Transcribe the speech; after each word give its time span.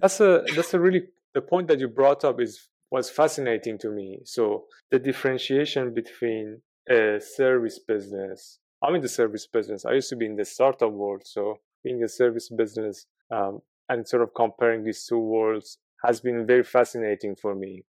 That's 0.00 0.20
a 0.20 0.44
that's 0.54 0.74
a 0.74 0.80
really 0.80 1.02
the 1.34 1.40
point 1.40 1.68
that 1.68 1.80
you 1.80 1.88
brought 1.88 2.24
up 2.24 2.40
is 2.40 2.68
was 2.90 3.10
fascinating 3.10 3.78
to 3.78 3.90
me. 3.90 4.20
So 4.24 4.64
the 4.90 4.98
differentiation 4.98 5.94
between 5.94 6.60
a 6.88 7.20
service 7.20 7.78
business. 7.78 8.58
I'm 8.82 8.94
in 8.94 9.00
the 9.00 9.08
service 9.08 9.46
business. 9.46 9.84
I 9.84 9.92
used 9.92 10.10
to 10.10 10.16
be 10.16 10.26
in 10.26 10.36
the 10.36 10.44
startup 10.44 10.92
world, 10.92 11.22
so 11.24 11.60
being 11.82 12.02
a 12.02 12.08
service 12.08 12.50
business 12.50 13.06
um, 13.30 13.60
and 13.88 14.06
sort 14.06 14.22
of 14.22 14.34
comparing 14.34 14.84
these 14.84 15.06
two 15.06 15.18
worlds 15.18 15.78
has 16.04 16.20
been 16.20 16.46
very 16.46 16.62
fascinating 16.62 17.34
for 17.34 17.54
me. 17.54 17.84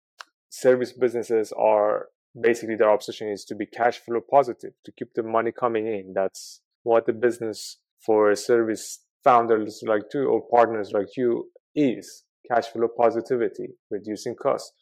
Service 0.50 0.92
businesses 0.92 1.52
are 1.52 2.08
basically 2.38 2.76
their 2.76 2.90
obsession 2.90 3.28
is 3.28 3.44
to 3.46 3.54
be 3.54 3.66
cash 3.66 3.98
flow 3.98 4.20
positive, 4.20 4.72
to 4.84 4.92
keep 4.92 5.14
the 5.14 5.22
money 5.22 5.52
coming 5.52 5.86
in. 5.86 6.12
That's 6.14 6.60
what 6.82 7.06
the 7.06 7.12
business 7.12 7.78
for 8.04 8.34
service 8.34 9.00
founders 9.24 9.82
like 9.86 10.02
you 10.12 10.24
or 10.24 10.42
partners 10.50 10.90
like 10.92 11.16
you 11.16 11.50
is 11.74 12.24
cash 12.50 12.66
flow 12.66 12.88
positivity, 12.96 13.68
reducing 13.90 14.34
costs. 14.34 14.72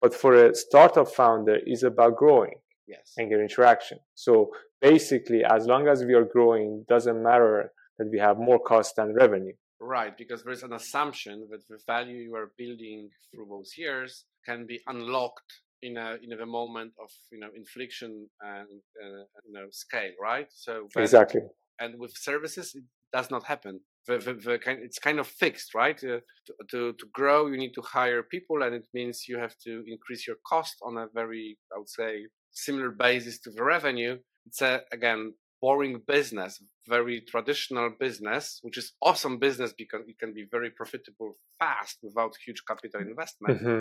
But 0.00 0.14
for 0.14 0.46
a 0.46 0.54
startup 0.54 1.08
founder, 1.08 1.58
is 1.66 1.82
about 1.82 2.16
growing 2.16 2.54
yes. 2.86 3.12
and 3.16 3.30
getting 3.30 3.48
traction. 3.48 3.98
So 4.14 4.50
basically, 4.80 5.44
as 5.44 5.66
long 5.66 5.88
as 5.88 6.04
we 6.04 6.14
are 6.14 6.24
growing, 6.24 6.84
doesn't 6.88 7.22
matter 7.22 7.72
that 7.98 8.08
we 8.10 8.18
have 8.18 8.38
more 8.38 8.58
cost 8.58 8.96
than 8.96 9.14
revenue. 9.14 9.52
Right, 9.80 10.16
because 10.16 10.42
there's 10.42 10.62
an 10.62 10.74
assumption 10.74 11.48
that 11.50 11.66
the 11.68 11.78
value 11.86 12.16
you 12.16 12.34
are 12.34 12.52
building 12.58 13.08
through 13.30 13.46
those 13.48 13.72
years 13.78 14.24
can 14.44 14.66
be 14.66 14.80
unlocked 14.86 15.52
in 15.82 15.96
a 15.96 16.18
in 16.22 16.38
a 16.38 16.46
moment 16.46 16.92
of 17.02 17.10
you 17.32 17.40
know 17.40 17.48
infliction 17.56 18.28
and 18.42 18.68
uh, 19.02 19.24
you 19.46 19.52
know 19.52 19.66
scale, 19.70 20.12
right? 20.20 20.48
So 20.50 20.88
exactly. 20.96 21.42
And 21.78 21.98
with 21.98 22.12
services, 22.14 22.74
it 22.74 22.84
does 23.12 23.30
not 23.30 23.44
happen. 23.44 23.80
The, 24.06 24.18
the, 24.18 24.34
the 24.34 24.58
kind, 24.58 24.78
it's 24.82 24.98
kind 24.98 25.18
of 25.20 25.26
fixed, 25.26 25.74
right? 25.74 25.96
Uh, 26.02 26.20
to, 26.46 26.54
to, 26.70 26.92
to 26.94 27.06
grow, 27.12 27.46
you 27.46 27.58
need 27.58 27.74
to 27.74 27.82
hire 27.82 28.22
people, 28.22 28.62
and 28.62 28.74
it 28.74 28.86
means 28.94 29.28
you 29.28 29.38
have 29.38 29.56
to 29.64 29.84
increase 29.86 30.26
your 30.26 30.36
cost 30.46 30.76
on 30.82 30.96
a 30.96 31.06
very, 31.14 31.58
I 31.74 31.78
would 31.78 31.88
say, 31.88 32.26
similar 32.50 32.90
basis 32.90 33.38
to 33.40 33.50
the 33.50 33.62
revenue. 33.62 34.18
It's 34.46 34.62
a, 34.62 34.80
again 34.90 35.34
boring 35.60 36.00
business, 36.06 36.62
very 36.88 37.20
traditional 37.20 37.90
business, 37.98 38.60
which 38.62 38.78
is 38.78 38.92
awesome 39.02 39.38
business 39.38 39.72
because 39.76 40.00
it 40.08 40.18
can 40.18 40.32
be 40.32 40.46
very 40.50 40.70
profitable 40.70 41.36
fast 41.58 41.98
without 42.02 42.32
huge 42.44 42.62
capital 42.66 43.00
investment. 43.00 43.60
Mm-hmm. 43.60 43.78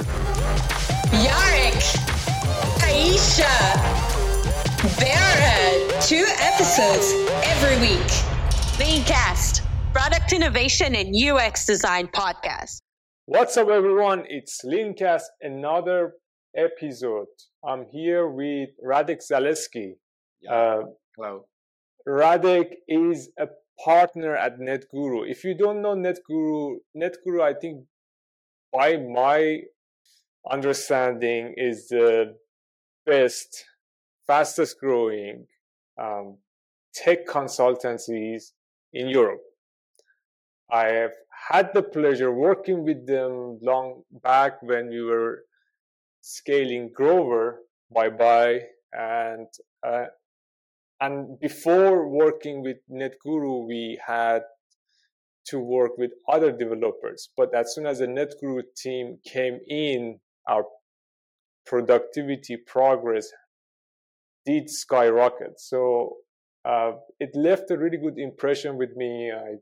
Yarek, 1.26 1.81
Aisha, 2.83 3.56
Barra, 5.00 6.02
two 6.02 6.26
episodes 6.39 7.14
every 7.45 7.78
week. 7.80 8.11
Leancast, 8.80 9.64
product 9.94 10.34
innovation 10.34 10.94
and 10.94 11.16
UX 11.16 11.66
design 11.66 12.08
podcast. 12.08 12.82
What's 13.26 13.58
up, 13.58 13.70
everyone? 13.70 14.23
It's 14.28 14.62
Leancast, 14.64 15.26
another 15.42 16.14
episode. 16.56 17.26
I'm 17.68 17.86
here 17.92 18.28
with 18.30 18.70
Radek 18.86 19.20
Zaleski. 19.20 19.94
Yeah. 20.42 20.54
Uh, 20.54 20.82
Hello. 21.17 21.45
Radek 22.08 22.67
is 22.88 23.30
a 23.40 23.48
partner 23.84 24.36
at 24.36 24.60
NetGuru. 24.60 25.30
If 25.30 25.44
you 25.44 25.56
don't 25.58 25.82
know 25.82 25.95
NetGuru, 25.95 26.76
NetGuru, 26.95 27.42
I 27.42 27.54
think 27.60 27.86
by 28.72 28.98
my 28.98 29.62
understanding 30.50 31.56
is 31.58 31.88
the 31.88 32.36
best, 33.08 33.66
fastest 34.28 34.80
growing 34.80 35.48
um, 36.00 36.38
tech 36.94 37.28
consultancies 37.28 38.52
in 38.94 39.10
Europe. 39.10 39.42
I 40.72 40.86
have 40.88 41.12
had 41.50 41.73
the 41.73 41.84
pleasure 41.84 42.31
working 42.31 42.84
with 42.84 43.08
them 43.08 43.59
long 43.62 44.03
back 44.23 44.62
when 44.62 44.89
we 44.89 45.02
were 45.02 45.44
scaling 46.22 46.92
Grover 46.94 47.59
by 47.94 48.09
by 48.09 48.61
and 48.94 49.48
uh, 49.86 50.06
and 51.02 51.39
before 51.39 52.10
working 52.10 52.61
with 52.61 52.77
NetGuru, 52.92 53.66
we 53.67 53.99
had 54.05 54.42
to 55.45 55.60
work 55.60 55.98
with 55.98 56.11
other 56.27 56.52
developers. 56.52 57.30
But 57.38 57.55
as 57.55 57.73
soon 57.73 57.86
as 57.86 57.99
the 57.99 58.08
NetGuru 58.08 58.64
team 58.76 59.17
came 59.26 59.60
in, 59.67 60.20
our 60.48 60.65
productivity 61.65 62.58
progress 62.58 63.30
did 64.45 64.70
skyrocket. 64.70 65.60
So 65.60 66.17
uh, 66.65 66.94
it 67.20 67.30
left 67.33 67.71
a 67.71 67.77
really 67.77 67.98
good 67.98 68.20
impression 68.20 68.77
with 68.77 68.95
me. 68.95 69.32
I 69.32 69.55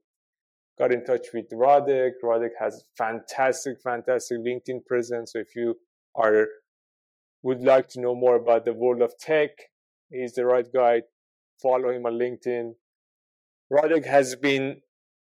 got 0.78 0.92
in 0.92 1.04
touch 1.04 1.28
with 1.34 1.50
Radek. 1.50 2.12
Radek 2.24 2.52
has 2.60 2.84
fantastic, 2.98 3.82
fantastic 3.82 4.40
LinkedIn 4.40 4.86
presence. 4.86 5.34
So 5.34 5.40
if 5.40 5.56
you 5.56 5.76
are 6.16 6.48
would 7.44 7.62
like 7.62 7.88
to 7.90 8.02
know 8.02 8.16
more 8.16 8.36
about 8.36 8.66
the 8.66 8.74
world 8.74 9.02
of 9.02 9.14
tech, 9.20 9.52
he's 10.10 10.34
the 10.34 10.46
right 10.46 10.66
guy 10.74 11.02
follow 11.62 11.90
him 11.90 12.06
on 12.06 12.14
LinkedIn. 12.14 12.74
Radek 13.72 14.06
has 14.06 14.36
been 14.36 14.82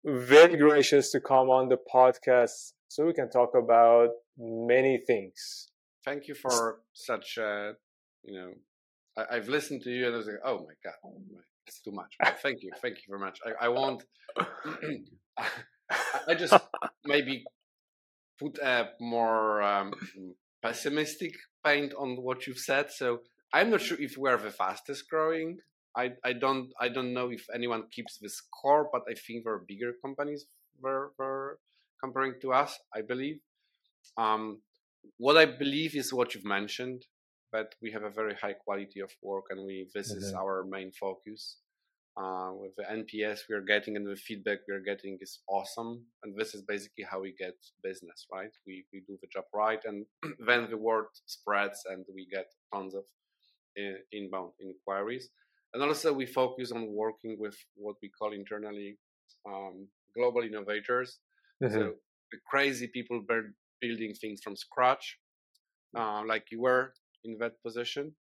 very 0.05 0.57
gracious 0.57 1.11
to 1.11 1.19
come 1.19 1.49
on 1.49 1.69
the 1.69 1.77
podcast 1.93 2.73
so 2.87 3.05
we 3.05 3.13
can 3.13 3.29
talk 3.29 3.51
about 3.55 4.09
many 4.37 5.01
things. 5.05 5.69
Thank 6.05 6.27
you 6.27 6.35
for 6.35 6.79
such, 6.93 7.37
uh, 7.37 7.73
you 8.23 8.39
know, 8.39 8.51
I, 9.17 9.35
have 9.35 9.49
listened 9.49 9.81
to 9.83 9.91
you 9.91 10.05
and 10.05 10.15
I 10.15 10.17
was 10.17 10.27
like, 10.27 10.37
oh 10.45 10.59
my 10.59 10.73
God, 10.83 10.93
it's 11.69 11.81
too 11.81 11.91
much. 11.91 12.11
Thank 12.43 12.63
you. 12.63 12.71
Thank 12.81 12.97
you 12.97 13.07
very 13.09 13.21
much. 13.21 13.39
I, 13.45 13.65
I 13.65 13.69
won't, 13.69 14.03
I 16.27 16.35
just 16.35 16.53
maybe 17.05 17.43
put 18.39 18.57
a 18.59 18.89
more 18.99 19.61
um, 19.61 19.93
pessimistic 20.61 21.33
paint 21.65 21.93
on 21.97 22.17
what 22.17 22.45
you've 22.45 22.59
said. 22.59 22.91
So 22.91 23.19
I'm 23.53 23.69
not 23.69 23.81
sure 23.81 23.97
if 23.99 24.17
we're 24.17 24.37
the 24.37 24.51
fastest 24.51 25.09
growing 25.09 25.59
I, 25.95 26.11
I 26.23 26.33
don't 26.33 26.71
I 26.79 26.89
don't 26.89 27.13
know 27.13 27.29
if 27.29 27.45
anyone 27.53 27.83
keeps 27.91 28.17
the 28.17 28.29
score, 28.29 28.89
but 28.91 29.01
I 29.09 29.15
think 29.15 29.43
there 29.43 29.53
are 29.53 29.65
bigger 29.67 29.93
companies 30.03 30.45
were, 30.81 31.11
were 31.17 31.59
comparing 32.01 32.35
to 32.41 32.53
us. 32.53 32.77
I 32.95 33.01
believe. 33.01 33.39
Um, 34.17 34.61
what 35.17 35.37
I 35.37 35.45
believe 35.45 35.95
is 35.95 36.13
what 36.13 36.33
you've 36.33 36.45
mentioned, 36.45 37.05
that 37.53 37.75
we 37.81 37.91
have 37.91 38.03
a 38.03 38.09
very 38.09 38.35
high 38.35 38.53
quality 38.53 38.99
of 38.99 39.11
work, 39.21 39.45
and 39.49 39.65
we 39.65 39.87
this 39.93 40.11
mm-hmm. 40.11 40.23
is 40.23 40.33
our 40.33 40.65
main 40.69 40.91
focus. 40.91 41.57
Uh, 42.17 42.51
with 42.53 42.75
the 42.75 42.83
NPS 42.83 43.41
we 43.47 43.55
are 43.55 43.61
getting 43.61 43.95
and 43.95 44.05
the 44.05 44.15
feedback 44.15 44.57
we 44.67 44.73
are 44.73 44.81
getting 44.81 45.17
is 45.21 45.39
awesome, 45.47 46.01
and 46.23 46.35
this 46.35 46.53
is 46.53 46.61
basically 46.63 47.05
how 47.09 47.21
we 47.21 47.33
get 47.39 47.55
business, 47.83 48.25
right? 48.31 48.51
We 48.67 48.85
we 48.91 49.03
do 49.07 49.17
the 49.21 49.27
job 49.31 49.45
right, 49.53 49.79
and 49.85 50.05
then 50.47 50.69
the 50.69 50.77
word 50.77 51.05
spreads, 51.27 51.83
and 51.89 52.05
we 52.13 52.27
get 52.31 52.47
tons 52.73 52.95
of 52.95 53.03
uh, 53.79 53.99
inbound 54.11 54.51
inquiries 54.59 55.29
and 55.73 55.83
also 55.83 56.11
we 56.11 56.25
focus 56.25 56.71
on 56.71 56.87
working 56.91 57.37
with 57.39 57.55
what 57.75 57.95
we 58.01 58.09
call 58.09 58.33
internally 58.33 58.97
um, 59.47 59.87
global 60.15 60.41
innovators. 60.41 61.19
Mm-hmm. 61.63 61.73
So 61.73 61.93
the 62.31 62.37
crazy 62.49 62.87
people 62.87 63.21
building 63.81 64.13
things 64.13 64.41
from 64.43 64.55
scratch, 64.55 65.17
uh, 65.97 66.23
like 66.25 66.45
you 66.51 66.61
were 66.61 66.93
in 67.23 67.37
that 67.39 67.53
position. 67.63 68.13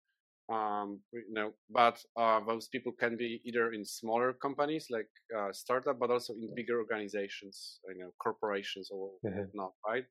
Um, 0.49 1.01
you 1.11 1.33
know, 1.33 1.51
but 1.69 1.99
uh, 2.15 2.39
those 2.47 2.69
people 2.69 2.93
can 2.97 3.17
be 3.17 3.41
either 3.43 3.73
in 3.73 3.83
smaller 3.83 4.31
companies 4.31 4.87
like 4.89 5.09
uh, 5.37 5.51
startup, 5.51 5.99
but 5.99 6.09
also 6.09 6.33
in 6.33 6.55
bigger 6.55 6.79
organizations, 6.79 7.79
you 7.89 7.99
know, 8.01 8.11
corporations 8.23 8.89
or 8.89 9.11
mm-hmm. 9.25 9.43
not, 9.53 9.73
right? 9.85 10.05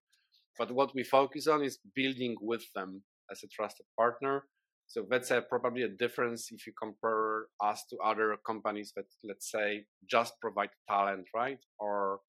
But 0.58 0.72
what 0.72 0.94
we 0.94 1.04
focus 1.04 1.46
on 1.46 1.62
is 1.62 1.78
building 1.94 2.36
with 2.42 2.64
them 2.74 3.02
as 3.30 3.42
a 3.44 3.48
trusted 3.48 3.86
partner 3.98 4.44
so 4.88 5.04
that's 5.08 5.30
a, 5.30 5.40
probably 5.42 5.82
a 5.82 5.88
difference 5.88 6.48
if 6.52 6.66
you 6.66 6.72
compare 6.80 7.46
us 7.60 7.84
to 7.90 7.96
other 7.98 8.36
companies 8.46 8.92
that, 8.96 9.06
let's 9.24 9.50
say, 9.50 9.84
just 10.08 10.34
provide 10.40 10.70
talent, 10.88 11.26
right? 11.34 11.58
Or 11.78 12.20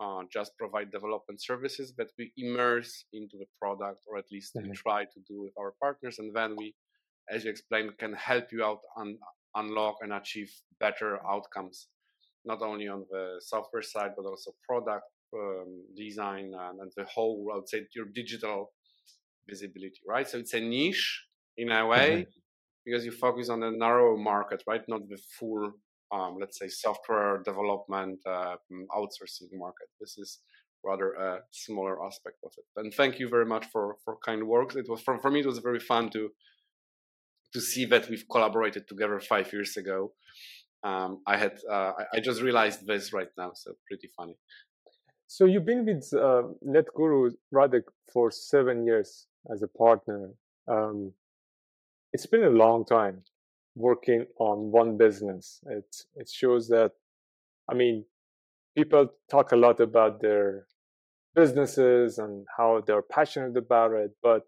uh, 0.00 0.22
just 0.32 0.52
provide 0.58 0.90
development 0.90 1.42
services, 1.42 1.92
but 1.96 2.08
we 2.18 2.32
immerse 2.36 3.04
into 3.12 3.36
the 3.38 3.46
product, 3.60 4.02
or 4.08 4.18
at 4.18 4.24
least 4.32 4.54
mm-hmm. 4.54 4.68
we 4.68 4.74
try 4.74 5.04
to 5.04 5.20
do 5.28 5.42
with 5.42 5.52
our 5.58 5.74
partners. 5.80 6.16
And 6.18 6.34
then 6.34 6.56
we, 6.56 6.74
as 7.30 7.44
you 7.44 7.50
explained, 7.50 7.90
can 7.98 8.12
help 8.14 8.46
you 8.52 8.64
out 8.64 8.80
and 8.96 9.16
unlock 9.54 9.96
and 10.02 10.12
achieve 10.12 10.50
better 10.80 11.18
outcomes, 11.26 11.88
not 12.44 12.60
only 12.62 12.88
on 12.88 13.04
the 13.10 13.40
software 13.40 13.82
side, 13.82 14.10
but 14.16 14.26
also 14.26 14.52
product 14.68 15.04
um, 15.34 15.84
design 15.96 16.52
and, 16.58 16.80
and 16.80 16.92
the 16.96 17.04
whole, 17.04 17.48
I 17.52 17.56
would 17.56 17.68
say, 17.68 17.82
your 17.94 18.06
digital 18.14 18.72
visibility, 19.48 20.00
right? 20.06 20.28
So 20.28 20.38
it's 20.38 20.54
a 20.54 20.60
niche 20.60 21.24
in 21.56 21.70
a 21.70 21.86
way 21.86 22.10
mm-hmm. 22.10 22.30
because 22.84 23.04
you 23.04 23.12
focus 23.12 23.48
on 23.48 23.60
the 23.60 23.70
narrow 23.70 24.16
market, 24.16 24.62
right? 24.66 24.82
Not 24.88 25.08
the 25.08 25.18
full, 25.38 25.72
um, 26.12 26.36
let's 26.40 26.58
say, 26.58 26.68
software 26.68 27.42
development 27.44 28.18
uh, 28.26 28.56
mm, 28.72 28.84
outsourcing 28.92 29.48
market. 29.52 29.88
This 30.00 30.16
is 30.18 30.40
rather 30.84 31.12
a 31.14 31.38
smaller 31.50 32.04
aspect 32.04 32.36
of 32.44 32.52
it. 32.58 32.64
And 32.76 32.92
thank 32.92 33.18
you 33.18 33.28
very 33.28 33.46
much 33.46 33.66
for 33.72 33.96
for 34.04 34.18
kind 34.24 34.46
work. 34.46 34.76
It 34.76 34.88
was 34.88 35.00
for, 35.00 35.18
for 35.18 35.30
me 35.30 35.40
it 35.40 35.46
was 35.46 35.58
very 35.58 35.80
fun 35.80 36.10
to 36.10 36.30
to 37.54 37.60
see 37.60 37.84
that 37.86 38.08
we've 38.10 38.26
collaborated 38.30 38.86
together 38.88 39.18
five 39.20 39.52
years 39.52 39.76
ago. 39.76 40.12
Um, 40.82 41.22
I 41.26 41.36
had 41.38 41.54
uh, 41.70 41.92
I 42.14 42.20
just 42.20 42.42
realized 42.42 42.86
this 42.86 43.12
right 43.12 43.32
now, 43.38 43.52
so 43.54 43.72
pretty 43.88 44.08
funny. 44.16 44.36
So 45.26 45.46
you've 45.46 45.64
been 45.64 45.84
with 45.86 46.06
uh, 46.12 46.42
NetGuru 46.64 47.30
Radek 47.52 47.84
for 48.12 48.30
seven 48.30 48.86
years 48.86 49.26
as 49.50 49.62
a 49.62 49.68
partner. 49.68 50.30
Um, 50.68 51.12
it's 52.12 52.26
been 52.26 52.44
a 52.44 52.50
long 52.50 52.84
time 52.84 53.24
working 53.74 54.26
on 54.38 54.70
one 54.70 54.96
business. 54.96 55.60
It 55.66 55.96
it 56.16 56.28
shows 56.28 56.68
that, 56.68 56.92
I 57.70 57.74
mean, 57.74 58.04
people 58.76 59.08
talk 59.30 59.52
a 59.52 59.56
lot 59.56 59.80
about 59.80 60.20
their 60.20 60.66
businesses 61.34 62.18
and 62.18 62.46
how 62.56 62.82
they're 62.86 63.02
passionate 63.02 63.56
about 63.56 63.92
it, 63.92 64.12
but 64.22 64.42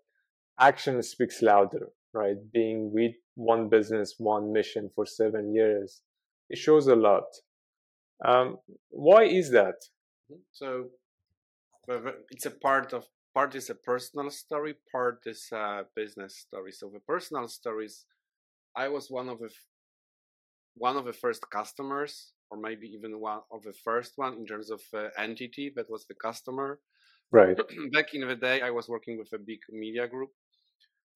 action 0.59 1.03
speaks 1.03 1.43
louder, 1.43 1.89
right? 2.15 2.37
Being 2.53 2.93
with 2.93 3.15
one 3.35 3.69
business, 3.69 4.15
one 4.19 4.53
mission 4.53 4.91
for 4.95 5.05
seven 5.05 5.55
years, 5.55 6.03
it 6.49 6.59
shows 6.59 6.87
a 6.87 6.97
lot. 6.97 7.25
Um, 8.25 8.59
why 8.91 9.25
is 9.25 9.51
that? 9.51 9.75
Mm-hmm. 10.31 10.41
So 10.53 10.91
it's 12.31 12.47
a 12.47 12.51
part 12.51 12.93
of 12.93 13.05
part 13.35 13.55
is 13.55 13.69
a 13.69 13.75
personal 13.75 14.31
story, 14.31 14.75
part 14.91 15.21
is 15.27 15.49
a 15.53 15.85
business 15.95 16.39
story. 16.39 16.73
So 16.73 16.91
the 16.93 17.01
personal 17.01 17.49
stories, 17.49 18.07
I 18.77 18.89
was 18.89 19.11
one 19.11 19.29
of 19.29 19.39
the 19.39 19.51
one 20.77 20.97
of 20.97 21.07
the 21.07 21.13
first 21.13 21.43
customers, 21.51 22.33
or 22.51 22.59
maybe 22.59 22.87
even 22.89 23.19
one 23.19 23.41
of 23.51 23.63
the 23.63 23.73
first 23.73 24.13
one 24.17 24.35
in 24.35 24.47
terms 24.47 24.71
of 24.71 24.83
uh, 24.95 25.09
entity 25.19 25.73
that 25.75 25.91
was 25.91 26.07
the 26.07 26.15
customer. 26.15 26.81
Right. 27.33 27.57
Back 27.93 28.13
in 28.13 28.29
the 28.29 28.37
day, 28.37 28.61
I 28.61 28.71
was 28.71 28.89
working 28.89 29.19
with 29.19 29.33
a 29.33 29.39
big 29.39 29.61
media 29.71 30.07
group 30.07 30.31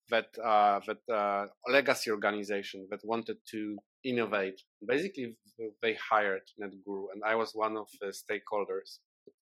that 0.09 0.29
uh, 0.43 0.81
that 0.87 1.15
uh, 1.15 1.47
legacy 1.69 2.11
organization 2.11 2.89
that 2.91 3.01
wanted 3.05 3.37
to 3.51 3.79
innovate. 4.05 4.61
Basically, 4.87 5.37
they 5.83 5.97
hired 6.11 6.43
NetGuru, 6.61 7.05
and 7.13 7.23
I 7.25 7.35
was 7.35 7.53
one 7.55 7.77
of 7.77 7.89
the 8.01 8.09
stakeholders 8.09 8.99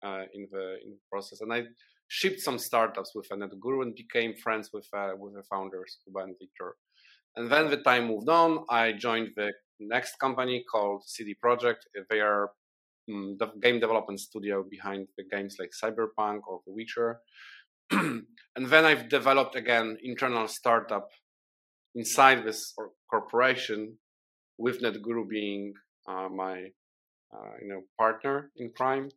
uh, 0.02 0.24
in 0.32 0.48
the 0.52 0.76
in 0.84 0.90
the 0.92 1.04
process. 1.10 1.40
And 1.40 1.52
I 1.52 1.64
shipped 2.08 2.40
some 2.40 2.58
startups 2.58 3.12
with 3.14 3.28
NetGuru 3.28 3.82
and 3.82 3.94
became 3.94 4.34
friends 4.34 4.70
with 4.72 4.88
uh, 4.96 5.12
with 5.18 5.34
the 5.34 5.42
founders, 5.42 5.98
Kuba 6.04 6.20
and 6.20 6.34
Wiktor. 6.34 6.72
And 7.36 7.50
then 7.50 7.70
the 7.70 7.78
time 7.78 8.06
moved 8.06 8.28
on. 8.28 8.64
I 8.70 8.92
joined 8.92 9.30
the 9.36 9.52
next 9.80 10.18
company 10.18 10.64
called 10.70 11.02
CD 11.06 11.34
Projekt. 11.44 11.82
They 12.08 12.20
are 12.20 12.50
um, 13.10 13.36
the 13.38 13.48
game 13.60 13.80
development 13.80 14.20
studio 14.20 14.64
behind 14.68 15.08
the 15.16 15.24
games 15.24 15.56
like 15.58 15.70
Cyberpunk 15.70 16.40
or 16.46 16.60
The 16.66 16.72
Witcher. 16.72 17.20
and 17.90 18.24
then 18.56 18.84
I've 18.84 19.08
developed 19.08 19.56
again 19.56 19.98
internal 20.02 20.48
startup 20.48 21.08
inside 21.94 22.44
this 22.44 22.74
corporation, 23.10 23.98
with 24.58 24.82
NetGuru 24.82 25.28
being 25.28 25.74
uh, 26.08 26.28
my 26.28 26.68
uh, 27.32 27.52
you 27.60 27.68
know 27.68 27.82
partner 27.98 28.50
in 28.56 28.70
crime. 28.76 29.08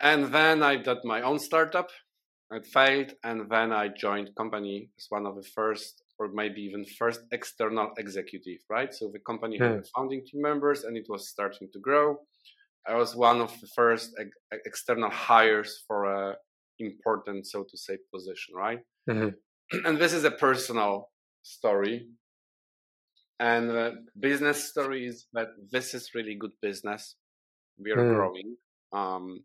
And 0.00 0.26
then 0.32 0.62
I 0.62 0.76
did 0.76 0.98
my 1.04 1.22
own 1.22 1.38
startup. 1.38 1.88
It 2.50 2.66
failed, 2.66 3.12
and 3.24 3.50
then 3.50 3.72
I 3.72 3.88
joined 3.88 4.30
company 4.36 4.90
as 4.98 5.06
one 5.08 5.26
of 5.26 5.34
the 5.34 5.42
first, 5.42 6.02
or 6.18 6.28
maybe 6.32 6.62
even 6.62 6.84
first 6.84 7.20
external 7.32 7.90
executive. 7.98 8.60
Right, 8.70 8.92
so 8.92 9.10
the 9.12 9.20
company 9.20 9.58
had 9.58 9.72
hmm. 9.72 9.80
founding 9.94 10.22
team 10.26 10.42
members, 10.42 10.84
and 10.84 10.96
it 10.96 11.06
was 11.08 11.28
starting 11.28 11.68
to 11.72 11.80
grow. 11.80 12.18
I 12.88 12.94
was 12.94 13.16
one 13.16 13.40
of 13.40 13.52
the 13.60 13.66
first 13.66 14.12
ex- 14.18 14.60
external 14.64 15.10
hires 15.10 15.82
for 15.88 16.04
a 16.04 16.36
important, 16.78 17.46
so 17.46 17.64
to 17.68 17.76
say, 17.76 17.98
position, 18.12 18.54
right? 18.54 18.80
Mm-hmm. 19.08 19.28
And 19.86 19.98
this 19.98 20.12
is 20.12 20.24
a 20.24 20.30
personal 20.30 21.10
story. 21.42 22.08
And 23.40 23.68
the 23.68 24.04
business 24.18 24.70
story 24.70 25.06
is 25.06 25.26
that 25.32 25.48
this 25.70 25.92
is 25.94 26.14
really 26.14 26.36
good 26.36 26.52
business. 26.62 27.16
We 27.78 27.90
are 27.90 27.96
mm. 27.96 28.14
growing. 28.14 28.56
Um, 28.92 29.44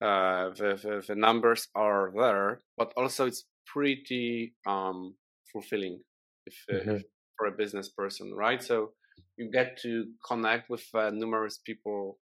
uh, 0.00 0.50
the, 0.50 0.78
the, 0.82 1.04
the, 1.08 1.14
numbers 1.14 1.68
are 1.74 2.12
there, 2.16 2.60
but 2.78 2.92
also 2.96 3.26
it's 3.26 3.44
pretty 3.66 4.54
um, 4.66 5.14
fulfilling 5.54 6.00
if, 6.46 6.56
uh, 6.70 6.74
mm-hmm. 6.74 6.96
if, 6.96 7.02
for 7.38 7.46
a 7.46 7.52
business 7.62 7.88
person, 7.88 8.26
right? 8.34 8.62
So 8.62 8.90
you 9.36 9.50
get 9.50 9.78
to 9.82 9.92
connect 10.28 10.68
with 10.68 10.84
uh, 10.94 11.10
numerous 11.10 11.58
people 11.68 12.18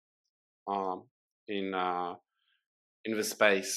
um, 0.69 1.05
in 1.49 1.75
uh, 1.75 2.15
in 3.05 3.17
the 3.17 3.25
space 3.25 3.73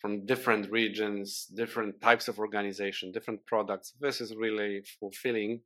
from 0.00 0.26
different 0.26 0.70
regions, 0.70 1.46
different 1.56 2.00
types 2.02 2.28
of 2.28 2.38
organization, 2.38 3.12
different 3.12 3.40
products. 3.46 3.94
This 4.00 4.20
is 4.20 4.34
really 4.36 4.82
fulfilling. 5.00 5.60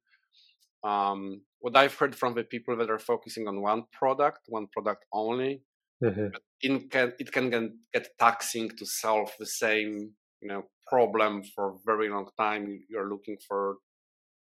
Um, 0.84 1.40
what 1.58 1.76
I've 1.76 1.94
heard 1.94 2.14
from 2.14 2.34
the 2.34 2.44
people 2.44 2.76
that 2.76 2.90
are 2.90 3.00
focusing 3.00 3.48
on 3.48 3.60
one 3.60 3.84
product, 3.90 4.40
one 4.46 4.68
product 4.72 5.04
only, 5.12 5.62
mm-hmm. 6.04 6.28
it 6.60 6.90
can 6.90 7.12
it 7.18 7.32
can 7.32 7.50
get, 7.50 7.62
get 7.92 8.06
taxing 8.18 8.68
to 8.78 8.86
solve 8.86 9.30
the 9.40 9.46
same 9.46 10.12
you 10.40 10.48
know 10.48 10.62
problem 10.88 11.42
for 11.54 11.70
a 11.70 11.78
very 11.84 12.08
long 12.08 12.28
time. 12.38 12.80
You're 12.88 13.08
looking 13.08 13.36
for 13.46 13.76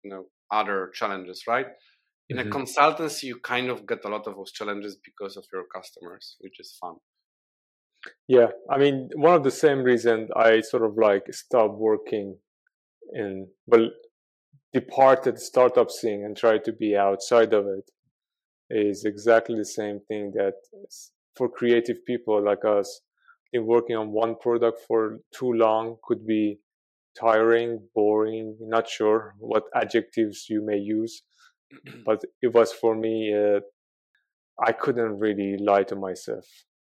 you 0.04 0.12
know 0.12 0.26
other 0.52 0.92
challenges, 0.94 1.44
right? 1.48 1.68
In 2.30 2.38
mm-hmm. 2.38 2.52
a 2.52 2.52
consultancy, 2.52 3.24
you 3.24 3.40
kind 3.40 3.70
of 3.70 3.88
get 3.88 4.00
a 4.06 4.10
lot 4.10 4.28
of 4.28 4.36
those 4.36 4.52
challenges 4.52 4.98
because 5.04 5.38
of 5.38 5.46
your 5.54 5.64
customers, 5.74 6.36
which 6.40 6.60
is 6.60 6.76
fun. 6.80 6.96
Yeah, 8.28 8.48
I 8.70 8.78
mean, 8.78 9.10
one 9.16 9.34
of 9.34 9.44
the 9.44 9.52
same 9.52 9.80
reason 9.80 10.30
I 10.36 10.62
sort 10.62 10.84
of 10.84 10.98
like 10.98 11.24
stopped 11.34 11.78
working 11.78 12.38
in, 13.14 13.48
well, 13.66 13.90
departed 14.74 15.40
startup 15.40 15.90
scene 15.90 16.24
and 16.26 16.36
tried 16.36 16.64
to 16.66 16.74
be 16.74 16.96
outside 16.96 17.54
of 17.54 17.66
it 17.66 17.90
is 18.70 19.06
exactly 19.06 19.56
the 19.58 19.66
same 19.66 20.00
thing 20.08 20.32
that 20.36 20.54
for 21.36 21.50
creative 21.50 22.06
people 22.06 22.44
like 22.44 22.66
us, 22.66 23.02
in 23.54 23.66
working 23.66 23.96
on 23.96 24.12
one 24.12 24.36
product 24.36 24.82
for 24.88 25.20
too 25.34 25.54
long 25.54 25.98
could 26.04 26.26
be 26.26 26.60
tiring, 27.20 27.80
boring, 27.96 28.58
not 28.62 28.88
sure 28.88 29.36
what 29.40 29.64
adjectives 29.76 30.46
you 30.50 30.66
may 30.66 30.78
use. 30.78 31.24
but 32.06 32.22
it 32.42 32.54
was 32.54 32.72
for 32.72 32.96
me, 32.96 33.34
uh, 33.34 33.60
I 34.64 34.72
couldn't 34.72 35.20
really 35.20 35.58
lie 35.58 35.84
to 35.84 35.96
myself. 35.96 36.46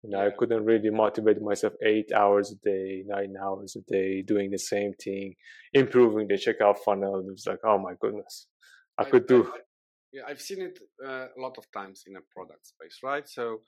You 0.04 0.12
know, 0.12 0.26
I 0.26 0.30
couldn't 0.38 0.64
really 0.64 0.92
motivate 0.92 1.42
myself 1.42 1.74
eight 1.84 2.12
hours 2.16 2.52
a 2.52 2.56
day, 2.64 3.04
nine 3.08 3.34
hours 3.44 3.76
a 3.76 3.92
day, 3.92 4.22
doing 4.22 4.52
the 4.52 4.60
same 4.60 4.94
thing, 5.04 5.34
improving 5.74 6.28
the 6.28 6.36
checkout 6.36 6.78
funnel. 6.86 7.20
It 7.20 7.32
was 7.32 7.46
like, 7.48 7.60
oh 7.66 7.80
my 7.80 7.94
goodness, 8.00 8.48
I, 8.98 9.06
could 9.06 9.28
do. 9.28 9.52
Yeah, 10.14 10.22
I've 10.26 10.40
seen 10.40 10.62
it 10.62 10.80
uh, 11.06 11.28
a 11.38 11.40
lot 11.40 11.58
of 11.58 11.70
times 11.74 12.04
in 12.08 12.16
a 12.16 12.22
product 12.34 12.66
space, 12.66 13.00
right? 13.04 13.28
So 13.28 13.60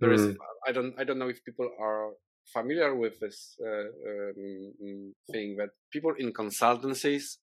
there 0.00 0.10
mm. 0.10 0.14
is, 0.14 0.36
I 0.66 0.72
don't, 0.72 0.94
I 0.98 1.04
don't 1.04 1.18
know 1.18 1.28
if 1.28 1.44
people 1.44 1.70
are 1.80 2.10
familiar 2.52 2.94
with 2.94 3.18
this 3.20 3.56
uh, 3.64 3.88
um, 4.10 5.14
thing 5.30 5.56
that 5.56 5.70
people 5.92 6.12
in 6.18 6.32
consultancies 6.32 7.38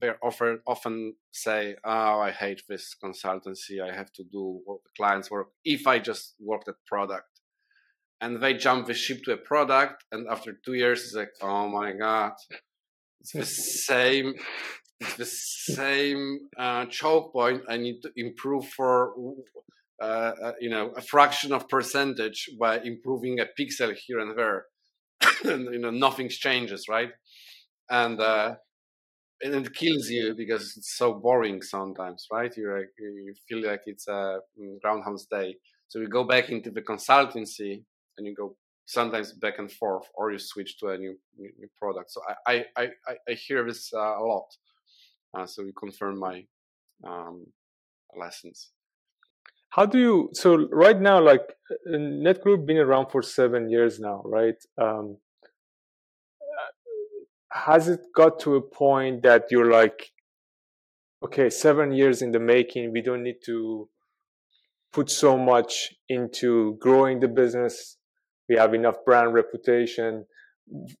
they 0.00 0.12
offer 0.22 0.62
often 0.66 1.14
say, 1.30 1.76
"Oh, 1.84 2.20
I 2.20 2.30
hate 2.30 2.62
this 2.66 2.96
consultancy. 3.04 3.82
I 3.86 3.94
have 3.94 4.10
to 4.12 4.24
do 4.24 4.62
clients 4.96 5.30
work. 5.30 5.48
If 5.62 5.86
I 5.86 5.98
just 5.98 6.36
worked 6.40 6.68
at 6.68 6.76
product." 6.86 7.30
and 8.20 8.40
they 8.40 8.54
jump 8.54 8.86
the 8.86 8.94
ship 8.94 9.22
to 9.24 9.32
a 9.32 9.36
product 9.36 10.04
and 10.12 10.28
after 10.28 10.52
two 10.64 10.74
years 10.74 11.04
it's 11.04 11.14
like 11.14 11.32
oh 11.42 11.68
my 11.68 11.92
god 11.92 12.32
it's 13.20 13.32
the 13.32 13.44
same 13.44 14.34
it's 15.00 15.16
the 15.16 15.24
same 15.24 16.40
uh, 16.58 16.84
choke 16.86 17.32
point 17.32 17.62
i 17.68 17.76
need 17.76 18.00
to 18.02 18.10
improve 18.16 18.66
for 18.68 19.14
uh, 20.00 20.32
uh, 20.44 20.52
you 20.60 20.70
know 20.70 20.90
a 20.96 21.00
fraction 21.00 21.52
of 21.52 21.68
percentage 21.68 22.50
by 22.58 22.78
improving 22.80 23.40
a 23.40 23.46
pixel 23.58 23.94
here 23.94 24.20
and 24.20 24.36
there 24.36 24.66
and 25.44 25.64
you 25.74 25.78
know 25.78 25.90
nothing 25.90 26.28
changes 26.28 26.86
right 26.88 27.10
and 27.90 28.20
uh, 28.20 28.54
and 29.42 29.54
it 29.54 29.74
kills 29.74 30.08
you 30.08 30.34
because 30.34 30.74
it's 30.76 30.96
so 30.96 31.14
boring 31.14 31.62
sometimes 31.62 32.26
right 32.32 32.56
you 32.56 32.72
like 32.72 32.90
you 32.98 33.34
feel 33.48 33.62
like 33.66 33.82
it's 33.86 34.08
a 34.08 34.38
mm, 34.58 34.80
groundhog's 34.80 35.26
day 35.26 35.54
so 35.88 35.98
you 35.98 36.08
go 36.08 36.24
back 36.24 36.50
into 36.50 36.70
the 36.70 36.82
consultancy 36.82 37.82
and 38.16 38.26
you 38.26 38.34
go 38.34 38.56
sometimes 38.90 39.32
back 39.32 39.58
and 39.58 39.70
forth, 39.70 40.06
or 40.14 40.32
you 40.32 40.38
switch 40.38 40.78
to 40.78 40.88
a 40.88 40.98
new 40.98 41.16
new, 41.38 41.68
product. 41.78 42.10
So 42.10 42.20
I 42.46 42.64
I 42.76 42.86
I, 43.08 43.14
I 43.28 43.32
hear 43.32 43.64
this 43.66 43.92
uh, 43.94 44.18
a 44.20 44.24
lot. 44.24 44.48
Uh, 45.32 45.46
so 45.46 45.62
you 45.62 45.72
confirm 45.72 46.18
my 46.18 46.44
um, 47.04 47.46
lessons. 48.16 48.70
How 49.70 49.86
do 49.86 49.98
you? 49.98 50.30
So 50.32 50.68
right 50.70 51.00
now, 51.00 51.20
like 51.20 51.42
uh, 51.70 51.96
NetGuru 51.96 52.66
been 52.66 52.78
around 52.78 53.10
for 53.10 53.22
seven 53.22 53.70
years 53.70 54.00
now, 54.00 54.22
right? 54.24 54.56
Um, 54.80 55.18
has 57.52 57.88
it 57.88 58.00
got 58.14 58.38
to 58.40 58.56
a 58.56 58.60
point 58.60 59.22
that 59.22 59.46
you're 59.50 59.70
like, 59.70 60.10
okay, 61.24 61.50
seven 61.50 61.92
years 61.92 62.22
in 62.22 62.30
the 62.30 62.38
making, 62.38 62.92
we 62.92 63.02
don't 63.02 63.22
need 63.22 63.38
to 63.46 63.88
put 64.92 65.10
so 65.10 65.36
much 65.36 65.94
into 66.08 66.76
growing 66.80 67.20
the 67.20 67.28
business 67.28 67.96
we 68.48 68.56
have 68.56 68.74
enough 68.74 68.96
brand 69.04 69.32
reputation 69.32 70.24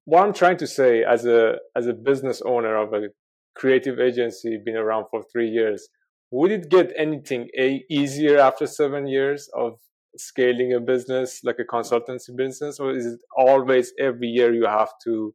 what 0.04 0.22
i'm 0.22 0.32
trying 0.32 0.56
to 0.56 0.66
say 0.66 1.02
as 1.04 1.26
a 1.26 1.54
as 1.76 1.86
a 1.86 1.92
business 1.92 2.40
owner 2.46 2.76
of 2.76 2.92
a 2.92 3.08
creative 3.54 3.98
agency 3.98 4.58
been 4.64 4.76
around 4.76 5.04
for 5.10 5.22
three 5.32 5.48
years 5.48 5.88
would 6.30 6.50
it 6.50 6.68
get 6.68 6.92
anything 6.96 7.48
a- 7.58 7.84
easier 7.90 8.38
after 8.38 8.66
seven 8.66 9.06
years 9.06 9.48
of 9.54 9.78
scaling 10.16 10.72
a 10.74 10.80
business 10.80 11.40
like 11.44 11.58
a 11.58 11.64
consultancy 11.64 12.34
business, 12.36 12.80
or 12.80 12.92
is 12.96 13.06
it 13.06 13.20
always 13.36 13.92
every 13.98 14.28
year 14.28 14.52
you 14.52 14.66
have 14.66 14.92
to 15.04 15.34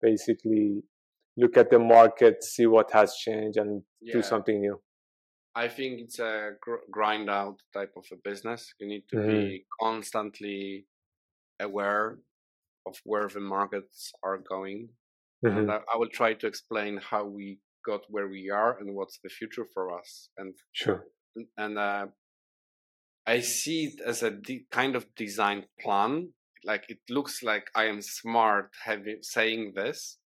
basically 0.00 0.82
look 1.36 1.56
at 1.56 1.70
the 1.70 1.78
market, 1.78 2.42
see 2.42 2.66
what 2.66 2.90
has 2.92 3.14
changed, 3.16 3.56
and 3.56 3.82
yeah. 4.00 4.14
do 4.14 4.22
something 4.22 4.60
new? 4.60 4.80
I 5.54 5.68
think 5.68 6.00
it's 6.00 6.18
a 6.18 6.52
gr- 6.60 6.86
grind 6.90 7.28
out 7.28 7.56
type 7.74 7.92
of 7.96 8.04
a 8.12 8.16
business. 8.24 8.72
You 8.80 8.88
need 8.88 9.04
to 9.10 9.16
mm-hmm. 9.16 9.30
be 9.30 9.66
constantly 9.80 10.86
aware 11.60 12.18
of 12.86 12.96
where 13.04 13.28
the 13.28 13.40
markets 13.40 14.12
are 14.22 14.38
going. 14.38 14.88
Mm-hmm. 15.44 15.58
And 15.58 15.70
I, 15.70 15.80
I, 15.92 15.96
will 15.96 16.08
try 16.08 16.34
to 16.34 16.46
explain 16.46 16.98
how 16.98 17.24
we 17.24 17.58
got 17.84 18.02
where 18.08 18.28
we 18.28 18.50
are 18.50 18.78
and 18.78 18.94
what's 18.94 19.18
the 19.22 19.28
future 19.28 19.66
for 19.72 19.98
us. 19.98 20.28
And 20.36 20.54
sure. 20.72 21.06
And 21.56 21.78
uh, 21.78 22.06
I 23.26 23.40
see 23.40 23.84
it 23.84 24.00
as 24.04 24.22
a 24.22 24.30
de- 24.30 24.66
kind 24.70 24.96
of 24.96 25.06
design 25.14 25.64
plan. 25.80 26.32
Like 26.64 26.84
it 26.88 26.98
looks 27.08 27.42
like 27.42 27.66
I 27.74 27.84
am 27.86 28.00
smart 28.02 28.70
having 28.84 29.18
saying 29.22 29.72
this, 29.74 30.18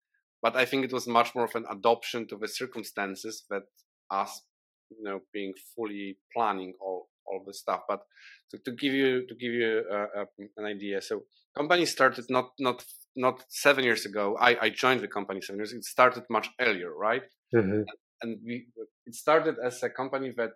but 0.42 0.56
I 0.56 0.64
think 0.66 0.84
it 0.84 0.92
was 0.92 1.06
much 1.06 1.34
more 1.34 1.44
of 1.44 1.54
an 1.54 1.64
adoption 1.70 2.26
to 2.28 2.36
the 2.36 2.48
circumstances 2.48 3.44
that 3.50 3.62
us 4.10 4.42
you 4.90 5.02
know 5.02 5.20
being 5.32 5.52
fully 5.74 6.18
planning 6.34 6.74
all 6.80 7.08
all 7.26 7.42
the 7.44 7.52
stuff 7.52 7.80
but 7.88 8.02
to, 8.50 8.58
to 8.64 8.72
give 8.72 8.92
you 8.92 9.26
to 9.26 9.34
give 9.34 9.52
you 9.52 9.82
uh, 9.90 10.20
uh, 10.20 10.24
an 10.56 10.64
idea 10.64 11.00
so 11.00 11.22
company 11.56 11.84
started 11.84 12.24
not 12.28 12.50
not 12.60 12.84
not 13.16 13.44
seven 13.48 13.84
years 13.84 14.06
ago 14.06 14.36
i 14.40 14.56
i 14.60 14.70
joined 14.70 15.00
the 15.00 15.08
company 15.08 15.40
seven 15.40 15.58
years 15.58 15.72
it 15.72 15.84
started 15.84 16.24
much 16.30 16.50
earlier 16.60 16.94
right 16.94 17.24
mm-hmm. 17.54 17.82
and 18.22 18.38
we 18.44 18.66
it 19.06 19.14
started 19.14 19.56
as 19.64 19.82
a 19.82 19.90
company 19.90 20.32
that 20.36 20.50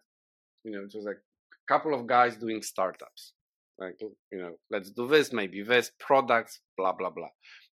you 0.64 0.72
know 0.72 0.80
it 0.80 0.92
was 0.94 1.04
like 1.04 1.16
a 1.18 1.72
couple 1.72 1.94
of 1.94 2.06
guys 2.06 2.36
doing 2.36 2.62
startups 2.62 3.32
like 3.78 3.96
you 4.00 4.38
know 4.38 4.52
let's 4.70 4.90
do 4.90 5.06
this 5.06 5.32
maybe 5.32 5.62
this 5.62 5.90
products 5.98 6.60
blah 6.76 6.92
blah 6.92 7.10
blah 7.10 7.28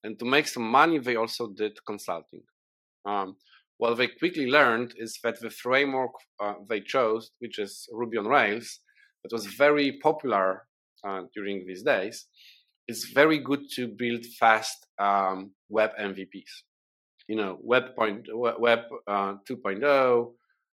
and 0.03 0.19
to 0.19 0.25
make 0.25 0.47
some 0.47 0.63
money 0.63 0.99
they 0.99 1.15
also 1.15 1.47
did 1.47 1.73
consulting 1.85 2.41
um, 3.05 3.35
what 3.77 3.95
they 3.95 4.07
quickly 4.07 4.47
learned 4.47 4.93
is 4.97 5.19
that 5.23 5.39
the 5.41 5.49
framework 5.49 6.11
uh, 6.41 6.53
they 6.69 6.79
chose, 6.79 7.31
which 7.39 7.59
is 7.59 7.87
Ruby 7.91 8.17
on 8.17 8.25
Rails, 8.25 8.79
that 9.23 9.33
was 9.33 9.45
very 9.47 9.99
popular 10.01 10.65
uh, 11.07 11.23
during 11.33 11.65
these 11.67 11.83
days, 11.83 12.25
is 12.87 13.11
very 13.13 13.39
good 13.39 13.61
to 13.75 13.87
build 13.87 14.25
fast 14.39 14.87
um, 14.99 15.51
web 15.69 15.91
MVPs. 15.99 16.63
You 17.27 17.37
know, 17.37 17.57
web 17.61 17.95
point, 17.95 18.27
web 18.31 18.79
uh, 19.07 19.35
2.0, 19.49 20.31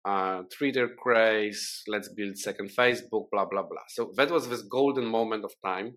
uh, 0.04 0.42
Twitter 0.56 0.88
craze, 0.96 1.82
let's 1.88 2.08
build 2.08 2.38
second 2.38 2.70
Facebook, 2.70 3.26
blah 3.32 3.46
blah 3.46 3.62
blah. 3.62 3.86
So 3.88 4.12
that 4.16 4.30
was 4.30 4.48
this 4.48 4.62
golden 4.62 5.06
moment 5.06 5.44
of 5.44 5.52
time. 5.64 5.94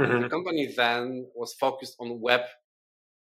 Mm-hmm. 0.00 0.22
The 0.22 0.28
company 0.28 0.72
then 0.74 1.26
was 1.34 1.54
focused 1.60 1.96
on 2.00 2.20
web 2.20 2.42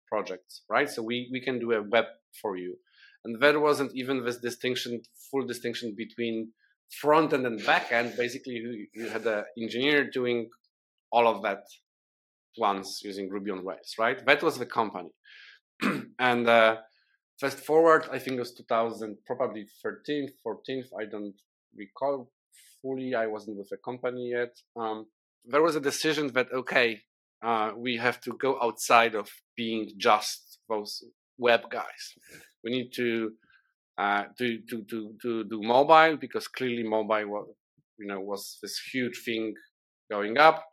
projects, 0.07 0.63
right? 0.71 0.89
So 0.89 1.03
we 1.03 1.29
we 1.33 1.41
can 1.41 1.59
do 1.59 1.73
a 1.73 1.83
web 1.83 2.05
for 2.41 2.57
you 2.57 2.77
and 3.25 3.41
there 3.41 3.61
wasn't 3.61 3.93
even 3.95 4.25
this 4.25 4.39
distinction, 4.39 5.03
full 5.31 5.47
distinction 5.47 5.95
between 5.97 6.53
front 7.01 7.33
end 7.33 7.47
and 7.47 7.65
back 7.65 7.93
end. 7.93 8.15
Basically, 8.17 8.55
you, 8.55 8.87
you 8.95 9.09
had 9.09 9.27
an 9.27 9.45
engineer 9.61 10.09
doing 10.11 10.49
all 11.11 11.27
of 11.27 11.43
that 11.43 11.65
once 12.57 13.01
using 13.05 13.29
Ruby 13.29 13.51
on 13.51 13.65
Rails, 13.65 13.95
right? 13.99 14.25
That 14.25 14.43
was 14.43 14.59
the 14.59 14.67
company. 14.67 15.11
and 16.19 16.49
uh, 16.49 16.77
fast 17.41 17.59
forward, 17.59 18.09
I 18.11 18.19
think 18.19 18.37
it 18.37 18.41
was 18.41 18.53
2000, 18.55 19.17
probably 19.27 19.67
13, 19.83 20.31
14, 20.43 20.85
I 21.01 21.05
don't 21.05 21.35
recall 21.77 22.31
fully. 22.83 23.15
I 23.15 23.27
wasn't 23.27 23.59
with 23.59 23.69
the 23.69 23.77
company 23.79 24.31
yet. 24.31 24.57
Um, 24.77 25.07
there 25.45 25.63
was 25.63 25.77
a 25.77 25.81
decision 25.81 26.33
that, 26.35 26.53
okay, 26.53 27.03
uh, 27.43 27.73
we 27.77 27.97
have 27.97 28.21
to 28.23 28.33
go 28.33 28.59
outside 28.61 29.15
of 29.15 29.31
being 29.57 29.93
just 29.97 30.59
those 30.69 31.05
web 31.39 31.71
guys. 31.71 32.15
We 32.65 32.71
need 32.71 32.93
to 32.95 33.33
uh, 33.97 34.25
to, 34.39 34.61
to 34.71 34.85
to 34.85 35.15
to 35.23 35.45
do 35.45 35.61
mobile 35.63 36.17
because 36.17 36.49
clearly 36.49 36.83
mobile 36.83 37.27
was 37.27 37.49
you 37.99 38.07
know 38.07 38.21
was 38.21 38.59
this 38.63 38.81
huge 38.93 39.23
thing 39.25 39.55
going 40.11 40.39
up. 40.39 40.65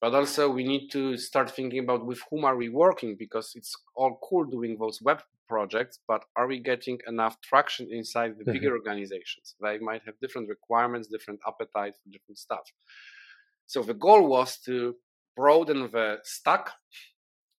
But 0.00 0.14
also 0.14 0.50
we 0.50 0.64
need 0.64 0.88
to 0.90 1.16
start 1.16 1.50
thinking 1.50 1.80
about 1.84 2.04
with 2.04 2.20
whom 2.30 2.44
are 2.44 2.56
we 2.56 2.68
working 2.68 3.16
because 3.18 3.52
it's 3.54 3.74
all 3.94 4.18
cool 4.22 4.44
doing 4.44 4.76
those 4.78 5.00
web 5.00 5.22
projects, 5.48 5.98
but 6.06 6.24
are 6.36 6.46
we 6.46 6.58
getting 6.58 6.98
enough 7.06 7.40
traction 7.40 7.88
inside 7.90 8.36
the 8.36 8.44
mm-hmm. 8.44 8.52
bigger 8.52 8.72
organizations? 8.72 9.54
They 9.60 9.78
might 9.78 10.02
have 10.06 10.14
different 10.20 10.48
requirements, 10.48 11.08
different 11.08 11.40
appetite 11.46 11.94
for 12.02 12.10
different 12.10 12.38
stuff. 12.38 12.72
So 13.66 13.82
the 13.82 13.94
goal 13.94 14.28
was 14.28 14.58
to 14.66 14.96
broaden 15.36 15.90
the 15.90 16.18
stack, 16.22 16.70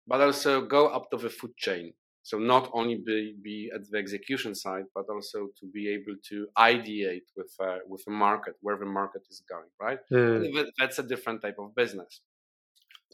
but 0.07 0.21
also 0.21 0.67
go 0.67 0.89
up 0.89 1.11
to 1.11 1.17
the 1.17 1.31
food 1.31 1.57
chain. 1.57 1.95
So 2.25 2.39
not 2.39 2.71
only 2.73 2.97
be, 3.07 3.37
be 3.43 3.71
at 3.75 3.83
the 3.91 3.99
execution 3.99 4.55
side, 4.55 4.87
but 4.95 5.05
also 5.11 5.49
to 5.61 5.67
be 5.67 5.91
able 5.91 6.17
to 6.31 6.47
ideate 6.57 7.29
with 7.37 7.53
uh, 7.61 7.81
with 7.87 8.03
the 8.07 8.13
market, 8.13 8.55
where 8.63 8.79
the 8.79 8.87
market 8.87 9.23
is 9.31 9.43
going, 9.47 9.71
right? 9.79 9.99
Mm. 10.11 10.67
That's 10.79 10.99
a 10.99 11.03
different 11.03 11.43
type 11.43 11.59
of 11.59 11.75
business. 11.75 12.23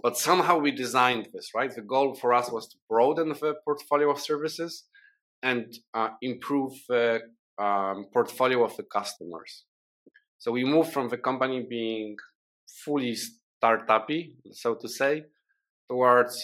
But 0.01 0.17
somehow 0.17 0.59
we 0.59 0.71
designed 0.71 1.29
this, 1.35 1.51
right? 1.57 1.75
The 1.75 1.83
goal 1.83 2.15
for 2.15 2.33
us 2.33 2.53
was 2.53 2.69
to 2.69 2.77
broaden 2.89 3.31
the 3.31 3.55
portfolio 3.65 4.11
of 4.13 4.21
services 4.21 4.85
and 5.43 5.67
uh, 5.93 6.11
improve 6.23 6.73
the 6.89 7.21
um, 7.59 8.07
portfolio 8.13 8.65
of 8.65 8.77
the 8.77 8.85
customers. 8.85 9.65
So 10.39 10.53
we 10.53 10.65
moved 10.65 10.93
from 10.93 11.09
the 11.09 11.19
company 11.19 11.67
being 11.69 12.17
fully 12.85 13.17
startupy, 13.63 14.35
so 14.53 14.77
to 14.77 14.89
say, 14.89 15.25
towards 15.91 16.37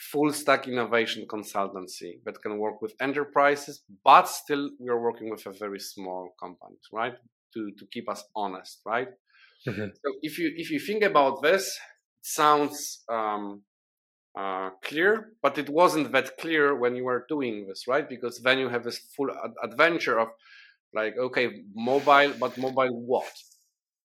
full 0.00 0.32
stack 0.32 0.66
innovation 0.66 1.26
consultancy 1.28 2.22
that 2.24 2.40
can 2.42 2.58
work 2.58 2.80
with 2.80 2.94
enterprises, 3.00 3.82
but 4.04 4.26
still 4.28 4.70
we 4.78 4.88
are 4.88 5.00
working 5.00 5.30
with 5.30 5.44
a 5.46 5.52
very 5.52 5.78
small 5.78 6.34
companies, 6.40 6.86
right? 6.92 7.14
To 7.54 7.70
to 7.78 7.86
keep 7.92 8.08
us 8.08 8.24
honest, 8.34 8.80
right? 8.86 9.08
Mm-hmm. 9.66 9.88
So 10.02 10.08
if 10.22 10.38
you 10.38 10.52
if 10.56 10.70
you 10.70 10.80
think 10.80 11.02
about 11.02 11.42
this, 11.42 11.64
it 11.66 12.26
sounds 12.26 13.04
um, 13.08 13.62
uh, 14.38 14.70
clear, 14.82 15.32
but 15.42 15.58
it 15.58 15.68
wasn't 15.68 16.12
that 16.12 16.38
clear 16.38 16.74
when 16.74 16.96
you 16.96 17.04
were 17.04 17.26
doing 17.28 17.66
this, 17.68 17.86
right? 17.86 18.08
Because 18.08 18.40
then 18.40 18.58
you 18.58 18.68
have 18.68 18.84
this 18.84 18.98
full 19.14 19.30
ad- 19.30 19.58
adventure 19.62 20.18
of 20.18 20.28
like, 20.94 21.14
okay, 21.18 21.62
mobile, 21.74 22.32
but 22.40 22.56
mobile 22.56 23.00
what? 23.06 23.32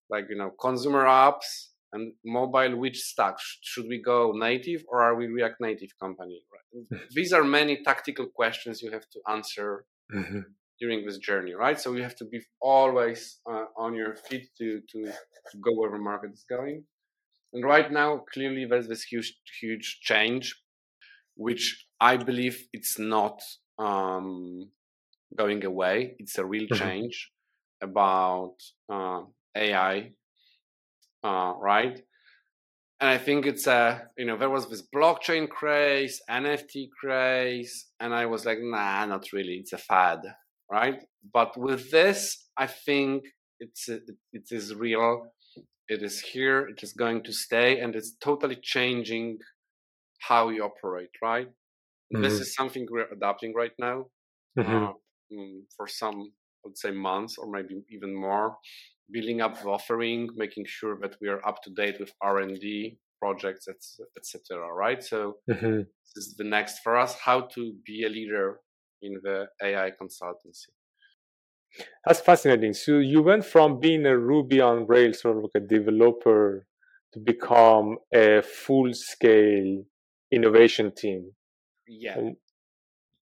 Like 0.09 0.25
you 0.29 0.35
know, 0.35 0.51
consumer 0.59 1.05
apps, 1.05 1.69
and 1.95 2.13
mobile, 2.23 2.75
which 2.77 2.99
stack? 2.99 3.35
Should 3.61 3.87
we 3.87 3.99
go 4.01 4.33
native 4.35 4.83
or 4.89 5.01
are 5.01 5.15
we 5.15 5.27
React 5.27 5.61
Native 5.61 5.91
company? 5.99 6.41
Right? 6.53 7.01
These 7.15 7.33
are 7.33 7.43
many 7.43 7.83
tactical 7.83 8.27
questions 8.27 8.81
you 8.81 8.91
have 8.91 9.09
to 9.13 9.19
answer 9.29 9.85
mm-hmm. 10.13 10.41
during 10.79 11.05
this 11.05 11.17
journey, 11.17 11.53
right? 11.53 11.79
So 11.79 11.93
you 11.93 12.03
have 12.03 12.17
to 12.17 12.25
be 12.25 12.41
always 12.61 13.39
uh, 13.49 13.65
on 13.77 13.95
your 13.95 14.15
feet 14.15 14.49
to, 14.57 14.81
to, 14.91 14.99
to 15.05 15.57
go 15.65 15.71
where 15.73 15.91
the 15.91 15.97
market 15.97 16.31
is 16.33 16.45
going. 16.49 16.83
And 17.53 17.63
right 17.63 17.89
now, 17.89 18.23
clearly, 18.33 18.65
there's 18.65 18.89
this 18.89 19.03
huge, 19.03 19.33
huge 19.61 19.99
change, 20.01 20.53
which 21.35 21.87
I 22.01 22.17
believe 22.17 22.67
it's 22.73 22.99
not 22.99 23.41
um, 23.79 24.69
going 25.37 25.63
away. 25.63 26.15
It's 26.19 26.37
a 26.37 26.45
real 26.45 26.65
mm-hmm. 26.65 26.83
change 26.83 27.31
about 27.81 28.55
uh, 28.91 29.21
AI 29.55 30.11
uh, 31.25 31.53
right? 31.59 31.99
And 33.01 33.09
I 33.09 33.17
think 33.17 33.45
it's 33.45 33.67
a, 33.67 34.03
you 34.17 34.25
know, 34.25 34.37
there 34.37 34.49
was 34.49 34.69
this 34.69 34.83
blockchain 34.95 35.49
craze, 35.49 36.21
NFT 36.29 36.89
craze, 36.97 37.87
and 37.99 38.13
I 38.13 38.25
was 38.27 38.45
like, 38.45 38.59
nah, 38.61 39.05
not 39.05 39.33
really. 39.33 39.55
It's 39.55 39.73
a 39.73 39.77
fad, 39.77 40.19
right? 40.71 41.01
But 41.33 41.57
with 41.57 41.91
this, 41.91 42.47
I 42.55 42.67
think 42.67 43.23
it's 43.59 43.89
it, 43.89 44.03
it 44.31 44.47
is 44.51 44.73
real. 44.75 45.27
It 45.89 46.03
is 46.03 46.21
here. 46.21 46.67
It 46.67 46.81
is 46.83 46.93
going 46.93 47.23
to 47.23 47.33
stay, 47.33 47.79
and 47.79 47.95
it's 47.95 48.15
totally 48.21 48.57
changing 48.61 49.39
how 50.19 50.47
we 50.47 50.59
operate, 50.59 51.15
right? 51.21 51.47
Mm-hmm. 51.47 52.21
This 52.21 52.39
is 52.39 52.55
something 52.55 52.87
we're 52.89 53.11
adapting 53.11 53.53
right 53.53 53.75
now 53.77 54.05
mm-hmm. 54.57 54.85
uh, 54.85 54.93
mm, 55.33 55.61
for 55.75 55.87
some, 55.87 56.17
I 56.21 56.61
would 56.63 56.77
say, 56.77 56.91
months 56.91 57.37
or 57.37 57.49
maybe 57.49 57.83
even 57.89 58.15
more 58.15 58.57
building 59.11 59.41
up 59.41 59.61
the 59.61 59.69
offering, 59.69 60.29
making 60.35 60.65
sure 60.67 60.97
that 61.01 61.15
we 61.21 61.27
are 61.27 61.45
up 61.47 61.61
to 61.63 61.69
date 61.71 61.97
with 61.99 62.11
R 62.21 62.39
and 62.39 62.59
D 62.59 62.97
projects, 63.21 63.67
etc. 64.17 64.71
Right. 64.73 65.03
So 65.03 65.37
mm-hmm. 65.49 65.81
this 66.15 66.25
is 66.27 66.35
the 66.37 66.43
next 66.43 66.79
for 66.79 66.97
us: 66.97 67.15
how 67.19 67.41
to 67.55 67.73
be 67.85 68.03
a 68.03 68.09
leader 68.09 68.59
in 69.01 69.19
the 69.23 69.47
AI 69.63 69.91
consultancy. 70.01 70.69
That's 72.05 72.21
fascinating. 72.21 72.73
So 72.73 72.99
you 72.99 73.21
went 73.21 73.45
from 73.45 73.79
being 73.79 74.05
a 74.05 74.17
Ruby 74.17 74.61
on 74.61 74.87
Rails 74.87 75.21
sort 75.21 75.37
of 75.37 75.43
like 75.43 75.63
a 75.63 75.67
developer 75.67 76.67
to 77.13 77.19
become 77.19 77.97
a 78.13 78.41
full-scale 78.41 79.83
innovation 80.31 80.91
team. 80.95 81.31
Yeah, 81.87 82.17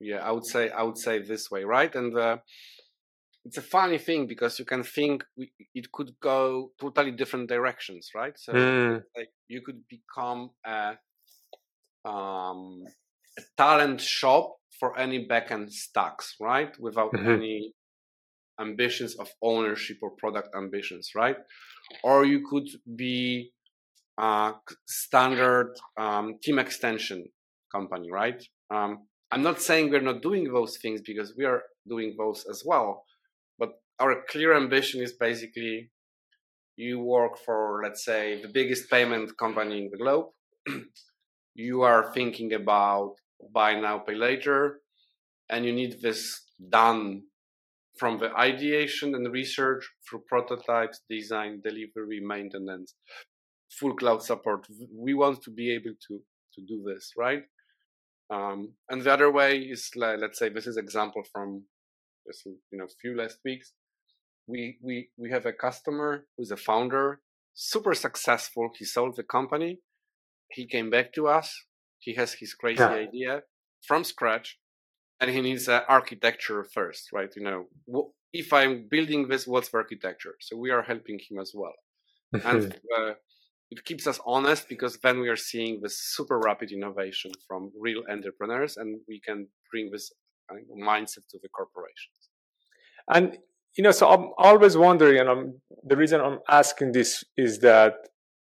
yeah. 0.00 0.18
I 0.18 0.32
would 0.32 0.46
say 0.46 0.70
I 0.70 0.82
would 0.82 0.98
say 0.98 1.20
this 1.20 1.50
way, 1.50 1.64
right? 1.64 1.94
And 1.94 2.16
uh, 2.16 2.38
it's 3.44 3.56
a 3.58 3.62
funny 3.62 3.98
thing 3.98 4.26
because 4.26 4.58
you 4.58 4.64
can 4.64 4.82
think 4.82 5.24
we, 5.36 5.52
it 5.74 5.90
could 5.92 6.12
go 6.20 6.72
totally 6.80 7.10
different 7.10 7.48
directions, 7.48 8.10
right? 8.14 8.38
So 8.38 8.52
Mm. 8.54 9.04
like 9.16 9.30
you 9.48 9.62
could 9.62 9.82
become 9.88 10.50
a, 10.64 10.96
um, 12.04 12.84
a 13.38 13.42
talent 13.56 14.00
shop 14.00 14.56
for 14.78 14.98
any 14.98 15.26
backend 15.26 15.70
stacks, 15.70 16.36
right? 16.40 16.78
Without 16.78 17.12
Mhm. 17.12 17.36
any 17.36 17.74
ambitions 18.60 19.16
of 19.16 19.30
ownership 19.42 19.98
or 20.02 20.10
product 20.12 20.48
ambitions, 20.56 21.12
right? 21.14 21.36
Or 22.04 22.24
you 22.24 22.46
could 22.48 22.68
be 22.96 23.52
a 24.18 24.54
standard 24.86 25.74
um, 25.98 26.38
team 26.42 26.58
extension 26.58 27.26
company, 27.72 28.10
right? 28.10 28.42
Um, 28.70 29.08
I'm 29.30 29.42
not 29.42 29.60
saying 29.62 29.90
we're 29.90 30.00
not 30.00 30.22
doing 30.22 30.52
those 30.52 30.78
things 30.78 31.00
because 31.02 31.34
we 31.36 31.44
are 31.44 31.62
doing 31.88 32.14
those 32.18 32.46
as 32.50 32.62
well, 32.66 33.04
our 34.02 34.22
clear 34.28 34.56
ambition 34.56 35.00
is 35.00 35.12
basically 35.12 35.90
you 36.76 36.98
work 36.98 37.38
for, 37.38 37.80
let's 37.84 38.04
say, 38.04 38.42
the 38.42 38.48
biggest 38.48 38.90
payment 38.90 39.36
company 39.38 39.78
in 39.82 39.90
the 39.90 39.98
globe. 39.98 40.26
you 41.54 41.82
are 41.82 42.12
thinking 42.12 42.52
about 42.52 43.14
buy 43.54 43.78
now, 43.78 43.98
pay 43.98 44.14
later, 44.14 44.80
and 45.50 45.64
you 45.64 45.72
need 45.72 46.00
this 46.00 46.42
done 46.70 47.22
from 47.98 48.18
the 48.18 48.30
ideation 48.36 49.14
and 49.14 49.32
research 49.32 49.84
through 50.04 50.22
prototypes, 50.28 51.02
design, 51.08 51.60
delivery, 51.62 52.20
maintenance, 52.20 52.94
full 53.70 53.94
cloud 53.94 54.22
support. 54.22 54.66
We 54.96 55.14
want 55.14 55.42
to 55.42 55.50
be 55.50 55.70
able 55.72 55.94
to 56.08 56.14
to 56.54 56.60
do 56.68 56.82
this, 56.86 57.12
right? 57.16 57.44
Um, 58.30 58.74
and 58.90 59.02
the 59.02 59.12
other 59.12 59.30
way 59.30 59.58
is, 59.58 59.90
like, 59.96 60.18
let's 60.20 60.38
say, 60.38 60.48
this 60.48 60.66
is 60.66 60.76
example 60.76 61.22
from 61.32 61.64
just 62.26 62.46
you 62.46 62.78
know 62.78 62.86
few 63.00 63.16
last 63.16 63.38
weeks. 63.44 63.72
We 64.46 64.78
we 64.82 65.10
we 65.16 65.30
have 65.30 65.46
a 65.46 65.52
customer 65.52 66.26
who's 66.36 66.50
a 66.50 66.56
founder, 66.56 67.22
super 67.54 67.94
successful. 67.94 68.70
He 68.78 68.84
sold 68.84 69.16
the 69.16 69.24
company. 69.24 69.80
He 70.50 70.66
came 70.66 70.90
back 70.90 71.12
to 71.14 71.28
us. 71.28 71.66
He 71.98 72.14
has 72.14 72.34
his 72.34 72.54
crazy 72.54 72.92
Yeah. 72.92 72.96
idea 72.96 73.44
from 73.86 74.04
scratch, 74.04 74.60
and 75.20 75.30
he 75.30 75.40
needs 75.42 75.68
uh, 75.68 75.84
architecture 75.88 76.64
first, 76.64 77.12
right? 77.12 77.34
You 77.36 77.44
know, 77.44 78.12
if 78.32 78.52
I'm 78.52 78.88
building 78.88 79.28
this, 79.28 79.46
what's 79.46 79.70
the 79.70 79.78
architecture? 79.78 80.36
So 80.40 80.56
we 80.56 80.70
are 80.70 80.82
helping 80.82 81.18
him 81.28 81.38
as 81.40 81.52
well 81.54 81.74
and 82.44 82.66
uh, 82.98 83.14
it 83.70 83.84
keeps 83.84 84.06
us 84.06 84.20
honest 84.26 84.68
because 84.68 84.98
then 84.98 85.20
we 85.20 85.28
are 85.28 85.36
seeing 85.36 85.80
this 85.80 85.98
super 86.14 86.38
rapid 86.40 86.72
innovation 86.72 87.32
from 87.46 87.72
real 87.78 88.02
entrepreneurs 88.10 88.76
and 88.76 89.00
we 89.08 89.20
can 89.20 89.48
bring 89.70 89.90
this 89.90 90.12
uh, 90.50 90.56
mindset 90.78 91.26
to 91.30 91.38
the 91.42 91.48
corporations 91.48 92.30
And 93.08 93.38
you 93.76 93.84
know, 93.84 93.90
so 93.90 94.08
I'm 94.08 94.30
always 94.36 94.76
wondering, 94.76 95.20
and 95.20 95.28
I'm 95.28 95.60
the 95.84 95.96
reason 95.96 96.20
I'm 96.20 96.40
asking 96.48 96.92
this 96.92 97.24
is 97.36 97.60
that 97.60 97.94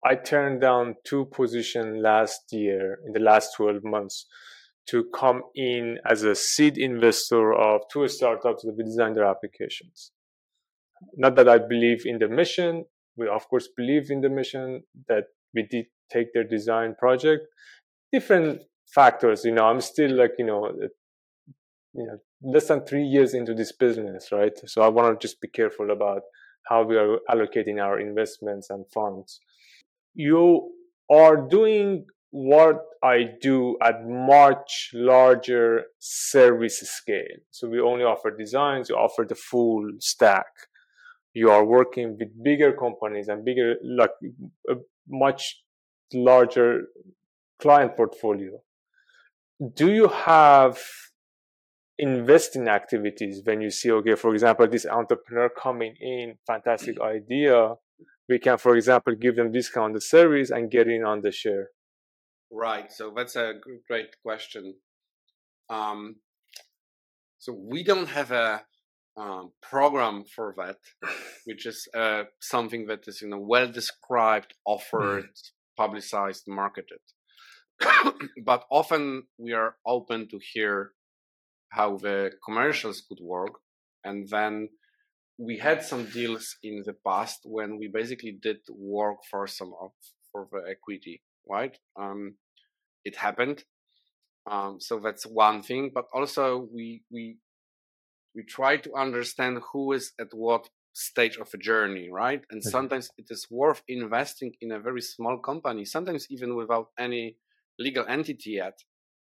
I 0.05 0.15
turned 0.15 0.61
down 0.61 0.95
two 1.05 1.25
positions 1.25 2.01
last 2.01 2.41
year 2.51 2.99
in 3.05 3.13
the 3.13 3.19
last 3.19 3.55
12 3.55 3.83
months 3.83 4.25
to 4.89 5.05
come 5.15 5.43
in 5.55 5.97
as 6.09 6.23
a 6.23 6.35
seed 6.35 6.77
investor 6.77 7.53
of 7.53 7.81
two 7.91 8.07
startups 8.09 8.63
that 8.63 8.75
we 8.77 8.83
designed 8.83 9.15
their 9.15 9.25
applications. 9.25 10.11
Not 11.15 11.35
that 11.37 11.47
I 11.47 11.57
believe 11.57 12.05
in 12.05 12.19
the 12.19 12.27
mission. 12.27 12.83
We 13.15 13.29
of 13.29 13.47
course 13.47 13.69
believe 13.77 14.11
in 14.11 14.19
the 14.19 14.29
mission 14.29 14.83
that 15.07 15.25
we 15.53 15.65
did 15.69 15.85
take 16.11 16.33
their 16.33 16.43
design 16.43 16.95
project. 16.99 17.45
Different 18.11 18.61
factors, 18.93 19.45
you 19.45 19.53
know, 19.53 19.65
I'm 19.65 19.79
still 19.79 20.13
like, 20.15 20.33
you 20.37 20.45
know, 20.45 20.65
uh, 20.65 20.87
you 21.93 22.05
know 22.07 22.17
less 22.43 22.67
than 22.67 22.81
three 22.81 23.03
years 23.03 23.33
into 23.33 23.53
this 23.53 23.71
business 23.71 24.29
right? 24.31 24.57
So 24.65 24.81
i 24.81 24.87
want 24.87 25.19
to 25.19 25.27
just 25.27 25.41
be 25.41 25.47
careful 25.47 25.91
about 25.91 26.23
how 26.69 26.83
we 26.83 26.97
are 26.97 27.17
allocating 27.29 27.81
our 27.81 27.99
investments 27.99 28.69
and 28.69 28.85
funds. 28.93 29.39
You 30.13 30.71
are 31.09 31.37
doing 31.37 32.05
what 32.31 32.85
i 33.03 33.25
do 33.41 33.77
at 33.83 34.07
much 34.07 34.89
larger 34.93 35.83
service 35.99 36.79
scale. 36.79 37.37
So 37.51 37.69
we 37.69 37.79
only 37.79 38.03
offer 38.03 38.35
designs 38.35 38.89
you 38.89 38.95
offer 38.95 39.25
the 39.27 39.35
full 39.35 39.91
stack. 39.99 40.47
You 41.33 41.49
are 41.49 41.65
working 41.65 42.17
with 42.19 42.29
bigger 42.43 42.73
companies 42.73 43.27
and 43.27 43.43
bigger 43.43 43.75
like 43.83 44.11
a 44.69 44.75
much 45.07 45.63
larger 46.13 46.87
client 47.59 47.95
portfolio. 47.95 48.61
Do 49.75 49.91
you 49.91 50.07
have 50.07 50.79
investing 51.97 52.67
activities 52.67 53.41
when 53.43 53.61
you 53.61 53.69
see 53.69 53.91
okay 53.91 54.15
for 54.15 54.33
example 54.33 54.67
this 54.67 54.85
entrepreneur 54.85 55.49
coming 55.49 55.95
in 55.99 56.35
fantastic 56.47 56.99
idea. 57.01 57.75
We 58.27 58.39
can 58.39 58.57
for 58.57 58.75
example 58.75 59.15
give 59.15 59.35
them 59.35 59.51
discount 59.51 59.85
on 59.85 59.93
the 59.93 60.01
service 60.01 60.49
and 60.49 60.71
get 60.71 60.87
in 60.87 61.03
on 61.03 61.21
the 61.21 61.31
share. 61.31 61.69
Right. 62.51 62.91
So 62.91 63.13
that's 63.15 63.35
a 63.35 63.53
great 63.87 64.15
question. 64.23 64.75
Um, 65.69 66.17
so 67.39 67.53
we 67.53 67.83
don't 67.83 68.07
have 68.07 68.31
a 68.31 68.63
um, 69.15 69.51
program 69.61 70.23
for 70.23 70.55
that 70.57 70.77
which 71.45 71.65
is 71.65 71.87
uh, 71.95 72.23
something 72.41 72.87
that 72.87 73.07
is 73.07 73.21
you 73.21 73.29
know 73.29 73.39
well 73.39 73.71
described 73.71 74.53
offered 74.65 75.29
publicized 75.77 76.43
marketed. 76.47 76.99
But 78.45 78.65
often 78.71 79.23
we 79.37 79.53
are 79.53 79.75
open 79.85 80.27
to 80.29 80.39
hear 80.53 80.91
how 81.77 81.97
the 81.97 82.31
commercials 82.45 83.01
could 83.07 83.19
work 83.21 83.53
and 84.03 84.27
then 84.29 84.69
we 85.37 85.57
had 85.57 85.83
some 85.83 86.05
deals 86.11 86.57
in 86.63 86.83
the 86.85 86.93
past 87.07 87.39
when 87.45 87.77
we 87.79 87.87
basically 87.87 88.33
did 88.41 88.59
work 88.69 89.19
for 89.31 89.47
some 89.47 89.73
of 89.81 89.91
for 90.31 90.47
the 90.51 90.61
equity 90.69 91.23
right? 91.49 91.77
Um 91.99 92.37
it 93.05 93.15
happened. 93.17 93.65
Um 94.51 94.79
so 94.79 94.99
that's 94.99 95.25
one 95.25 95.61
thing 95.63 95.91
but 95.93 96.07
also 96.13 96.45
we 96.77 97.03
we 97.11 97.39
we 98.35 98.43
try 98.43 98.77
to 98.77 98.93
understand 98.95 99.59
who 99.71 99.93
is 99.93 100.13
at 100.19 100.33
what 100.33 100.69
stage 100.93 101.37
of 101.37 101.49
a 101.53 101.57
journey 101.57 102.09
right? 102.11 102.43
And 102.51 102.63
Mhm. 102.63 102.73
sometimes 102.75 103.11
it 103.17 103.27
is 103.29 103.47
worth 103.49 103.81
investing 103.87 104.53
in 104.61 104.71
a 104.71 104.79
very 104.79 105.01
small 105.01 105.37
company 105.39 105.85
sometimes 105.85 106.27
even 106.29 106.55
without 106.55 106.89
any 106.97 107.37
legal 107.79 108.05
entity 108.07 108.51
yet 108.61 108.77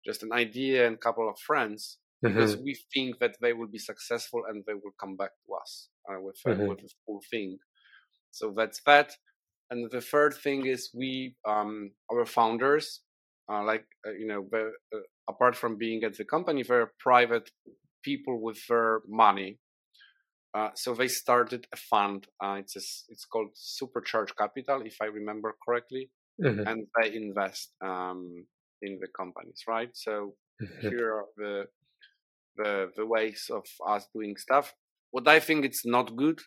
just 0.05 0.23
an 0.23 0.33
idea 0.33 0.87
and 0.87 0.95
a 0.95 0.99
couple 1.07 1.29
of 1.29 1.39
friends 1.39 1.99
because 2.25 2.57
we 2.57 2.77
think 2.93 3.19
that 3.19 3.35
they 3.41 3.53
will 3.53 3.67
be 3.67 3.79
successful 3.79 4.43
and 4.49 4.63
they 4.67 4.73
will 4.73 4.95
come 4.99 5.15
back 5.15 5.31
to 5.45 5.53
us 5.55 5.89
uh, 6.09 6.19
with 6.21 6.39
uh, 6.49 6.61
with 6.67 6.79
the 6.81 6.89
full 7.05 7.21
thing. 7.31 7.57
So 8.31 8.53
that's 8.55 8.81
that. 8.85 9.13
And 9.71 9.89
the 9.91 10.01
third 10.01 10.33
thing 10.35 10.65
is 10.67 10.91
we 10.93 11.37
um, 11.47 11.91
our 12.11 12.25
founders, 12.25 13.03
uh, 13.51 13.63
like 13.63 13.85
uh, 14.07 14.11
you 14.13 14.27
know, 14.27 14.47
uh, 14.53 14.99
apart 15.29 15.55
from 15.55 15.77
being 15.77 16.03
at 16.03 16.15
the 16.17 16.25
company, 16.25 16.63
they're 16.63 16.93
private 16.99 17.49
people 18.03 18.41
with 18.41 18.59
their 18.67 19.01
money. 19.07 19.59
Uh, 20.53 20.69
so 20.75 20.93
they 20.95 21.07
started 21.07 21.67
a 21.73 21.77
fund. 21.77 22.27
Uh, 22.43 22.57
it's 22.59 22.75
a 22.75 22.83
it's 23.11 23.25
called 23.25 23.49
Supercharge 23.55 24.35
Capital, 24.37 24.81
if 24.85 24.97
I 25.01 25.05
remember 25.05 25.55
correctly, 25.65 26.11
Mhm. 26.37 26.65
and 26.65 26.87
they 27.01 27.15
invest 27.15 27.73
um, 27.81 28.47
in 28.81 28.99
the 28.99 29.07
companies, 29.17 29.63
right? 29.67 29.91
So 29.95 30.35
Mhm. 30.61 30.91
here 30.91 31.13
are 31.15 31.27
the 31.37 31.65
the 32.57 32.91
the 32.95 33.05
ways 33.05 33.49
of 33.49 33.65
us 33.87 34.07
doing 34.13 34.35
stuff. 34.37 34.73
What 35.11 35.27
I 35.27 35.39
think 35.39 35.65
it's 35.65 35.85
not 35.85 36.15
good 36.15 36.39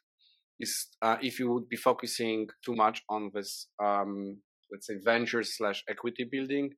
is 0.61 0.89
uh, 1.03 1.17
if 1.23 1.39
you 1.39 1.51
would 1.53 1.69
be 1.69 1.77
focusing 1.77 2.49
too 2.65 2.75
much 2.75 3.03
on 3.09 3.31
this, 3.35 3.69
um, 3.83 4.39
let's 4.73 4.87
say, 4.87 4.97
venture 5.05 5.43
slash 5.43 5.85
equity 5.89 6.25
building, 6.31 6.71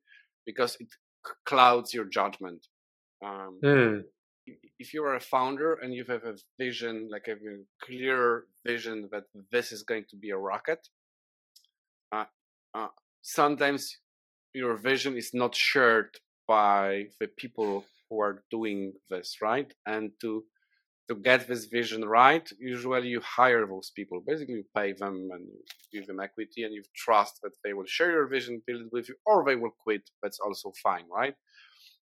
because 0.45 0.77
it 0.79 0.87
c- 1.25 1.33
clouds 1.45 1.93
your 1.93 2.05
judgment. 2.05 2.65
Um, 3.23 3.59
Mm. 3.63 4.03
if 4.79 4.93
you're 4.93 5.15
a 5.15 5.19
founder 5.19 5.73
and 5.81 5.93
you 5.93 6.03
have 6.05 6.23
a 6.23 6.35
vision, 6.57 7.09
like 7.11 7.27
a 7.27 7.35
clear 7.85 8.45
vision 8.65 9.09
that 9.11 9.23
this 9.51 9.71
is 9.71 9.83
going 9.83 10.05
to 10.09 10.15
be 10.17 10.31
a 10.31 10.37
rocket, 10.37 10.87
uh, 12.11 12.25
uh, 12.73 12.87
sometimes 13.21 13.97
your 14.53 14.75
vision 14.75 15.15
is 15.17 15.31
not 15.33 15.55
shared 15.55 16.17
by 16.47 17.05
the 17.19 17.27
people 17.27 17.85
who 18.11 18.21
are 18.21 18.43
doing 18.51 18.93
this, 19.09 19.37
right? 19.41 19.73
And 19.87 20.11
to 20.21 20.43
to 21.09 21.15
get 21.15 21.47
this 21.47 21.65
vision 21.65 22.05
right, 22.05 22.47
usually 22.59 23.09
you 23.09 23.21
hire 23.21 23.65
those 23.65 23.91
people. 23.95 24.23
Basically, 24.25 24.55
you 24.55 24.65
pay 24.77 24.93
them 24.93 25.29
and 25.33 25.47
give 25.91 26.07
them 26.07 26.19
equity, 26.21 26.63
and 26.63 26.73
you 26.73 26.83
trust 26.95 27.39
that 27.43 27.53
they 27.63 27.73
will 27.73 27.87
share 27.87 28.11
your 28.11 28.27
vision, 28.27 28.61
build 28.67 28.83
it 28.83 28.93
with 28.93 29.09
you, 29.09 29.15
or 29.25 29.43
they 29.43 29.55
will 29.55 29.75
quit. 29.83 30.03
That's 30.23 30.39
also 30.39 30.71
fine, 30.83 31.05
right? 31.11 31.35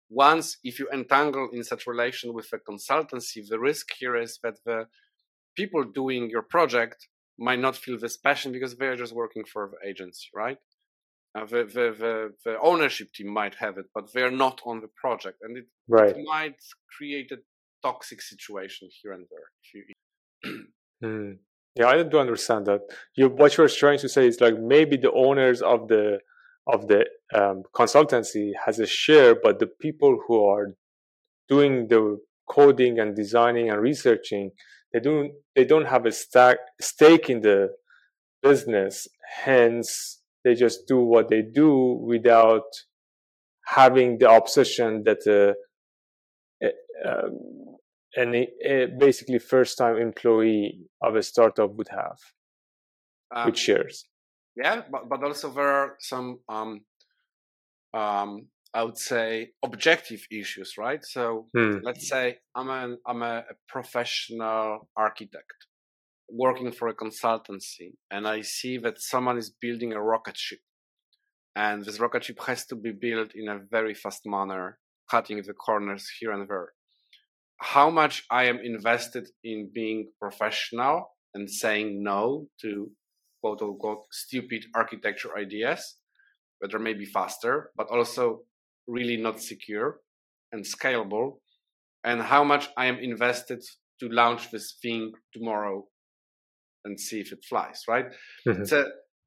Once, 0.09 0.57
if 0.63 0.79
you 0.79 0.87
entangle 0.91 1.49
in 1.53 1.63
such 1.63 1.85
relation 1.85 2.33
with 2.33 2.49
a 2.53 2.59
consultancy, 2.71 3.41
the 3.47 3.59
risk 3.59 3.87
here 3.99 4.15
is 4.15 4.39
that 4.43 4.55
the 4.65 4.87
people 5.55 5.83
doing 5.83 6.29
your 6.29 6.43
project 6.43 7.07
might 7.39 7.59
not 7.59 7.75
feel 7.75 7.99
this 7.99 8.17
passion 8.17 8.51
because 8.51 8.75
they're 8.75 8.95
just 8.95 9.13
working 9.13 9.45
for 9.45 9.71
the 9.71 9.89
agency, 9.89 10.27
right? 10.33 10.57
Uh, 11.35 11.45
the, 11.45 11.63
the, 11.65 11.95
the, 11.99 12.33
the 12.45 12.59
ownership 12.61 13.11
team 13.13 13.27
might 13.27 13.55
have 13.55 13.77
it, 13.77 13.85
but 13.93 14.11
they're 14.13 14.31
not 14.31 14.59
on 14.65 14.81
the 14.81 14.87
project, 14.99 15.37
and 15.43 15.57
it 15.57 15.65
right 15.87 16.15
might 16.23 16.55
create 16.97 17.31
a 17.31 17.37
toxic 17.83 18.21
situation 18.21 18.89
here 19.01 19.11
and 19.11 19.25
there. 19.29 19.47
If 19.63 19.73
you, 19.75 20.67
mm. 21.03 21.37
Yeah, 21.77 21.89
I 21.89 22.01
do 22.01 22.17
understand 22.17 22.65
that. 22.65 22.81
You, 23.15 23.29
what 23.29 23.55
you're 23.55 23.69
trying 23.69 23.99
to 23.99 24.09
say 24.09 24.27
is 24.27 24.41
like 24.41 24.57
maybe 24.57 24.97
the 24.97 25.11
owners 25.11 25.61
of 25.61 25.87
the 25.87 26.19
of 26.65 26.87
the 26.87 27.05
um, 27.33 27.63
consultancy 27.73 28.51
has 28.65 28.79
a 28.79 28.87
share, 28.87 29.35
but 29.35 29.59
the 29.59 29.67
people 29.67 30.19
who 30.27 30.43
are 30.43 30.73
doing 31.47 31.87
the 31.87 32.19
coding 32.49 32.99
and 32.99 33.15
designing 33.15 33.69
and 33.69 33.79
researching, 33.79 34.51
they 34.91 34.99
don't 34.99 35.31
they 35.55 35.65
don't 35.65 35.85
have 35.85 36.05
a 36.07 36.11
stack, 36.11 36.57
stake 36.81 37.29
in 37.29 37.41
the 37.41 37.69
business. 38.41 39.07
Hence, 39.43 40.16
they 40.47 40.55
just 40.55 40.87
do 40.87 40.99
what 41.01 41.27
they 41.27 41.41
do 41.41 41.99
without 42.13 42.69
having 43.65 44.17
the 44.17 44.29
obsession 44.31 45.03
that 45.03 45.21
uh, 45.27 45.53
uh, 47.07 47.29
any 48.15 48.47
uh, 48.65 48.85
basically 48.97 49.39
first 49.39 49.77
time 49.77 49.97
employee 49.97 50.79
of 51.01 51.17
a 51.17 51.21
startup 51.21 51.71
would 51.75 51.89
have 51.89 52.19
um, 53.35 53.47
with 53.47 53.57
shares. 53.57 54.05
Yeah 54.55 54.83
but, 54.89 55.09
but 55.09 55.21
also 55.21 55.51
there 55.51 55.67
are 55.67 55.97
some 55.99 56.39
um, 56.47 56.81
um, 57.93 58.47
i 58.73 58.83
would 58.83 58.97
say 58.97 59.49
objective 59.63 60.21
issues 60.31 60.75
right? 60.77 61.03
So 61.03 61.47
hmm. 61.53 61.79
let's 61.83 62.07
say 62.07 62.37
i'm 62.55 62.69
an 62.69 62.99
i'm 63.05 63.21
a 63.21 63.43
professional 63.67 64.87
architect 64.95 65.66
working 66.29 66.71
for 66.71 66.87
a 66.87 66.95
consultancy 66.95 67.93
and 68.11 68.27
i 68.27 68.41
see 68.41 68.77
that 68.77 68.99
someone 68.99 69.37
is 69.37 69.49
building 69.49 69.93
a 69.93 70.01
rocket 70.01 70.37
ship. 70.37 70.59
And 71.55 71.83
this 71.83 71.99
rocket 71.99 72.23
ship 72.23 72.39
has 72.45 72.67
to 72.67 72.75
be 72.75 72.91
built 72.91 73.31
in 73.33 73.47
a 73.47 73.57
very 73.71 73.95
fast 73.95 74.21
manner 74.27 74.77
cutting 75.09 75.41
the 75.41 75.53
corners 75.53 76.07
here 76.19 76.31
and 76.31 76.47
there. 76.47 76.73
How 77.59 77.89
much 77.89 78.25
I 78.29 78.43
am 78.43 78.59
invested 78.59 79.27
in 79.43 79.71
being 79.73 80.11
professional 80.19 81.15
and 81.33 81.49
saying 81.49 82.03
no 82.03 82.47
to 82.61 82.91
quote 83.41 83.63
unquote 83.63 84.03
stupid 84.11 84.65
architecture 84.75 85.35
ideas 85.35 85.95
that 86.61 86.75
are 86.75 86.79
maybe 86.79 87.05
faster, 87.05 87.71
but 87.75 87.87
also 87.89 88.41
really 88.85 89.17
not 89.17 89.41
secure 89.41 90.01
and 90.51 90.63
scalable, 90.63 91.39
and 92.03 92.21
how 92.21 92.43
much 92.43 92.69
I 92.77 92.85
am 92.85 92.99
invested 92.99 93.63
to 93.99 94.09
launch 94.09 94.51
this 94.51 94.77
thing 94.79 95.11
tomorrow 95.33 95.87
and 96.85 96.99
see 96.99 97.19
if 97.19 97.31
it 97.31 97.43
flies, 97.47 97.83
right? 97.87 98.07
Mm-hmm. 98.47 98.61
It's 98.61 98.71
a 98.71 98.85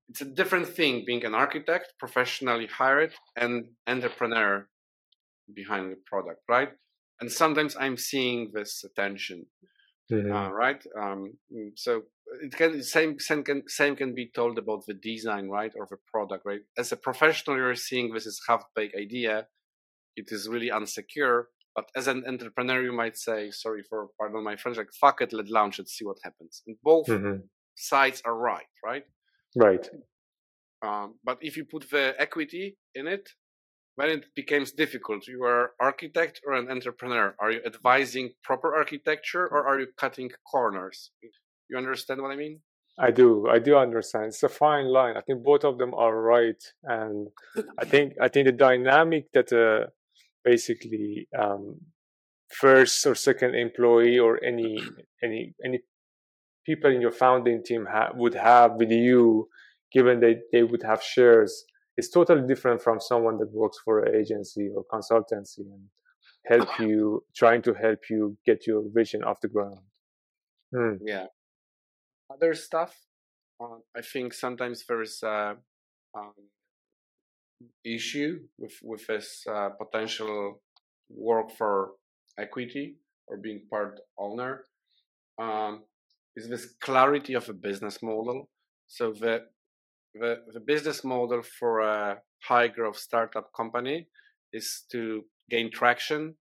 it's 0.08 0.20
a 0.22 0.24
different 0.24 0.68
thing 0.68 1.04
being 1.06 1.24
an 1.24 1.34
architect, 1.34 1.94
professionally 1.98 2.66
hired, 2.66 3.12
and 3.36 3.66
entrepreneur 3.86 4.68
behind 5.54 5.92
the 5.92 5.96
product, 6.06 6.40
right? 6.48 6.70
and 7.20 7.30
sometimes 7.30 7.76
I'm 7.78 7.96
seeing 7.96 8.50
this 8.52 8.84
tension, 8.96 9.46
mm-hmm. 10.10 10.32
uh, 10.32 10.50
right? 10.50 10.82
Um, 11.00 11.34
so 11.76 12.02
it 12.42 12.52
can 12.52 12.82
same 12.82 13.18
same 13.18 13.44
can 13.44 13.62
same 13.68 13.96
can 13.96 14.14
be 14.14 14.30
told 14.34 14.58
about 14.58 14.86
the 14.86 14.94
design, 14.94 15.48
right, 15.48 15.72
or 15.76 15.86
the 15.90 15.98
product, 16.10 16.44
right? 16.46 16.60
As 16.78 16.92
a 16.92 16.96
professional, 16.96 17.56
you're 17.56 17.74
seeing 17.74 18.12
this 18.12 18.26
is 18.26 18.40
half 18.48 18.64
baked 18.74 18.96
idea. 18.96 19.46
It 20.16 20.26
is 20.28 20.48
really 20.48 20.70
unsecure. 20.70 21.44
But 21.74 21.88
as 21.96 22.08
an 22.08 22.24
entrepreneur, 22.26 22.82
you 22.82 22.92
might 22.92 23.16
say, 23.16 23.50
sorry 23.50 23.82
for 23.88 24.08
pardon 24.18 24.42
my 24.42 24.56
French, 24.56 24.76
like 24.76 24.92
fuck 25.00 25.20
it, 25.20 25.32
let 25.32 25.48
launch 25.48 25.78
it, 25.78 25.88
see 25.88 26.04
what 26.04 26.18
happens. 26.24 26.62
And 26.66 26.76
both 26.82 27.06
mm-hmm. 27.06 27.42
sides 27.76 28.22
are 28.24 28.36
right, 28.36 28.66
right? 28.84 29.04
Right. 29.56 29.88
Um, 30.82 31.14
but 31.24 31.38
if 31.40 31.56
you 31.56 31.64
put 31.64 31.90
the 31.90 32.14
equity 32.18 32.76
in 32.94 33.06
it, 33.06 33.28
when 34.00 34.08
it 34.08 34.24
becomes 34.34 34.72
difficult 34.72 35.26
you 35.26 35.42
are 35.44 35.72
architect 35.80 36.40
or 36.46 36.54
an 36.54 36.70
entrepreneur 36.70 37.34
are 37.38 37.50
you 37.50 37.60
advising 37.66 38.30
proper 38.42 38.74
architecture 38.74 39.46
or 39.46 39.66
are 39.66 39.78
you 39.80 39.86
cutting 39.98 40.30
corners 40.50 41.10
you 41.68 41.76
understand 41.76 42.22
what 42.22 42.30
i 42.30 42.36
mean 42.36 42.60
i 42.98 43.10
do 43.10 43.46
i 43.48 43.58
do 43.58 43.76
understand 43.76 44.26
it's 44.26 44.42
a 44.42 44.48
fine 44.48 44.86
line 44.86 45.16
i 45.16 45.20
think 45.20 45.42
both 45.42 45.64
of 45.64 45.76
them 45.78 45.92
are 45.94 46.16
right 46.20 46.62
and 46.84 47.28
i 47.78 47.84
think 47.84 48.14
i 48.22 48.28
think 48.28 48.46
the 48.46 48.52
dynamic 48.52 49.24
that 49.34 49.52
uh, 49.52 49.86
basically 50.44 51.28
um, 51.38 51.80
first 52.48 53.06
or 53.06 53.14
second 53.14 53.54
employee 53.54 54.18
or 54.18 54.42
any 54.44 54.82
any 55.22 55.54
any 55.64 55.80
people 56.66 56.90
in 56.90 57.00
your 57.00 57.12
founding 57.12 57.62
team 57.62 57.86
ha- 57.90 58.10
would 58.14 58.34
have 58.34 58.74
with 58.74 58.90
you 58.90 59.48
given 59.92 60.20
that 60.20 60.40
they 60.52 60.62
would 60.62 60.82
have 60.82 61.02
shares 61.02 61.64
it's 61.96 62.10
totally 62.10 62.46
different 62.46 62.80
from 62.80 63.00
someone 63.00 63.36
that 63.38 63.52
works 63.52 63.78
for 63.84 64.00
an 64.04 64.14
agency 64.14 64.68
or 64.74 64.84
consultancy 64.92 65.58
and 65.58 65.84
help 66.46 66.68
you 66.78 67.22
trying 67.36 67.60
to 67.62 67.74
help 67.74 67.98
you 68.08 68.36
get 68.46 68.66
your 68.66 68.82
vision 68.94 69.22
off 69.22 69.40
the 69.42 69.48
ground. 69.48 69.80
Hmm. 70.72 70.94
yeah. 71.04 71.26
Other 72.32 72.54
stuff 72.54 72.96
uh, 73.60 73.78
i 73.96 74.00
think 74.00 74.32
sometimes 74.32 74.84
there's 74.88 75.22
a 75.22 75.56
um, 76.16 76.32
issue 77.84 78.40
with 78.58 78.74
with 78.82 79.06
this 79.06 79.44
uh, 79.50 79.70
potential 79.70 80.60
work 81.08 81.50
for 81.56 81.92
equity 82.38 82.96
or 83.26 83.36
being 83.36 83.62
part 83.70 84.00
owner 84.18 84.64
um, 85.38 85.82
is 86.36 86.48
this 86.48 86.74
clarity 86.80 87.34
of 87.34 87.48
a 87.48 87.52
business 87.52 88.02
model. 88.02 88.48
So 88.88 89.12
that 89.20 89.42
the, 90.14 90.38
the 90.52 90.60
business 90.60 91.04
model 91.04 91.42
for 91.42 91.80
a 91.80 92.18
high 92.42 92.68
growth 92.68 92.98
startup 92.98 93.52
company 93.56 94.08
is 94.52 94.84
to 94.90 95.24
gain 95.48 95.70
traction, 95.70 96.34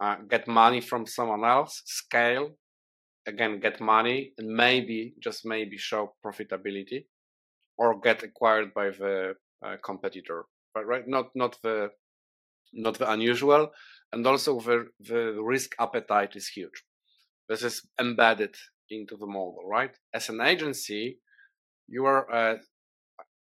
uh, 0.00 0.16
get 0.28 0.48
money 0.48 0.80
from 0.80 1.06
someone 1.06 1.44
else, 1.44 1.82
scale, 1.84 2.52
again, 3.26 3.60
get 3.60 3.80
money, 3.80 4.32
and 4.38 4.48
maybe, 4.48 5.14
just 5.22 5.44
maybe, 5.44 5.76
show 5.76 6.14
profitability 6.24 7.04
or 7.76 8.00
get 8.00 8.22
acquired 8.22 8.72
by 8.74 8.90
the 8.90 9.34
competitor. 9.82 10.46
But 10.74 10.86
right, 10.86 11.06
not 11.06 11.30
not 11.34 11.58
the 11.62 11.90
not 12.72 12.98
the 12.98 13.10
unusual, 13.10 13.70
and 14.12 14.26
also 14.26 14.60
the 14.60 14.88
the 15.00 15.42
risk 15.42 15.74
appetite 15.78 16.36
is 16.36 16.48
huge. 16.48 16.84
This 17.48 17.62
is 17.62 17.82
embedded 17.98 18.56
into 18.90 19.16
the 19.16 19.26
model, 19.26 19.66
right? 19.66 19.96
As 20.14 20.28
an 20.28 20.40
agency, 20.40 21.20
you 21.88 22.04
are 22.04 22.30
uh, 22.30 22.58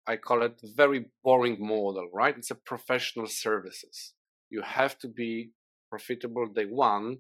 I 0.07 0.17
call 0.17 0.43
it 0.43 0.61
very 0.63 1.07
boring 1.25 1.57
model, 1.59 2.09
right? 2.13 2.37
It's 2.37 2.53
a 2.53 2.55
professional 2.55 3.27
services. 3.27 4.15
You 4.51 4.63
have 4.63 4.99
to 5.01 5.09
be 5.09 5.51
profitable 5.91 6.47
day 6.47 6.67
one. 6.67 7.19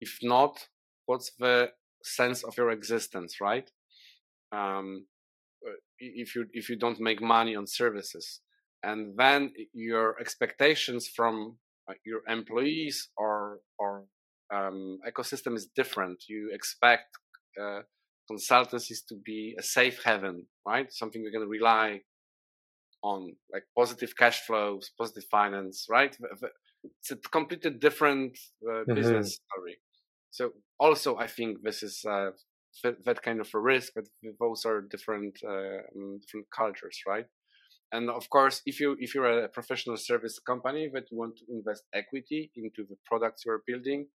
If 0.00 0.18
not, 0.22 0.68
what's 1.06 1.32
the 1.38 1.70
sense 2.02 2.44
of 2.44 2.56
your 2.56 2.70
existence, 2.70 3.40
right? 3.40 3.70
Um, 4.50 5.06
uh, 5.08 5.11
if 6.02 6.34
you 6.34 6.46
if 6.52 6.68
you 6.68 6.76
don't 6.76 7.00
make 7.00 7.22
money 7.22 7.54
on 7.56 7.66
services, 7.66 8.40
and 8.82 9.16
then 9.16 9.52
your 9.72 10.18
expectations 10.20 11.08
from 11.08 11.56
uh, 11.88 11.94
your 12.04 12.22
employees 12.28 13.08
or 13.16 13.60
or 13.78 14.04
um, 14.52 14.98
ecosystem 15.08 15.56
is 15.56 15.66
different. 15.74 16.24
You 16.28 16.50
expect 16.52 17.16
uh, 17.60 17.80
consultancies 18.30 19.06
to 19.08 19.16
be 19.24 19.54
a 19.58 19.62
safe 19.62 20.02
haven, 20.04 20.46
right? 20.66 20.92
Something 20.92 21.22
you 21.22 21.30
can 21.30 21.48
rely 21.48 22.00
on, 23.02 23.34
like 23.52 23.64
positive 23.76 24.16
cash 24.16 24.40
flows, 24.46 24.90
positive 24.98 25.24
finance, 25.30 25.86
right? 25.88 26.16
It's 26.84 27.10
a 27.10 27.16
completely 27.16 27.72
different 27.72 28.38
uh, 28.64 28.70
mm-hmm. 28.70 28.94
business 28.94 29.38
story. 29.46 29.78
So 30.30 30.52
also, 30.78 31.16
I 31.16 31.26
think 31.26 31.62
this 31.62 31.82
is 31.82 32.04
uh, 32.08 32.30
that 32.82 33.22
kind 33.22 33.40
of 33.40 33.48
a 33.54 33.58
risk, 33.58 33.92
but 33.94 34.04
those 34.40 34.64
are 34.64 34.80
different 34.80 35.38
uh, 35.44 35.82
um, 35.94 36.18
different 36.20 36.46
cultures, 36.56 37.00
right? 37.06 37.26
And 37.92 38.08
of 38.08 38.28
course, 38.30 38.62
if 38.64 38.80
you 38.80 38.96
if 38.98 39.14
you're 39.14 39.44
a 39.44 39.48
professional 39.48 39.96
service 39.96 40.38
company 40.38 40.90
that 40.94 41.04
you 41.10 41.18
want 41.18 41.36
to 41.36 41.44
invest 41.48 41.84
equity 41.94 42.50
into 42.56 42.84
the 42.88 42.96
products 43.04 43.42
you're 43.44 43.62
building, 43.66 44.06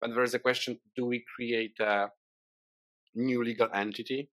but 0.00 0.10
there 0.14 0.24
is 0.24 0.34
a 0.34 0.38
question: 0.38 0.78
Do 0.96 1.06
we 1.06 1.24
create 1.36 1.78
a 1.80 2.08
new 3.14 3.44
legal 3.44 3.68
entity 3.74 4.30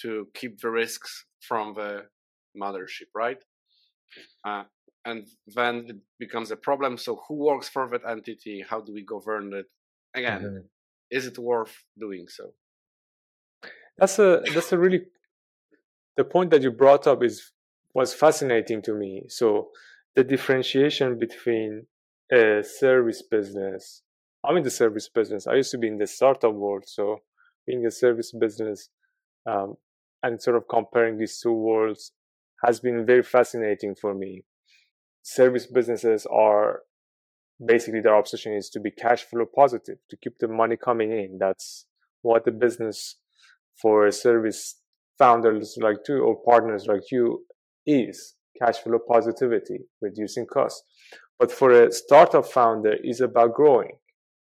to 0.00 0.28
keep 0.34 0.60
the 0.60 0.70
risks 0.70 1.26
from 1.40 1.74
the 1.74 2.06
mothership, 2.60 3.10
right? 3.14 3.38
Uh, 4.44 4.64
and 5.04 5.26
then 5.54 5.84
it 5.88 5.96
becomes 6.18 6.50
a 6.50 6.56
problem. 6.56 6.96
So 6.96 7.22
who 7.28 7.34
works 7.34 7.68
for 7.68 7.88
that 7.90 8.08
entity? 8.08 8.64
How 8.68 8.80
do 8.80 8.92
we 8.92 9.04
govern 9.04 9.52
it? 9.52 9.66
Again, 10.14 10.42
mm-hmm. 10.42 10.66
is 11.10 11.26
it 11.26 11.38
worth 11.38 11.74
doing 11.98 12.26
so? 12.28 12.54
That's 13.98 14.18
a 14.18 14.42
that's 14.52 14.72
a 14.72 14.78
really 14.78 15.02
the 16.16 16.24
point 16.24 16.50
that 16.50 16.62
you 16.62 16.70
brought 16.70 17.06
up 17.06 17.22
is 17.22 17.52
was 17.94 18.12
fascinating 18.12 18.82
to 18.82 18.94
me. 18.94 19.24
So 19.28 19.68
the 20.16 20.24
differentiation 20.24 21.18
between 21.18 21.86
a 22.32 22.62
service 22.62 23.22
business. 23.22 24.02
I'm 24.44 24.56
in 24.56 24.62
the 24.62 24.70
service 24.70 25.08
business. 25.08 25.46
I 25.46 25.54
used 25.54 25.70
to 25.70 25.78
be 25.78 25.88
in 25.88 25.98
the 25.98 26.06
startup 26.06 26.54
world, 26.54 26.84
so 26.86 27.18
being 27.66 27.86
a 27.86 27.90
service 27.90 28.32
business 28.32 28.88
um, 29.46 29.74
and 30.22 30.40
sort 30.40 30.56
of 30.56 30.68
comparing 30.68 31.18
these 31.18 31.38
two 31.40 31.52
worlds 31.52 32.12
has 32.64 32.80
been 32.80 33.06
very 33.06 33.22
fascinating 33.22 33.94
for 33.94 34.14
me. 34.14 34.42
Service 35.22 35.66
businesses 35.66 36.26
are 36.26 36.80
basically 37.64 38.00
their 38.00 38.14
obsession 38.14 38.52
is 38.52 38.68
to 38.70 38.80
be 38.80 38.90
cash 38.90 39.22
flow 39.22 39.46
positive, 39.46 39.98
to 40.10 40.16
keep 40.16 40.38
the 40.38 40.48
money 40.48 40.76
coming 40.76 41.10
in. 41.12 41.38
That's 41.38 41.86
what 42.22 42.44
the 42.44 42.52
business 42.52 43.16
for 43.80 44.06
a 44.06 44.12
service 44.12 44.80
founders 45.18 45.76
like 45.80 45.98
you 46.08 46.18
or 46.18 46.42
partners 46.44 46.86
like 46.86 47.10
you 47.10 47.44
is 47.86 48.34
cash 48.60 48.78
flow 48.78 48.98
positivity, 49.08 49.80
reducing 50.00 50.46
costs. 50.46 50.82
But 51.38 51.50
for 51.50 51.70
a 51.70 51.92
startup 51.92 52.46
founder, 52.46 52.94
is 53.02 53.20
about 53.20 53.54
growing 53.54 53.92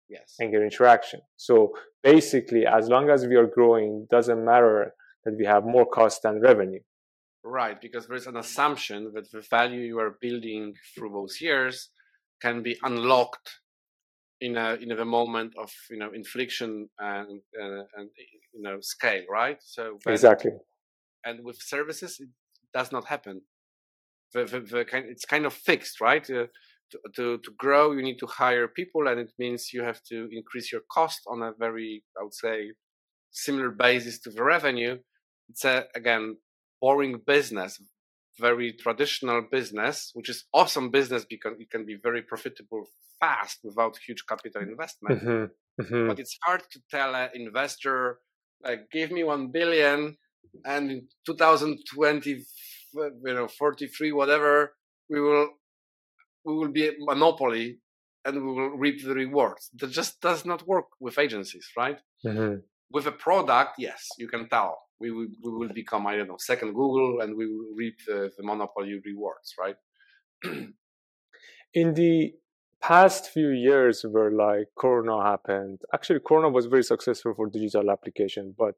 yes 0.09 0.35
and 0.39 0.53
getting 0.53 0.71
traction. 0.71 1.21
So 1.37 1.73
basically, 2.03 2.67
as 2.67 2.89
long 2.89 3.11
as 3.11 3.27
we 3.27 3.37
are 3.37 3.47
growing, 3.47 4.07
doesn't 4.11 4.45
matter 4.45 4.93
that 5.25 5.37
we 5.37 5.45
have 5.45 5.65
more 5.65 5.87
cost 5.87 6.23
than 6.23 6.41
revenue. 6.41 6.81
right 7.61 7.81
because 7.81 8.07
there's 8.07 8.27
an 8.27 8.37
assumption 8.37 9.12
that 9.15 9.31
the 9.31 9.43
value 9.57 9.83
you 9.91 9.99
are 10.05 10.19
building 10.21 10.75
through 10.93 11.11
those 11.19 11.41
years 11.41 11.91
can 12.45 12.57
be 12.69 12.75
unlocked 12.83 13.49
in 14.40 14.57
a 14.57 14.75
in 14.75 14.90
a 14.92 15.05
moment 15.05 15.53
of 15.59 15.70
you 15.90 15.99
know 15.99 16.11
infliction 16.12 16.88
and 16.99 17.40
uh, 17.62 17.83
and 17.96 18.11
you 18.55 18.62
know 18.62 18.79
scale 18.81 19.25
right? 19.31 19.59
So 19.62 19.99
when- 20.05 20.14
Exactly. 20.14 20.53
and 21.25 21.44
with 21.44 21.59
services 21.61 22.20
it 22.20 22.29
does 22.75 22.92
not 22.92 23.07
happen. 23.07 23.42
The, 24.35 24.44
the, 24.44 24.61
the 24.61 24.85
kind, 24.85 25.07
it's 25.09 25.25
kind 25.25 25.46
of 25.46 25.55
fixed 25.55 26.01
right? 26.01 26.29
Uh, 26.29 26.46
to, 26.92 26.99
to 27.16 27.38
to 27.38 27.51
grow 27.59 27.92
you 27.92 28.03
need 28.03 28.18
to 28.18 28.27
hire 28.27 28.68
people 28.68 29.09
and 29.09 29.18
it 29.18 29.33
means 29.38 29.72
you 29.72 29.83
have 29.83 30.01
to 30.05 30.29
increase 30.31 30.70
your 30.70 30.83
cost 30.92 31.20
on 31.27 31.42
a 31.42 31.53
very 31.59 32.05
i 32.18 32.22
would 32.22 32.35
say 32.35 32.70
similar 33.33 33.70
basis 33.70 34.18
to 34.20 34.31
the 34.31 34.42
revenue. 34.42 34.96
It's 35.51 35.64
a 35.64 35.85
again 35.94 36.37
boring 36.81 37.20
business 37.27 37.81
very 38.38 38.72
traditional 38.72 39.42
business 39.51 40.11
which 40.14 40.29
is 40.29 40.44
awesome 40.53 40.90
business 40.90 41.25
because 41.25 41.55
it 41.59 41.70
can 41.70 41.85
be 41.87 41.96
very 42.03 42.22
profitable 42.22 42.87
fast 43.20 43.59
without 43.64 43.96
huge 44.07 44.25
capital 44.29 44.62
investment. 44.62 45.22
Mhm, 45.22 45.51
mhm. 45.81 46.07
but 46.09 46.18
it's 46.18 46.38
hard 46.44 46.62
to 46.70 46.81
tell 46.90 47.14
an 47.14 47.31
investor 47.35 48.20
like 48.62 48.90
give 48.90 49.11
me 49.11 49.22
1 49.25 49.49
billion 49.53 50.16
and 50.64 50.90
in 50.90 51.09
2020 51.27 52.44
you 52.94 53.35
know 53.35 53.49
43 53.49 54.12
whatever 54.12 54.75
we 55.11 55.20
will 55.20 55.49
we 56.44 56.55
will 56.55 56.68
be 56.72 56.88
a 56.88 56.92
monopoly 56.99 57.81
and 58.25 58.35
we 58.44 58.53
will 58.53 58.70
reap 58.70 59.05
the 59.05 59.14
rewards. 59.14 59.70
That 59.75 59.90
just 59.90 60.20
does 60.20 60.44
not 60.44 60.66
work 60.66 60.87
with 61.01 61.18
agencies 61.18 61.68
right? 61.77 61.99
Mhm. 62.25 62.62
with 62.90 63.07
a 63.07 63.12
product 63.12 63.72
yes 63.79 64.09
you 64.18 64.29
can 64.29 64.49
tell 64.49 64.86
we 65.00 65.11
will, 65.11 65.26
we 65.42 65.52
will 65.52 65.72
become 65.72 66.06
i 66.06 66.16
don't 66.16 66.28
know 66.28 66.37
second 66.38 66.68
google 66.68 67.20
and 67.20 67.37
we 67.37 67.46
will 67.46 67.66
reap 67.76 67.96
the, 68.06 68.30
the 68.37 68.42
monopoly 68.42 69.00
rewards 69.04 69.54
right? 69.59 69.76
In 71.74 71.94
the 71.94 72.32
past 72.80 73.30
few 73.30 73.48
years 73.48 74.04
where 74.09 74.30
like 74.30 74.68
corona 74.78 75.22
happened 75.22 75.80
actually 75.94 76.20
corona 76.26 76.48
was 76.48 76.66
very 76.66 76.82
successful 76.82 77.32
for 77.35 77.48
digital 77.48 77.90
application 77.90 78.54
but 78.56 78.74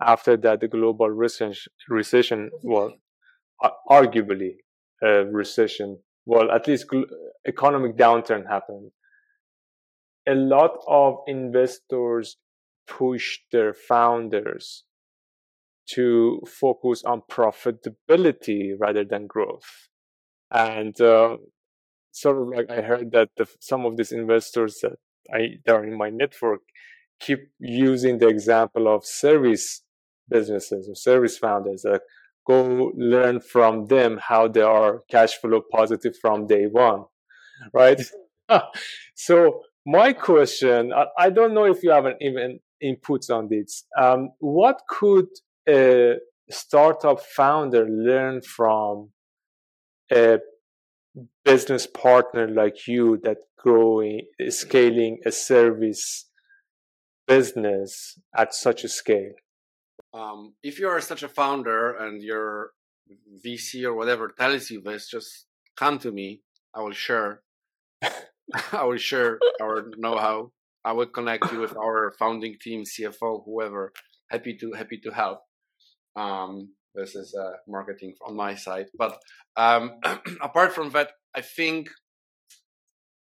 after 0.00 0.36
that 0.36 0.60
the 0.60 0.68
global 0.68 1.10
recession 1.10 1.70
recession 1.88 2.50
well 2.62 2.92
arguably 3.90 4.56
a 5.02 5.24
recession 5.26 5.98
well 6.24 6.50
at 6.50 6.66
least 6.66 6.86
economic 7.46 7.96
downturn 7.96 8.46
happened. 8.48 8.90
A 10.28 10.34
lot 10.34 10.78
of 10.88 11.18
investors 11.26 12.36
pushed 12.86 13.42
their 13.52 13.72
founders 13.72 14.84
to 15.94 16.40
focus 16.46 17.02
on 17.04 17.22
profitability 17.30 18.72
rather 18.78 19.04
than 19.04 19.26
growth 19.26 19.88
and 20.50 21.00
uh, 21.00 21.36
sort 22.12 22.40
of 22.40 22.48
like 22.48 22.70
I 22.70 22.82
heard 22.82 23.12
that 23.12 23.30
the, 23.36 23.46
some 23.60 23.84
of 23.84 23.96
these 23.96 24.12
investors 24.12 24.78
that 24.82 24.96
I 25.32 25.58
that 25.64 25.74
are 25.74 25.84
in 25.84 25.96
my 25.96 26.10
network 26.10 26.60
keep 27.20 27.40
using 27.58 28.18
the 28.18 28.28
example 28.28 28.92
of 28.92 29.04
service 29.04 29.82
businesses 30.28 30.88
or 30.88 30.94
service 30.94 31.38
founders 31.38 31.82
that 31.82 32.02
go 32.46 32.92
learn 32.96 33.40
from 33.40 33.86
them 33.86 34.18
how 34.22 34.48
they 34.48 34.60
are 34.60 35.02
cash 35.10 35.34
flow 35.34 35.62
positive 35.72 36.14
from 36.20 36.46
day 36.46 36.66
one, 36.66 37.04
right? 37.72 38.00
so 39.14 39.62
my 39.84 40.12
question, 40.12 40.92
I, 40.92 41.06
I 41.18 41.30
don't 41.30 41.54
know 41.54 41.64
if 41.64 41.82
you 41.82 41.90
have 41.90 42.06
an 42.06 42.16
even 42.20 42.60
inputs 42.82 43.30
on 43.30 43.48
this. 43.48 43.84
Um, 43.98 44.30
what 44.38 44.80
could 44.88 45.28
a 45.68 46.16
startup 46.50 47.20
founder 47.20 47.86
learn 47.88 48.40
from 48.40 49.10
a 50.12 50.38
business 51.44 51.86
partner 51.86 52.46
like 52.48 52.86
you 52.86 53.18
that 53.22 53.38
growing 53.58 54.20
scaling 54.48 55.18
a 55.26 55.32
service 55.32 56.26
business 57.26 58.18
at 58.36 58.54
such 58.54 58.84
a 58.84 58.88
scale 58.88 59.32
um, 60.16 60.54
if 60.62 60.78
you 60.78 60.88
are 60.88 61.00
such 61.00 61.22
a 61.22 61.28
founder 61.28 61.94
and 61.96 62.22
your 62.22 62.70
VC 63.44 63.84
or 63.84 63.94
whatever 63.94 64.28
tells 64.28 64.70
you 64.70 64.80
this, 64.80 65.10
just 65.10 65.46
come 65.76 65.98
to 65.98 66.10
me. 66.10 66.40
I 66.74 66.80
will 66.80 66.92
share. 66.92 67.42
I 68.72 68.84
will 68.84 68.96
share 68.96 69.38
our 69.60 69.90
know-how. 69.96 70.52
I 70.84 70.92
will 70.92 71.06
connect 71.06 71.52
you 71.52 71.60
with 71.60 71.76
our 71.76 72.14
founding 72.18 72.56
team, 72.60 72.84
CFO, 72.84 73.44
whoever. 73.44 73.92
Happy 74.30 74.56
to 74.58 74.72
happy 74.72 74.98
to 74.98 75.10
help. 75.10 75.40
Um, 76.16 76.74
this 76.94 77.14
is 77.14 77.34
uh, 77.34 77.52
marketing 77.68 78.14
on 78.26 78.36
my 78.36 78.54
side, 78.54 78.86
but 78.96 79.20
um, 79.56 80.00
apart 80.42 80.72
from 80.72 80.90
that, 80.90 81.12
I 81.34 81.42
think 81.42 81.90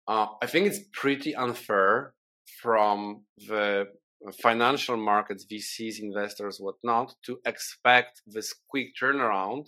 uh, 0.07 0.27
I 0.43 0.47
think 0.47 0.67
it's 0.67 0.81
pretty 0.93 1.35
unfair 1.35 2.15
from 2.61 3.25
the 3.37 3.87
financial 4.41 4.97
markets, 4.97 5.45
VCs, 5.51 5.99
investors, 6.01 6.59
whatnot, 6.61 7.15
to 7.27 7.41
expect 7.47 8.23
this 8.27 8.55
quick 8.69 8.89
turnaround 9.01 9.67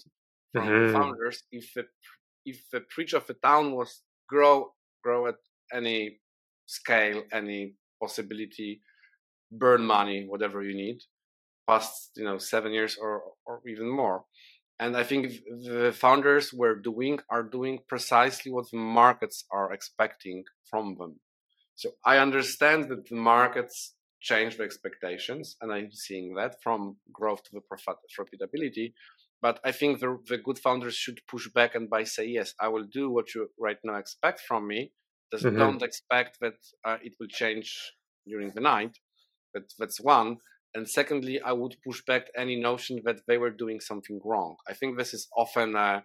from 0.54 0.70
Mhm. 0.70 0.90
founders 0.92 1.42
if 1.52 1.72
the 1.74 1.84
if 2.44 2.68
the 2.70 2.80
preach 2.90 3.12
of 3.14 3.26
the 3.26 3.34
town 3.34 3.74
was 3.74 4.02
grow 4.28 4.74
grow 5.02 5.26
at 5.28 5.36
any 5.72 6.20
scale, 6.66 7.24
any 7.32 7.76
possibility, 8.00 8.82
burn 9.52 9.84
money, 9.86 10.26
whatever 10.28 10.62
you 10.62 10.74
need, 10.74 11.00
past 11.66 12.12
you 12.16 12.24
know 12.24 12.38
seven 12.38 12.72
years 12.72 12.96
or 12.96 13.34
or 13.46 13.62
even 13.68 13.88
more. 13.90 14.24
And 14.78 14.96
I 14.96 15.04
think 15.04 15.32
the 15.68 15.92
founders 15.92 16.52
were 16.52 16.76
doing 16.76 17.20
are 17.30 17.42
doing 17.42 17.80
precisely 17.88 18.52
what 18.52 18.70
the 18.70 18.78
markets 18.78 19.44
are 19.50 19.72
expecting 19.72 20.44
from 20.70 20.96
them. 20.98 21.20
So 21.74 21.92
I 22.04 22.18
understand 22.18 22.88
that 22.90 23.06
the 23.08 23.14
markets 23.16 23.96
change 24.20 24.56
the 24.56 24.64
expectations, 24.64 25.56
and 25.60 25.72
I'm 25.72 25.92
seeing 25.92 26.34
that 26.34 26.62
from 26.62 26.98
growth 27.12 27.44
to 27.44 27.50
the 27.52 27.60
profit, 27.60 27.96
profitability. 28.18 28.94
But 29.42 29.60
I 29.64 29.72
think 29.72 30.00
the, 30.00 30.18
the 30.26 30.38
good 30.38 30.58
founders 30.58 30.94
should 30.96 31.20
push 31.28 31.48
back 31.48 31.74
and 31.74 31.88
by 31.90 32.04
say, 32.04 32.26
yes, 32.26 32.54
I 32.58 32.68
will 32.68 32.84
do 32.86 33.10
what 33.10 33.34
you 33.34 33.50
right 33.58 33.78
now 33.84 33.96
expect 33.96 34.40
from 34.40 34.66
me. 34.66 34.92
Just 35.32 35.48
Mhm. 35.48 35.56
don't 35.56 35.82
expect 35.82 36.38
that 36.40 36.56
uh, 36.84 36.98
it 37.02 37.14
will 37.20 37.28
change 37.28 37.68
during 38.26 38.50
the 38.52 38.60
night. 38.62 38.96
That, 39.54 39.72
that's 39.78 40.00
one. 40.00 40.38
And 40.76 40.86
secondly, 40.86 41.40
I 41.40 41.52
would 41.52 41.74
push 41.82 42.02
back 42.04 42.24
any 42.36 42.54
notion 42.54 43.00
that 43.06 43.20
they 43.26 43.38
were 43.38 43.50
doing 43.50 43.80
something 43.80 44.20
wrong. 44.22 44.56
I 44.68 44.74
think 44.74 44.98
this 44.98 45.14
is 45.14 45.26
often 45.34 45.74
uh, 45.74 46.02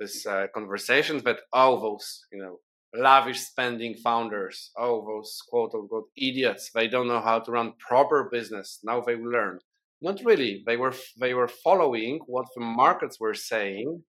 this 0.00 0.26
uh, 0.26 0.46
conversation 0.54 1.18
that 1.26 1.40
oh, 1.52 1.78
those 1.78 2.24
you 2.32 2.40
know 2.42 2.60
lavish 2.94 3.40
spending 3.40 3.94
founders, 3.96 4.70
oh, 4.78 5.04
those 5.06 5.42
quote 5.50 5.74
unquote 5.74 6.08
idiots, 6.16 6.70
they 6.74 6.88
don't 6.88 7.06
know 7.06 7.20
how 7.20 7.38
to 7.40 7.52
run 7.52 7.74
proper 7.78 8.30
business. 8.32 8.78
Now 8.82 9.02
they 9.02 9.14
will 9.14 9.30
learn. 9.30 9.58
Not 10.00 10.24
really. 10.24 10.62
They 10.66 10.78
were 10.78 10.94
they 11.20 11.34
were 11.34 11.48
following 11.66 12.20
what 12.26 12.46
the 12.56 12.64
markets 12.64 13.20
were 13.20 13.34
saying, 13.34 14.04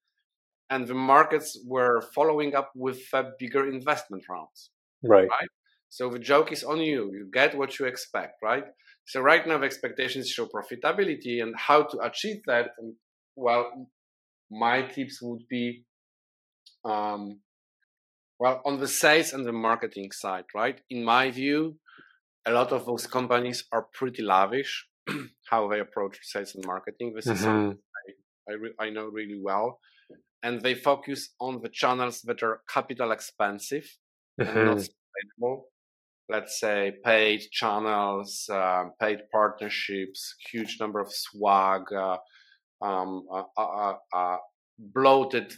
and 0.69 0.88
the 0.88 0.99
markets 1.13 1.59
were 1.65 2.01
following 2.15 2.55
up 2.55 2.71
with 2.73 3.01
uh, 3.13 3.23
bigger 3.38 3.67
investment 3.67 4.23
rounds. 4.29 4.69
right 5.03 5.49
So 5.89 6.09
the 6.09 6.19
joke 6.19 6.53
is 6.53 6.63
on 6.63 6.79
you. 6.79 7.12
You 7.17 7.29
get 7.33 7.57
what 7.57 7.79
you 7.79 7.85
expect, 7.85 8.35
right? 8.41 8.65
So 9.12 9.22
right 9.22 9.45
now 9.48 9.58
the 9.60 9.65
expectations 9.65 10.30
show 10.30 10.45
profitability 10.48 11.41
and 11.43 11.54
how 11.58 11.84
to 11.84 12.00
achieve 12.10 12.41
that. 12.48 12.67
And, 12.80 12.95
well, 13.36 13.63
my 14.52 14.84
tips 14.84 15.22
would 15.22 15.48
be, 15.50 15.86
um, 16.86 17.41
well, 18.39 18.62
on 18.65 18.80
the 18.80 18.88
sales 18.88 19.34
and 19.34 19.45
the 19.45 19.52
marketing 19.52 20.12
side, 20.12 20.45
right? 20.56 20.82
In 20.89 21.04
my 21.04 21.32
view, 21.32 21.80
a 22.45 22.52
lot 22.52 22.72
of 22.74 22.86
those 22.86 23.08
companies 23.08 23.65
are 23.72 23.88
pretty 23.93 24.24
lavish 24.24 24.88
how 25.50 25.69
they 25.69 25.80
approach 25.82 26.19
sales 26.24 26.56
and 26.56 26.65
marketing. 26.65 27.13
This 27.15 27.32
is 27.32 27.41
something 27.41 27.65
Mhm. 27.76 27.80
I, 28.50 28.54
re- 28.54 28.76
I 28.80 28.89
know 28.91 29.08
really 29.08 29.39
well. 29.41 29.80
And 30.43 30.62
they 30.62 30.76
focus 30.76 31.36
on 31.39 31.62
the 31.62 31.69
channels 31.69 32.22
that 32.24 32.43
are 32.43 32.63
capital 32.69 33.12
expensive 33.12 33.88
and 34.45 34.65
not 34.65 34.80
sustainable. 34.88 35.72
Let's 36.29 36.59
say 36.59 36.93
paid 37.03 37.41
channels, 37.51 38.49
uh, 38.51 38.85
paid 39.01 39.19
partnerships, 39.31 40.35
huge 40.51 40.77
number 40.79 40.99
of 40.99 41.11
swag, 41.11 41.91
uh, 41.93 42.17
um, 42.81 43.27
uh, 43.31 43.43
uh, 43.57 43.61
uh, 43.61 43.95
uh, 44.13 44.37
bloated 44.79 45.53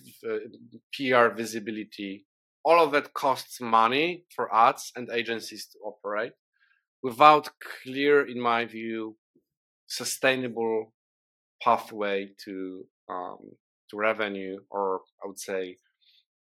PR 0.93 1.29
visibility. 1.29 2.25
All 2.63 2.83
of 2.83 2.91
that 2.93 3.13
costs 3.13 3.59
money 3.61 4.25
for 4.35 4.53
ads 4.53 4.91
and 4.95 5.09
agencies 5.11 5.67
to 5.73 5.79
operate. 5.79 6.33
without 7.03 7.49
clear, 7.83 8.25
in 8.27 8.39
my 8.41 8.65
view, 8.65 9.17
sustainable 9.87 10.93
pathway 11.63 12.29
to 12.45 12.85
um, 13.09 13.39
to 13.89 13.97
revenue, 13.97 14.59
or 14.69 15.01
I 15.23 15.27
would 15.27 15.39
say 15.39 15.77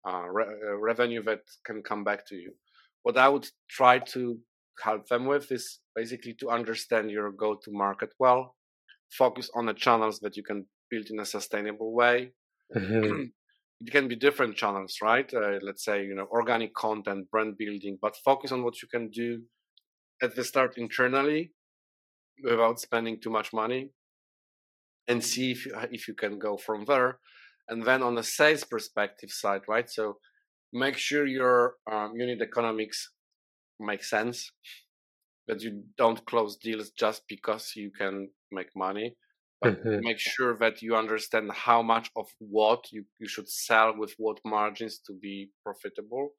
re- 0.04 0.46
revenue 0.78 1.22
that 1.24 1.40
can 1.64 1.82
come 1.82 2.04
back 2.04 2.26
to 2.28 2.36
you. 2.36 2.54
What 3.02 3.16
I 3.16 3.28
would 3.28 3.48
try 3.68 3.98
to 3.98 4.38
help 4.82 5.08
them 5.08 5.26
with 5.26 5.50
is 5.52 5.80
basically 5.94 6.34
to 6.40 6.50
understand 6.50 7.10
your 7.10 7.30
go-to-market 7.32 8.10
well, 8.18 8.56
focus 9.10 9.50
on 9.54 9.66
the 9.66 9.74
channels 9.74 10.20
that 10.20 10.36
you 10.36 10.42
can 10.42 10.66
build 10.90 11.06
in 11.10 11.20
a 11.20 11.24
sustainable 11.24 11.92
way. 11.94 12.32
Mm-hmm. 12.74 13.22
it 13.80 13.90
can 13.90 14.08
be 14.08 14.16
different 14.16 14.56
channels, 14.56 14.98
right? 15.02 15.32
Uh, 15.32 15.58
let's 15.62 15.84
say 15.84 16.04
you 16.04 16.14
know 16.14 16.26
organic 16.30 16.74
content, 16.74 17.30
brand 17.30 17.56
building, 17.58 17.98
but 18.00 18.16
focus 18.24 18.52
on 18.52 18.62
what 18.62 18.82
you 18.82 18.88
can 18.88 19.10
do 19.10 19.42
at 20.22 20.36
the 20.36 20.44
start 20.44 20.76
internally 20.76 21.52
without 22.42 22.80
spending 22.80 23.20
too 23.20 23.30
much 23.30 23.52
money 23.52 23.90
and 25.08 25.24
see 25.24 25.50
if 25.50 25.66
you, 25.66 25.74
if 25.90 26.08
you 26.08 26.14
can 26.14 26.38
go 26.38 26.56
from 26.56 26.84
there 26.84 27.18
and 27.68 27.84
then 27.84 28.02
on 28.02 28.14
the 28.14 28.22
sales 28.22 28.64
perspective 28.64 29.30
side 29.30 29.62
right 29.68 29.90
so 29.90 30.18
make 30.72 30.96
sure 30.96 31.26
your 31.26 31.74
um, 31.90 32.12
unit 32.16 32.40
economics 32.40 33.10
make 33.78 34.04
sense 34.04 34.52
that 35.48 35.62
you 35.62 35.82
don't 35.96 36.24
close 36.26 36.56
deals 36.56 36.90
just 36.90 37.22
because 37.28 37.72
you 37.76 37.90
can 37.90 38.28
make 38.52 38.68
money 38.76 39.16
but 39.62 39.84
mm-hmm. 39.84 40.00
make 40.02 40.18
sure 40.18 40.56
that 40.58 40.80
you 40.80 40.96
understand 40.96 41.50
how 41.52 41.82
much 41.82 42.10
of 42.16 42.26
what 42.38 42.84
you, 42.92 43.04
you 43.18 43.28
should 43.28 43.48
sell 43.48 43.92
with 43.96 44.14
what 44.16 44.38
margins 44.44 44.98
to 45.06 45.12
be 45.12 45.50
profitable 45.64 46.30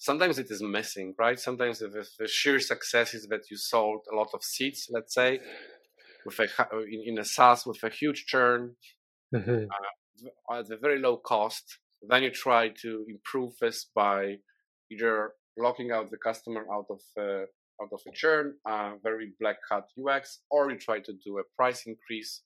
sometimes 0.00 0.38
it 0.38 0.50
is 0.50 0.62
missing, 0.62 1.14
right? 1.18 1.38
Sometimes 1.38 1.78
the, 1.78 2.04
the 2.18 2.26
sheer 2.26 2.58
success 2.58 3.14
is 3.14 3.28
that 3.28 3.50
you 3.50 3.56
sold 3.56 4.00
a 4.12 4.16
lot 4.16 4.30
of 4.34 4.42
seats, 4.42 4.88
let's 4.90 5.14
say, 5.14 5.38
with 6.24 6.40
a 6.40 6.48
in, 6.90 7.02
in 7.06 7.18
a 7.18 7.24
SaaS 7.24 7.66
with 7.66 7.82
a 7.84 7.90
huge 7.90 8.24
churn 8.26 8.74
mm-hmm. 9.34 9.66
uh, 10.50 10.58
at 10.58 10.70
a 10.70 10.76
very 10.76 10.98
low 10.98 11.18
cost. 11.18 11.78
Then 12.08 12.22
you 12.22 12.30
try 12.30 12.68
to 12.82 13.04
improve 13.08 13.52
this 13.60 13.86
by 13.94 14.36
either 14.90 15.32
locking 15.56 15.90
out 15.90 16.10
the 16.10 16.16
customer 16.16 16.64
out 16.72 16.86
of 16.90 17.00
uh, 17.18 17.44
out 17.82 17.92
of 17.92 18.00
a 18.06 18.12
churn, 18.12 18.54
uh, 18.66 18.92
very 19.02 19.32
black 19.40 19.56
hat 19.70 19.84
UX, 19.98 20.40
or 20.50 20.70
you 20.70 20.78
try 20.78 21.00
to 21.00 21.12
do 21.24 21.38
a 21.38 21.42
price 21.56 21.86
increase. 21.86 22.42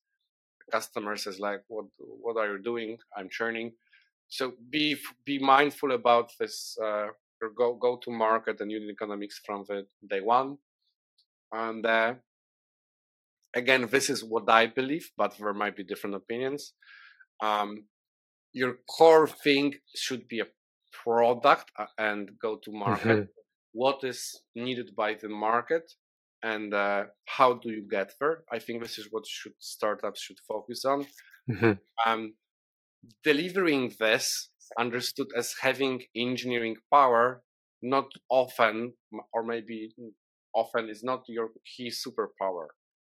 The 0.67 0.73
customer 0.73 1.17
says 1.17 1.38
like, 1.38 1.62
"What 1.69 1.87
what 1.99 2.37
are 2.37 2.53
you 2.53 2.62
doing? 2.62 2.99
I'm 3.17 3.29
churning." 3.29 3.73
So 4.29 4.55
be 4.71 4.97
be 5.25 5.38
mindful 5.38 5.93
about 5.93 6.33
this 6.38 6.77
uh, 6.83 7.09
go 7.57 7.75
go 7.75 7.97
to 7.97 8.11
market 8.11 8.61
and 8.61 8.71
unit 8.71 8.90
economics 8.90 9.40
from 9.45 9.64
the 9.69 9.87
day 10.09 10.21
one. 10.21 10.59
And 11.53 11.85
uh, 11.87 12.14
again, 13.55 13.88
this 13.90 14.11
is 14.11 14.25
what 14.25 14.49
I 14.49 14.67
believe, 14.67 15.11
but 15.17 15.37
there 15.38 15.55
might 15.55 15.77
be 15.77 15.85
different 15.85 16.17
opinions. 16.17 16.73
Um, 17.43 17.85
your 18.55 18.77
core 18.88 19.27
thing 19.27 19.75
should 19.95 20.27
be 20.29 20.40
a 20.40 20.47
product 20.93 21.71
uh, 21.79 21.87
and 21.99 22.31
go 22.40 22.57
to 22.64 22.73
market. 22.73 23.09
Mm-hmm. 23.09 23.31
What 23.73 24.05
is 24.05 24.40
needed 24.55 24.90
by 24.97 25.14
the 25.14 25.29
market 25.29 25.93
and 26.43 26.73
uh, 26.73 27.05
how 27.27 27.55
do 27.55 27.71
you 27.71 27.85
get 27.90 28.12
there? 28.21 28.45
I 28.51 28.59
think 28.61 28.83
this 28.83 28.99
is 28.99 29.09
what 29.11 29.25
should 29.27 29.55
startups 29.59 30.23
should 30.23 30.38
focus 30.47 30.85
on. 30.85 31.07
Mm-hmm. 31.51 31.73
Um, 32.07 32.35
delivering 33.23 33.93
this 33.99 34.51
understood 34.79 35.27
as 35.37 35.55
having 35.61 36.03
engineering 36.17 36.77
power 36.90 37.43
not 37.83 38.07
often 38.31 38.95
or 39.33 39.43
maybe 39.43 39.95
often 40.55 40.88
is 40.88 41.03
not 41.05 41.23
your 41.29 41.51
key 41.77 41.90
superpower 41.90 42.69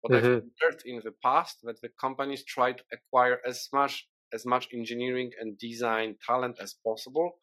but 0.04 0.12
mm-hmm. 0.12 0.36
i've 0.36 0.44
heard 0.62 0.82
in 0.86 1.00
the 1.06 1.14
past 1.24 1.60
that 1.64 1.80
the 1.82 1.90
companies 2.02 2.44
try 2.44 2.74
to 2.74 2.84
acquire 2.92 3.38
as 3.48 3.70
much 3.72 4.08
as 4.34 4.46
much 4.46 4.68
engineering 4.74 5.32
and 5.40 5.58
design 5.58 6.16
talent 6.26 6.58
as 6.62 6.76
possible 6.86 7.40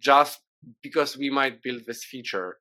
just 0.00 0.40
because 0.82 1.16
we 1.16 1.30
might 1.30 1.62
build 1.62 1.82
this 1.86 2.04
feature 2.04 2.58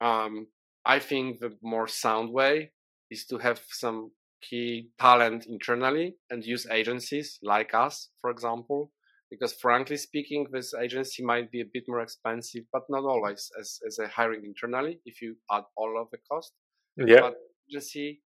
um, 0.00 0.46
i 0.84 0.98
think 0.98 1.40
the 1.40 1.56
more 1.62 1.88
sound 1.88 2.32
way 2.32 2.72
is 3.10 3.26
to 3.26 3.38
have 3.38 3.60
some 3.70 4.10
key 4.42 4.88
talent 4.98 5.46
internally 5.46 6.16
and 6.30 6.44
use 6.44 6.66
agencies 6.70 7.38
like 7.42 7.74
us 7.74 8.08
for 8.20 8.30
example 8.30 8.90
because 9.30 9.52
frankly 9.52 9.96
speaking, 9.96 10.46
this 10.50 10.74
agency 10.74 11.24
might 11.24 11.50
be 11.50 11.60
a 11.60 11.70
bit 11.72 11.84
more 11.86 12.00
expensive, 12.00 12.64
but 12.72 12.82
not 12.90 13.04
always 13.04 13.50
as, 13.58 13.78
as 13.86 13.98
a 13.98 14.08
hiring 14.08 14.44
internally 14.44 15.00
if 15.04 15.22
you 15.22 15.36
add 15.50 15.62
all 15.76 16.00
of 16.00 16.08
the 16.10 16.18
cost. 16.30 16.52
Yeah. 16.96 17.20
But 17.20 17.34
agency 17.70 18.22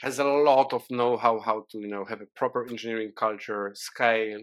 has 0.00 0.18
a 0.18 0.24
lot 0.24 0.72
of 0.72 0.84
know-how 0.90 1.40
how 1.40 1.66
to, 1.70 1.78
you 1.78 1.88
know, 1.88 2.04
have 2.04 2.20
a 2.20 2.26
proper 2.36 2.66
engineering 2.68 3.12
culture, 3.16 3.72
scale. 3.74 4.40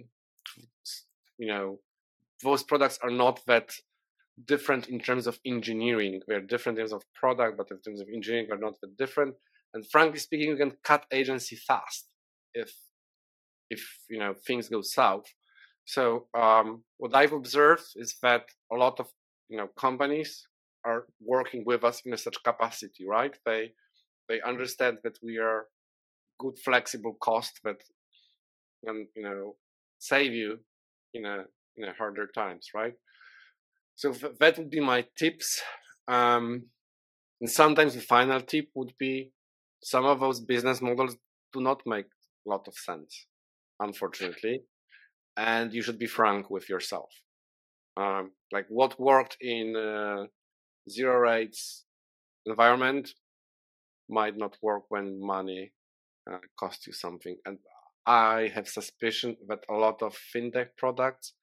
You 1.38 1.48
know, 1.48 1.80
those 2.44 2.64
products 2.64 3.00
are 3.04 3.12
not 3.12 3.42
that 3.48 3.72
different 4.46 4.90
in 4.90 5.00
terms 5.00 5.28
of 5.28 5.40
engineering. 5.46 6.22
They're 6.28 6.42
different 6.42 6.78
in 6.78 6.84
terms 6.84 6.94
of 6.94 7.04
product, 7.14 7.58
but 7.58 7.70
in 7.72 7.80
terms 7.82 8.02
of 8.02 8.08
engineering, 8.14 8.48
they're 8.50 8.58
not 8.58 8.80
that 8.82 8.98
different. 8.98 9.36
And 9.74 9.86
frankly 9.90 10.20
speaking, 10.20 10.50
you 10.50 10.58
can 10.58 10.74
cut 10.84 11.06
agency 11.12 11.56
fast 11.56 12.08
if 12.54 12.72
if 13.70 13.82
you 14.10 14.20
know 14.20 14.34
things 14.46 14.70
go 14.70 14.82
south. 14.82 15.26
So 15.86 16.28
um, 16.34 16.84
what 16.98 17.16
I've 17.16 17.34
observed 17.34 17.88
is 17.96 18.16
that 18.22 18.46
a 18.72 18.76
lot 18.76 19.00
of 19.00 19.08
you 19.50 19.58
know 19.58 19.68
companies 19.80 20.48
are 20.86 21.06
working 21.22 21.64
with 21.66 21.84
us 21.84 22.02
in 22.06 22.14
a 22.14 22.18
such 22.18 22.44
capacity, 22.44 23.06
right? 23.08 23.36
They 23.46 23.74
they 24.30 24.42
understand 24.42 24.98
that 25.04 25.18
we 25.24 25.38
are 25.38 25.68
good 26.40 26.58
flexible 26.60 27.16
cost 27.22 27.60
that 27.64 27.82
can 28.86 29.08
you 29.16 29.24
know 29.24 29.56
save 30.00 30.34
you 30.34 30.60
in 31.14 31.26
a 31.26 31.46
in 31.78 31.86
a 31.86 31.94
harder 31.94 32.28
times, 32.28 32.70
right? 32.74 32.94
So 33.96 34.14
th- 34.14 34.34
that 34.40 34.58
would 34.58 34.70
be 34.70 34.80
my 34.80 35.06
tips. 35.18 35.62
Um, 36.08 36.64
and 37.42 37.50
sometimes 37.50 37.96
the 37.96 38.02
final 38.02 38.42
tip 38.42 38.70
would 38.76 38.94
be 39.00 39.32
some 39.84 40.06
of 40.06 40.20
those 40.20 40.40
business 40.40 40.82
models 40.82 41.18
do 41.54 41.62
not 41.62 41.82
make 41.86 42.06
a 42.46 42.50
lot 42.50 42.68
of 42.68 42.76
sense, 42.76 43.28
unfortunately 43.80 44.64
and 45.38 45.74
you 45.74 45.82
should 45.82 46.00
be 46.00 46.08
frank 46.08 46.50
with 46.50 46.70
yourself. 46.70 47.12
Um, 47.98 48.32
like 48.52 48.66
what 48.70 49.00
worked 49.00 49.38
in 49.42 49.76
uh, 49.76 50.26
zero 50.90 51.18
rates 51.20 51.86
environment 52.46 53.12
might 54.10 54.38
not 54.38 54.58
work 54.62 54.84
when 54.90 55.20
money 55.26 55.74
uh, 56.32 56.38
costs 56.60 56.88
you 56.88 56.94
something. 56.94 57.38
And 57.46 57.58
I 58.06 58.52
have 58.54 58.68
suspicion 58.68 59.38
that 59.48 59.64
a 59.70 59.74
lot 59.74 60.02
of 60.02 60.18
fintech 60.34 60.70
products 60.78 61.34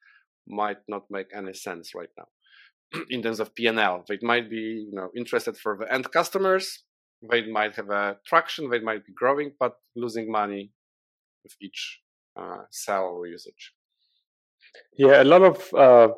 might 0.46 0.78
not 0.88 1.04
make 1.10 1.28
any 1.34 1.54
sense 1.54 1.94
right 1.94 2.10
now 2.18 3.00
in 3.10 3.22
terms 3.22 3.40
of 3.40 3.54
P&L. 3.54 4.04
They 4.08 4.18
might 4.22 4.50
be, 4.50 4.86
you 4.88 4.92
know, 4.92 5.10
interested 5.16 5.56
for 5.56 5.76
the 5.78 5.92
end 5.92 6.10
customers. 6.10 6.84
They 7.30 7.50
might 7.50 7.76
have 7.76 7.90
a 7.90 8.16
traction. 8.26 8.70
They 8.70 8.80
might 8.80 9.06
be 9.06 9.12
growing, 9.12 9.52
but 9.58 9.76
losing 9.94 10.30
money 10.30 10.72
with 11.44 11.54
each 11.60 12.00
uh, 12.36 12.62
sell 12.70 13.04
or 13.04 13.26
usage. 13.26 13.74
Yeah, 14.96 15.22
a 15.22 15.24
lot 15.24 15.42
of 15.42 15.74
uh, 15.74 16.14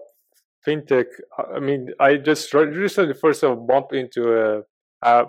fintech. 0.66 1.06
I 1.54 1.58
mean, 1.60 1.88
I 1.98 2.16
just 2.16 2.52
recently 2.54 3.14
first 3.14 3.42
of 3.42 3.66
bump 3.66 3.92
into 3.92 4.32
a, 4.32 4.62
a, 5.02 5.24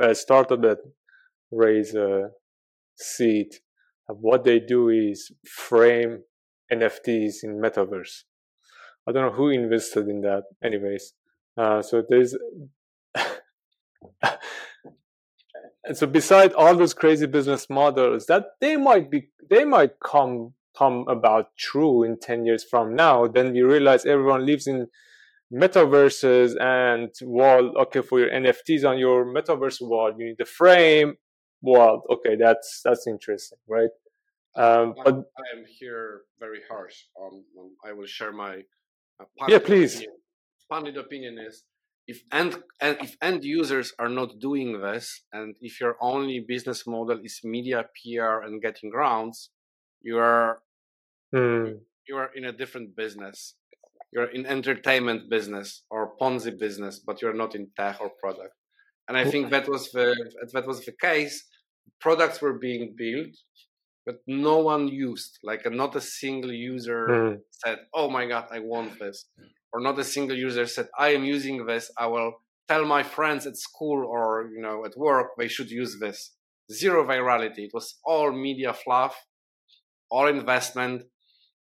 a 0.00 0.14
startup 0.14 0.60
that 0.62 0.78
raise 1.50 1.94
a 1.94 2.30
seed. 2.96 3.48
What 4.06 4.44
they 4.44 4.58
do 4.58 4.88
is 4.88 5.32
frame 5.46 6.22
NFTs 6.72 7.42
in 7.42 7.60
metaverse. 7.60 8.24
I 9.06 9.12
don't 9.12 9.22
know 9.22 9.32
who 9.32 9.48
invested 9.48 10.08
in 10.08 10.20
that. 10.22 10.44
Anyways, 10.62 11.14
uh, 11.56 11.82
so 11.82 12.02
there's. 12.08 12.36
and 15.84 15.94
so 15.96 16.06
beside 16.06 16.52
all 16.52 16.76
those 16.76 16.94
crazy 16.94 17.26
business 17.26 17.68
models 17.70 18.26
that 18.26 18.44
they 18.60 18.76
might 18.76 19.10
be 19.10 19.30
they 19.50 19.64
might 19.64 19.98
come 20.00 20.54
come 20.76 21.06
about 21.08 21.56
true 21.56 22.04
in 22.04 22.18
10 22.18 22.46
years 22.46 22.62
from 22.62 22.94
now, 22.94 23.26
then 23.26 23.52
we 23.52 23.62
realize 23.62 24.06
everyone 24.06 24.46
lives 24.46 24.66
in 24.66 24.86
metaverses 25.52 26.54
and 26.60 27.10
wall. 27.22 27.72
Okay, 27.82 28.02
for 28.02 28.20
your 28.20 28.30
NFTs 28.30 28.88
on 28.88 28.98
your 28.98 29.24
metaverse 29.24 29.80
wall, 29.80 30.12
you 30.16 30.26
need 30.26 30.36
the 30.38 30.44
frame. 30.44 31.14
Well, 31.62 32.02
okay, 32.10 32.36
that's 32.36 32.80
that's 32.84 33.06
interesting, 33.06 33.58
right? 33.68 33.90
Um, 34.56 34.94
but 35.04 35.14
I 35.14 35.56
am 35.56 35.64
here 35.78 36.22
very 36.40 36.60
harsh. 36.70 36.94
On, 37.16 37.44
I 37.84 37.92
will 37.92 38.06
share 38.06 38.32
my 38.32 38.62
uh, 39.20 39.24
yeah, 39.48 39.58
please. 39.58 39.96
Opinion. 40.70 40.98
Opinion 40.98 41.38
is 41.38 41.64
if 42.06 42.22
end 42.30 42.62
if 42.80 43.16
end 43.22 43.42
users 43.42 43.92
are 43.98 44.08
not 44.08 44.38
doing 44.38 44.80
this, 44.80 45.22
and 45.32 45.54
if 45.60 45.80
your 45.80 45.96
only 46.00 46.44
business 46.46 46.86
model 46.86 47.18
is 47.22 47.40
media, 47.42 47.84
PR, 47.96 48.42
and 48.44 48.60
getting 48.60 48.90
rounds, 48.92 49.50
you 50.02 50.18
are 50.18 50.60
Mm. 51.34 51.80
You 52.08 52.16
are 52.16 52.30
in 52.34 52.44
a 52.46 52.52
different 52.52 52.96
business. 52.96 53.54
You're 54.12 54.30
in 54.38 54.46
entertainment 54.46 55.28
business 55.30 55.84
or 55.90 56.16
Ponzi 56.20 56.56
business, 56.58 56.98
but 56.98 57.20
you're 57.22 57.34
not 57.42 57.54
in 57.54 57.70
tech 57.78 58.00
or 58.00 58.10
product. 58.22 58.54
and 59.08 59.16
I 59.18 59.24
think 59.32 59.44
that 59.50 59.66
was 59.74 59.84
the 59.96 60.08
that 60.54 60.66
was 60.66 60.78
the 60.86 60.92
case. 61.08 61.36
Products 62.06 62.38
were 62.44 62.58
being 62.68 62.84
built, 63.02 63.34
but 64.06 64.16
no 64.26 64.58
one 64.58 64.88
used. 64.88 65.32
Like 65.50 65.62
not 65.84 65.96
a 65.96 66.00
single 66.20 66.52
user 66.52 67.00
Mm. 67.08 67.34
said, 67.62 67.78
"Oh 68.00 68.08
my 68.16 68.24
god, 68.32 68.46
I 68.56 68.60
want 68.72 68.90
this," 69.02 69.18
or 69.72 69.78
not 69.88 69.98
a 69.98 70.04
single 70.16 70.36
user 70.48 70.66
said, 70.66 70.88
"I 71.06 71.08
am 71.16 71.24
using 71.36 71.56
this. 71.66 71.84
I 72.04 72.06
will 72.14 72.32
tell 72.70 72.84
my 72.96 73.02
friends 73.16 73.42
at 73.46 73.56
school 73.68 74.00
or 74.14 74.28
you 74.54 74.60
know 74.66 74.76
at 74.88 74.94
work 75.08 75.28
they 75.38 75.48
should 75.54 75.70
use 75.82 75.92
this." 76.04 76.18
Zero 76.82 77.00
virality. 77.12 77.62
It 77.68 77.74
was 77.78 77.88
all 78.10 78.30
media 78.32 78.72
fluff, 78.84 79.14
all 80.10 80.26
investment, 80.28 80.98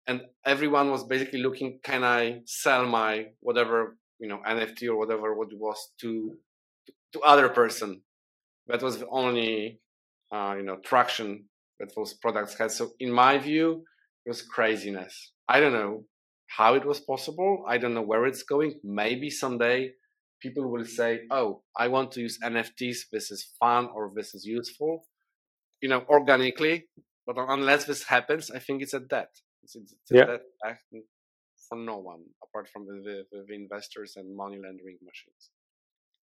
and 0.06 0.22
everyone 0.44 0.90
was 0.90 1.04
basically 1.04 1.40
looking, 1.40 1.80
"Can 1.82 2.04
I 2.04 2.42
sell 2.46 2.86
my 2.86 3.32
whatever 3.40 3.96
you 4.18 4.28
know 4.28 4.40
NFT 4.46 4.88
or 4.88 4.96
whatever 4.96 5.34
what 5.34 5.52
it 5.52 5.58
was 5.58 5.92
to 6.00 6.36
to 7.12 7.20
other 7.20 7.48
person?" 7.48 8.02
That 8.66 8.82
was 8.82 8.98
the 8.98 9.08
only 9.08 9.80
uh, 10.32 10.54
you 10.56 10.64
know 10.64 10.78
traction 10.84 11.48
that 11.80 11.94
those 11.94 12.14
products 12.14 12.56
had. 12.58 12.70
So 12.70 12.92
in 13.00 13.10
my 13.12 13.38
view, 13.38 13.84
it 14.24 14.28
was 14.28 14.42
craziness. 14.42 15.32
I 15.48 15.60
don't 15.60 15.72
know 15.72 16.04
how 16.46 16.74
it 16.74 16.84
was 16.84 17.00
possible. 17.00 17.64
I 17.68 17.78
don't 17.78 17.94
know 17.94 18.02
where 18.02 18.26
it's 18.26 18.42
going. 18.42 18.80
Maybe 18.84 19.30
someday 19.30 19.92
people 20.40 20.70
will 20.70 20.84
say, 20.84 21.22
"Oh, 21.30 21.62
I 21.76 21.88
want 21.88 22.12
to 22.12 22.20
use 22.20 22.38
NFTs. 22.42 23.08
This 23.10 23.30
is 23.30 23.54
fun 23.58 23.88
or 23.94 24.12
this 24.14 24.34
is 24.34 24.44
useful," 24.44 25.06
you 25.80 25.88
know, 25.88 26.04
organically. 26.08 26.88
But 27.26 27.36
unless 27.38 27.86
this 27.86 28.04
happens, 28.04 28.50
I 28.50 28.58
think 28.58 28.82
it's 28.82 28.92
a 28.92 29.00
debt. 29.00 29.30
It's, 29.64 29.94
Yeah. 30.10 30.36
act 30.64 30.82
for 31.68 31.78
no 31.78 31.98
one 31.98 32.22
apart 32.42 32.68
from 32.72 32.86
the, 32.86 33.24
the, 33.30 33.44
the 33.48 33.54
investors 33.54 34.14
and 34.16 34.36
money 34.36 34.56
laundering 34.56 34.98
machines. 35.02 35.50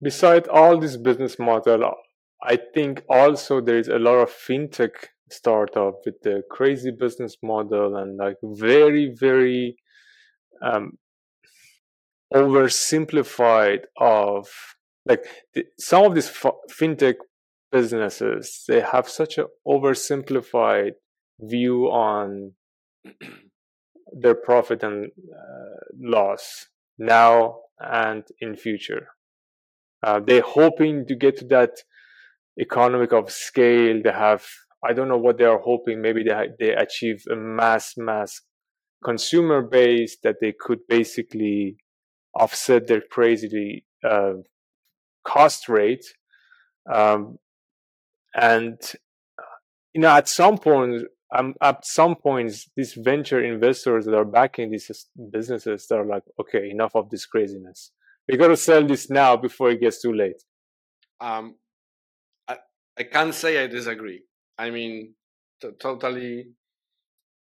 Beside 0.02 0.48
all 0.48 0.78
this 0.78 0.96
business 0.96 1.38
model, 1.38 1.94
I 2.42 2.56
think 2.74 3.02
also 3.08 3.60
there 3.60 3.78
is 3.78 3.88
a 3.88 3.98
lot 3.98 4.16
of 4.16 4.30
fintech 4.30 4.90
startup 5.30 5.94
with 6.04 6.20
the 6.22 6.42
crazy 6.50 6.90
business 6.90 7.36
model 7.42 7.96
and 7.96 8.16
like 8.16 8.36
very 8.42 9.14
very 9.18 9.76
um, 10.62 10.92
oversimplified 12.34 13.80
of 13.98 14.48
like 15.06 15.24
the, 15.54 15.64
some 15.78 16.04
of 16.04 16.14
these 16.14 16.28
f- 16.28 16.52
fintech 16.70 17.14
businesses 17.72 18.64
they 18.68 18.80
have 18.80 19.08
such 19.08 19.38
an 19.38 19.46
oversimplified 19.66 20.92
view 21.40 21.84
on 21.86 22.52
their 24.12 24.34
profit 24.34 24.82
and 24.82 25.06
uh, 25.06 25.80
loss 25.98 26.66
now 26.98 27.56
and 27.78 28.24
in 28.40 28.56
future. 28.56 29.08
Uh, 30.02 30.20
they're 30.24 30.42
hoping 30.42 31.06
to 31.06 31.14
get 31.14 31.36
to 31.38 31.44
that 31.46 31.70
economic 32.60 33.12
of 33.12 33.30
scale 33.30 34.00
they 34.02 34.12
have. 34.12 34.44
I 34.84 34.92
don't 34.92 35.08
know 35.08 35.18
what 35.18 35.38
they 35.38 35.44
are 35.44 35.60
hoping. 35.60 36.00
Maybe 36.00 36.24
they 36.24 36.48
they 36.58 36.74
achieve 36.74 37.22
a 37.30 37.36
mass 37.36 37.94
mass 37.96 38.40
consumer 39.04 39.62
base 39.62 40.16
that 40.22 40.36
they 40.40 40.54
could 40.58 40.80
basically 40.88 41.76
offset 42.34 42.86
their 42.86 43.02
crazy 43.10 43.84
uh, 44.08 44.34
cost 45.24 45.68
rate. 45.68 46.04
Um, 46.90 47.38
and 48.34 48.78
you 49.94 50.00
know 50.00 50.10
at 50.10 50.28
some 50.28 50.58
point 50.58 51.02
at 51.62 51.84
some 51.84 52.14
points 52.16 52.68
these 52.76 52.94
venture 52.94 53.42
investors 53.44 54.04
that 54.04 54.14
are 54.14 54.24
backing 54.24 54.70
these 54.70 54.90
businesses 55.30 55.86
they're 55.88 56.04
like 56.04 56.24
okay 56.40 56.70
enough 56.70 56.94
of 56.94 57.08
this 57.10 57.26
craziness 57.26 57.92
we 58.28 58.36
got 58.36 58.48
to 58.48 58.56
sell 58.56 58.86
this 58.86 59.10
now 59.10 59.36
before 59.36 59.70
it 59.70 59.80
gets 59.80 60.00
too 60.02 60.12
late 60.12 60.42
Um, 61.20 61.56
I 62.48 62.58
I 62.98 63.04
can't 63.04 63.34
say 63.34 63.62
I 63.62 63.66
disagree. 63.66 64.22
I 64.58 64.70
mean, 64.70 65.14
t- 65.60 65.70
totally 65.80 66.52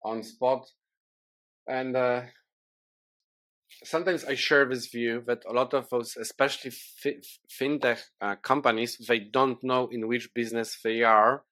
on 0.04 0.24
spot. 0.24 0.70
And 1.68 1.96
uh, 1.96 2.22
sometimes 3.84 4.26
I 4.26 4.36
share 4.36 4.66
this 4.68 4.88
view 4.88 5.24
that 5.28 5.44
a 5.50 5.54
lot 5.54 5.74
of 5.74 5.90
those, 5.90 6.16
especially 6.18 6.72
fi- 6.72 7.22
fintech 7.50 8.00
uh, 8.22 8.36
companies, 8.38 8.98
they 9.08 9.20
don't 9.20 9.64
know 9.64 9.88
in 9.92 10.08
which 10.08 10.34
business 10.34 10.78
they 10.84 11.04
are 11.04 11.44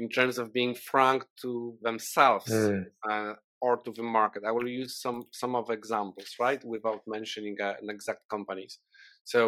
in 0.00 0.08
terms 0.08 0.36
of 0.38 0.46
being 0.60 0.74
frank 0.90 1.20
to 1.42 1.50
themselves 1.88 2.50
Mm. 2.50 2.84
uh, 3.10 3.32
or 3.66 3.74
to 3.84 3.90
the 3.98 4.06
market. 4.18 4.42
I 4.50 4.52
will 4.56 4.68
use 4.82 4.92
some 5.04 5.18
some 5.42 5.54
of 5.60 5.64
examples, 5.78 6.30
right, 6.46 6.62
without 6.74 7.02
mentioning 7.16 7.56
uh, 7.60 7.74
an 7.82 7.88
exact 7.96 8.22
companies. 8.34 8.74
So 9.32 9.40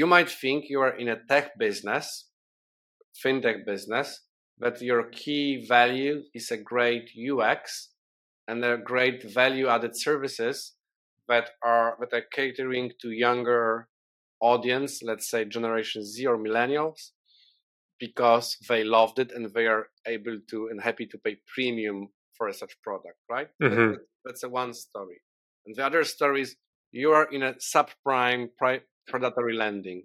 you 0.00 0.06
might 0.14 0.30
think 0.42 0.58
you 0.72 0.80
are 0.86 0.96
in 1.02 1.08
a 1.08 1.18
tech 1.30 1.46
business, 1.66 2.06
fintech 3.24 3.64
business, 3.64 4.08
that 4.58 4.80
your 4.82 5.02
key 5.10 5.64
value 5.76 6.16
is 6.34 6.50
a 6.50 6.56
great 6.72 7.06
UX 7.30 7.90
and 8.48 8.64
a 8.64 8.76
great 8.76 9.18
value 9.40 9.68
added 9.68 9.94
services 10.08 10.56
that 11.28 11.46
are 11.62 11.96
that 12.00 12.12
are 12.18 12.26
catering 12.40 12.86
to 13.00 13.08
younger 13.10 13.88
audience, 14.40 15.02
let's 15.02 15.28
say 15.30 15.44
generation 15.44 16.04
Z 16.04 16.26
or 16.26 16.36
millennials, 16.36 17.00
because 18.06 18.46
they 18.68 18.82
loved 18.96 19.18
it 19.24 19.30
and 19.34 19.44
they 19.56 19.66
are 19.74 19.84
able 20.14 20.36
to 20.50 20.58
and 20.70 20.78
happy 20.88 21.06
to 21.12 21.18
pay 21.24 21.34
premium 21.54 21.98
for 22.36 22.46
such 22.52 22.72
product, 22.86 23.18
right? 23.36 23.50
Mhm. 23.62 23.92
that- 23.92 24.06
that's 24.24 24.42
a 24.48 24.50
one 24.62 24.72
story. 24.86 25.18
And 25.66 25.72
the 25.76 25.84
other 25.88 26.04
story 26.04 26.40
is 26.46 26.50
you 27.02 27.08
are 27.18 27.26
in 27.36 27.42
a 27.42 27.52
subprime 27.72 28.42
pri- 28.60 28.84
predatory 29.10 29.54
lending. 29.64 30.00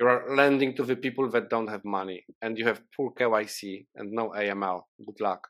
You 0.00 0.06
are 0.12 0.22
lending 0.42 0.70
to 0.78 0.84
the 0.90 0.96
people 0.96 1.26
that 1.34 1.50
don't 1.54 1.70
have 1.74 1.84
money, 2.00 2.20
and 2.42 2.58
you 2.58 2.64
have 2.70 2.80
poor 2.96 3.08
KYC 3.18 3.86
and 3.96 4.06
no 4.20 4.24
AML. 4.42 4.78
Good 5.08 5.20
luck, 5.28 5.42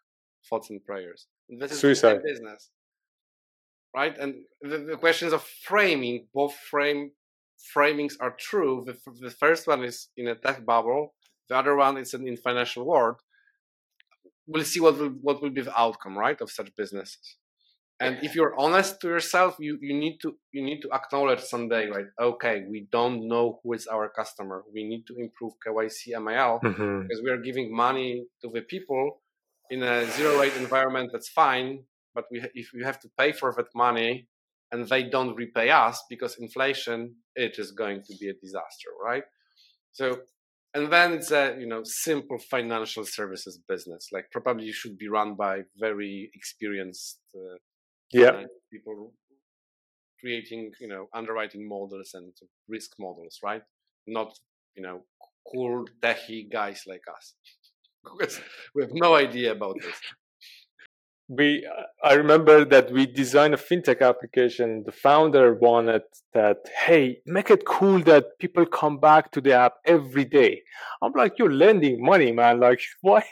thoughts 0.48 0.68
and 0.70 0.80
prayers. 0.90 1.20
And 1.48 1.60
this 1.60 1.70
is 1.72 1.78
Suicide. 1.80 2.22
business, 2.32 2.70
right? 3.94 4.16
And 4.18 4.44
the, 4.62 4.78
the 4.78 4.96
questions 4.96 5.32
of 5.32 5.42
framing, 5.42 6.28
both 6.34 6.54
frame 6.70 7.12
framings 7.74 8.14
are 8.20 8.34
true. 8.50 8.84
The, 8.88 8.94
the 9.20 9.30
first 9.30 9.66
one 9.66 9.82
is 9.90 10.08
in 10.16 10.28
a 10.28 10.34
tech 10.34 10.64
bubble. 10.64 11.14
The 11.48 11.56
other 11.56 11.76
one 11.76 11.96
is 11.98 12.14
in, 12.14 12.26
in 12.28 12.36
financial 12.36 12.84
world. 12.84 13.16
We'll 14.46 14.64
see 14.64 14.80
what 14.80 14.98
will 14.98 15.10
what 15.26 15.42
will 15.42 15.50
be 15.50 15.62
the 15.62 15.78
outcome, 15.78 16.16
right, 16.16 16.40
of 16.40 16.50
such 16.50 16.74
businesses. 16.76 17.36
And 17.98 18.18
if 18.22 18.34
you're 18.34 18.54
honest 18.58 19.00
to 19.00 19.08
yourself, 19.08 19.56
you, 19.58 19.78
you 19.80 19.94
need 19.94 20.18
to 20.20 20.36
you 20.52 20.62
need 20.62 20.80
to 20.82 20.90
acknowledge 20.92 21.40
someday, 21.40 21.88
right? 21.88 22.06
Okay, 22.20 22.64
we 22.68 22.86
don't 22.92 23.26
know 23.26 23.58
who 23.62 23.72
is 23.72 23.86
our 23.86 24.08
customer. 24.10 24.64
We 24.72 24.84
need 24.84 25.06
to 25.06 25.14
improve 25.16 25.54
KYC 25.66 26.12
AML 26.14 26.60
Mhm. 26.62 27.02
because 27.02 27.22
we 27.24 27.30
are 27.30 27.38
giving 27.48 27.74
money 27.74 28.26
to 28.42 28.50
the 28.50 28.60
people 28.62 29.22
in 29.70 29.82
a 29.82 30.04
zero 30.16 30.38
rate 30.40 30.56
environment. 30.58 31.10
That's 31.12 31.30
fine, 31.30 31.84
but 32.14 32.24
we 32.30 32.36
if 32.54 32.68
we 32.74 32.82
have 32.84 33.00
to 33.00 33.08
pay 33.18 33.32
for 33.32 33.52
that 33.56 33.70
money 33.74 34.28
and 34.70 34.86
they 34.92 35.02
don't 35.14 35.34
repay 35.34 35.70
us 35.70 35.96
because 36.12 36.36
inflation, 36.46 36.98
it 37.34 37.54
is 37.58 37.70
going 37.72 38.02
to 38.08 38.12
be 38.20 38.28
a 38.28 38.34
disaster, 38.44 38.90
right? 39.02 39.24
So, 39.92 40.04
and 40.76 40.92
then 40.92 41.14
it's 41.14 41.30
a 41.30 41.56
you 41.58 41.66
know 41.66 41.82
simple 41.84 42.38
financial 42.38 43.04
services 43.04 43.58
business. 43.66 44.08
Like 44.12 44.26
probably 44.30 44.66
you 44.66 44.72
should 44.72 44.98
be 44.98 45.08
run 45.08 45.34
by 45.34 45.62
very 45.78 46.30
experienced 46.34 47.18
uh, 47.34 47.56
yeah 48.12 48.28
uh, 48.28 48.44
people 48.72 49.14
creating 50.20 50.72
you 50.80 50.88
know 50.88 51.06
underwriting 51.14 51.66
models 51.66 52.10
and 52.14 52.32
risk 52.68 52.90
models, 52.98 53.38
right? 53.42 53.62
Not 54.06 54.38
you 54.76 54.82
know 54.82 55.04
cool 55.50 55.86
techie 56.02 56.50
guys 56.52 56.82
like 56.86 57.04
us. 57.16 57.34
Because 58.18 58.40
we 58.72 58.82
have 58.82 58.92
no 58.94 59.16
idea 59.16 59.50
about 59.50 59.76
this. 59.82 59.98
We 61.28 61.66
i 62.04 62.14
remember 62.14 62.64
that 62.64 62.90
we 62.92 63.04
designed 63.06 63.54
a 63.54 63.56
fintech 63.56 64.00
application. 64.00 64.84
The 64.86 64.92
founder 64.92 65.54
wanted 65.54 66.02
that 66.34 66.58
hey 66.86 67.18
make 67.26 67.50
it 67.50 67.66
cool 67.66 68.00
that 68.02 68.38
people 68.38 68.64
come 68.66 68.98
back 68.98 69.32
to 69.32 69.40
the 69.40 69.52
app 69.52 69.74
every 69.84 70.24
day. 70.24 70.62
I'm 71.02 71.12
like 71.16 71.38
you're 71.38 71.52
lending 71.52 72.04
money 72.04 72.32
man. 72.32 72.60
Like 72.60 72.80
why 73.00 73.24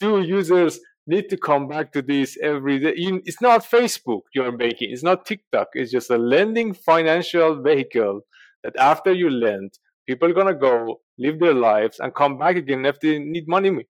do 0.00 0.22
users 0.22 0.80
need 1.06 1.28
to 1.28 1.36
come 1.36 1.68
back 1.68 1.92
to 1.92 2.02
this 2.02 2.36
every 2.42 2.78
day? 2.78 2.94
It's 2.96 3.40
not 3.40 3.64
facebook 3.64 4.22
you're 4.34 4.56
making. 4.56 4.92
It's 4.92 5.04
not 5.04 5.26
tiktok. 5.26 5.68
It's 5.74 5.92
just 5.92 6.10
a 6.10 6.18
lending 6.18 6.72
financial 6.74 7.62
vehicle 7.62 8.22
that 8.64 8.76
after 8.76 9.12
you 9.12 9.30
lend 9.30 9.72
people 10.06 10.28
are 10.28 10.34
gonna 10.34 10.54
go 10.54 11.00
live 11.18 11.38
their 11.40 11.54
lives 11.54 11.98
and 12.00 12.14
come 12.14 12.38
back 12.38 12.56
again 12.56 12.86
if 12.86 13.00
they 13.00 13.18
need 13.18 13.48
money. 13.48 13.86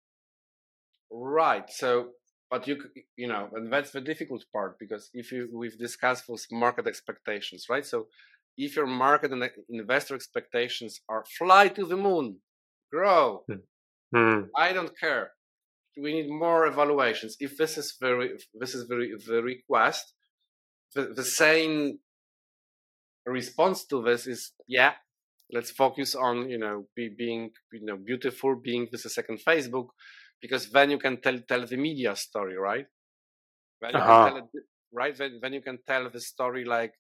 Right. 1.12 1.70
So, 1.70 2.10
but 2.52 2.68
you 2.68 2.78
you 3.18 3.28
know, 3.28 3.50
and 3.56 3.74
that's 3.74 3.92
the 3.92 4.02
difficult 4.02 4.44
part 4.54 4.78
because 4.80 5.10
if 5.14 5.32
you 5.32 5.50
we've 5.54 5.80
discussed 5.80 6.26
those 6.28 6.46
market 6.52 6.86
expectations, 6.86 7.66
right? 7.70 7.86
So, 7.86 8.08
if 8.58 8.76
your 8.76 8.88
market 8.88 9.32
and 9.32 9.50
investor 9.70 10.16
expectations 10.16 11.02
are 11.10 11.24
fly 11.38 11.70
to 11.70 11.86
the 11.86 11.98
moon, 11.98 12.42
grow, 12.92 13.46
Hmm. 14.14 14.42
I 14.58 14.74
don't 14.74 14.92
care. 15.00 15.32
We 15.98 16.14
need 16.14 16.30
more 16.30 16.68
evaluations. 16.68 17.38
If 17.40 17.58
this 17.58 17.78
is 17.78 17.96
very, 18.00 18.32
this 18.54 18.76
is 18.76 18.84
very 18.88 19.14
the 19.26 19.42
request. 19.42 20.14
The, 20.96 21.14
the 21.16 21.24
same 21.24 22.00
response 23.26 23.86
to 23.86 24.02
this 24.02 24.28
is 24.28 24.52
yeah, 24.68 24.94
let's 25.52 25.72
focus 25.72 26.16
on 26.16 26.50
you 26.50 26.58
know 26.58 26.88
be, 26.96 27.10
being 27.18 27.52
you 27.72 27.86
know 27.86 27.98
beautiful 27.98 28.56
being 28.56 28.88
this 28.92 29.06
a 29.06 29.10
second 29.10 29.40
facebook 29.48 29.88
because 30.42 30.70
then 30.72 30.92
you 30.92 30.98
can 30.98 31.22
tell 31.22 31.40
tell 31.48 31.66
the 31.66 31.78
media 31.78 32.16
story 32.16 32.58
right? 32.58 32.86
When 33.80 33.96
uh-huh. 33.96 34.02
you 34.02 34.08
can 34.08 34.34
tell 34.34 34.50
it, 34.54 34.64
right? 34.92 35.18
Then, 35.18 35.40
then 35.42 35.54
you 35.54 35.62
can 35.62 35.80
tell 35.88 36.10
the 36.10 36.20
story 36.20 36.66
like 36.66 36.94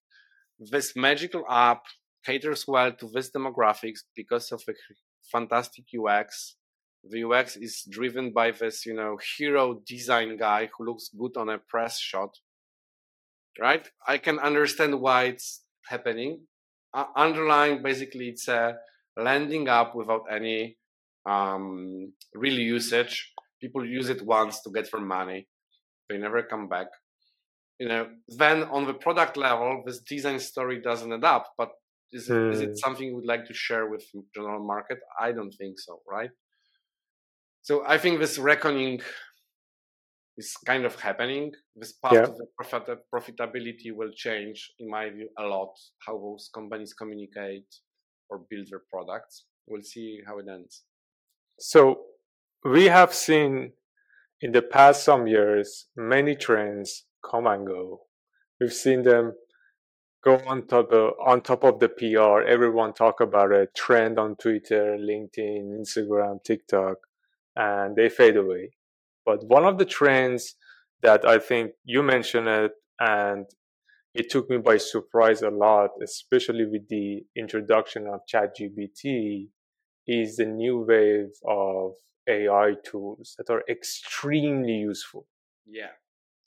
this 0.59 0.95
magical 0.95 1.43
app 1.49 1.83
caters 2.25 2.65
well 2.67 2.91
to 2.93 3.09
this 3.13 3.31
demographics 3.31 4.01
because 4.15 4.51
of 4.51 4.61
a 4.69 4.73
fantastic 5.31 5.85
ux 5.97 6.55
the 7.09 7.23
ux 7.23 7.55
is 7.55 7.83
driven 7.89 8.31
by 8.31 8.51
this 8.51 8.85
you 8.85 8.93
know 8.93 9.17
hero 9.35 9.81
design 9.87 10.37
guy 10.37 10.69
who 10.71 10.85
looks 10.85 11.09
good 11.17 11.35
on 11.35 11.49
a 11.49 11.57
press 11.57 11.99
shot 11.99 12.29
right? 13.59 13.87
I 14.07 14.17
can 14.17 14.39
understand 14.39 14.99
why 14.99 15.23
it's 15.25 15.63
happening. 15.85 16.41
Uh, 16.93 17.05
underlying 17.15 17.81
basically 17.81 18.29
it's 18.29 18.47
a 18.47 18.75
landing 19.17 19.67
up 19.67 19.95
without 19.95 20.25
any 20.29 20.77
um, 21.25 22.13
real 22.33 22.59
usage. 22.59 23.33
People 23.61 23.85
use 23.85 24.09
it 24.09 24.25
once 24.25 24.61
to 24.63 24.71
get 24.71 24.91
their 24.91 25.01
money. 25.01 25.47
They 26.09 26.17
never 26.17 26.41
come 26.43 26.67
back. 26.67 26.87
You 27.79 27.87
know, 27.87 28.07
then 28.27 28.63
on 28.63 28.85
the 28.85 28.93
product 28.93 29.37
level, 29.37 29.83
this 29.85 30.01
design 30.01 30.39
story 30.39 30.81
doesn't 30.81 31.13
add 31.13 31.23
up. 31.23 31.53
But 31.57 31.69
is 32.11 32.29
it, 32.29 32.33
mm. 32.33 32.51
is 32.51 32.61
it 32.61 32.69
hmm. 32.69 32.75
something 32.75 33.07
you 33.07 33.15
would 33.15 33.25
like 33.25 33.45
to 33.45 33.53
share 33.53 33.89
with 33.89 34.03
general 34.35 34.63
market? 34.65 34.99
I 35.19 35.31
don't 35.31 35.51
think 35.51 35.79
so, 35.79 36.01
right? 36.09 36.29
So 37.61 37.83
I 37.87 37.97
think 37.97 38.19
this 38.19 38.37
reckoning 38.37 39.01
is 40.37 40.55
kind 40.65 40.85
of 40.85 40.99
happening. 40.99 41.53
This 41.75 41.93
part 41.93 42.15
yeah. 42.15 42.23
of 42.23 42.37
the 42.37 42.47
profit, 42.57 42.99
profitability 43.13 43.93
will 43.93 44.11
change, 44.15 44.71
in 44.79 44.89
my 44.89 45.09
view, 45.09 45.29
a 45.37 45.43
lot. 45.43 45.73
How 46.05 46.17
those 46.17 46.49
companies 46.53 46.93
communicate 46.93 47.69
or 48.29 48.41
build 48.49 48.67
their 48.69 48.81
products. 48.91 49.45
We'll 49.67 49.83
see 49.83 50.21
how 50.25 50.39
it 50.39 50.47
ends. 50.51 50.83
So 51.63 52.05
we 52.65 52.85
have 52.85 53.13
seen 53.13 53.73
in 54.41 54.51
the 54.51 54.63
past 54.63 55.03
some 55.03 55.27
years 55.27 55.85
many 55.95 56.35
trends 56.35 57.05
come 57.23 57.45
and 57.45 57.67
go. 57.67 58.01
We've 58.59 58.73
seen 58.73 59.03
them 59.03 59.33
go 60.23 60.41
on 60.47 60.65
top 60.65 60.91
of, 60.91 61.13
on 61.23 61.41
top 61.41 61.63
of 61.63 61.79
the 61.79 61.87
PR. 61.87 62.41
Everyone 62.41 62.93
talk 62.93 63.21
about 63.21 63.51
a 63.51 63.67
trend 63.75 64.17
on 64.17 64.37
Twitter, 64.37 64.97
LinkedIn, 64.99 65.79
Instagram, 65.79 66.43
TikTok, 66.43 66.97
and 67.55 67.95
they 67.95 68.09
fade 68.09 68.37
away. 68.37 68.71
But 69.23 69.45
one 69.45 69.63
of 69.63 69.77
the 69.77 69.85
trends 69.85 70.55
that 71.03 71.25
I 71.25 71.37
think 71.37 71.73
you 71.83 72.01
mentioned 72.01 72.47
it 72.47 72.71
and 72.99 73.45
it 74.15 74.31
took 74.31 74.49
me 74.49 74.57
by 74.57 74.77
surprise 74.77 75.43
a 75.43 75.51
lot, 75.51 75.91
especially 76.03 76.65
with 76.65 76.89
the 76.89 77.23
introduction 77.37 78.07
of 78.07 78.21
ChatGPT, 78.25 79.49
is 80.07 80.37
the 80.37 80.45
new 80.45 80.85
wave 80.87 81.31
of 81.47 81.93
AI 82.27 82.75
tools 82.83 83.35
that 83.37 83.49
are 83.49 83.63
extremely 83.69 84.73
useful. 84.73 85.27
Yeah. 85.65 85.93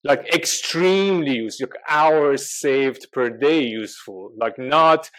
Like 0.03 0.35
extremely 0.35 1.37
useful, 1.37 1.69
like 1.69 1.83
hours 1.89 2.51
saved 2.51 3.07
per 3.13 3.31
day 3.31 3.63
useful, 3.63 4.33
like 4.37 4.59
not 4.59 5.11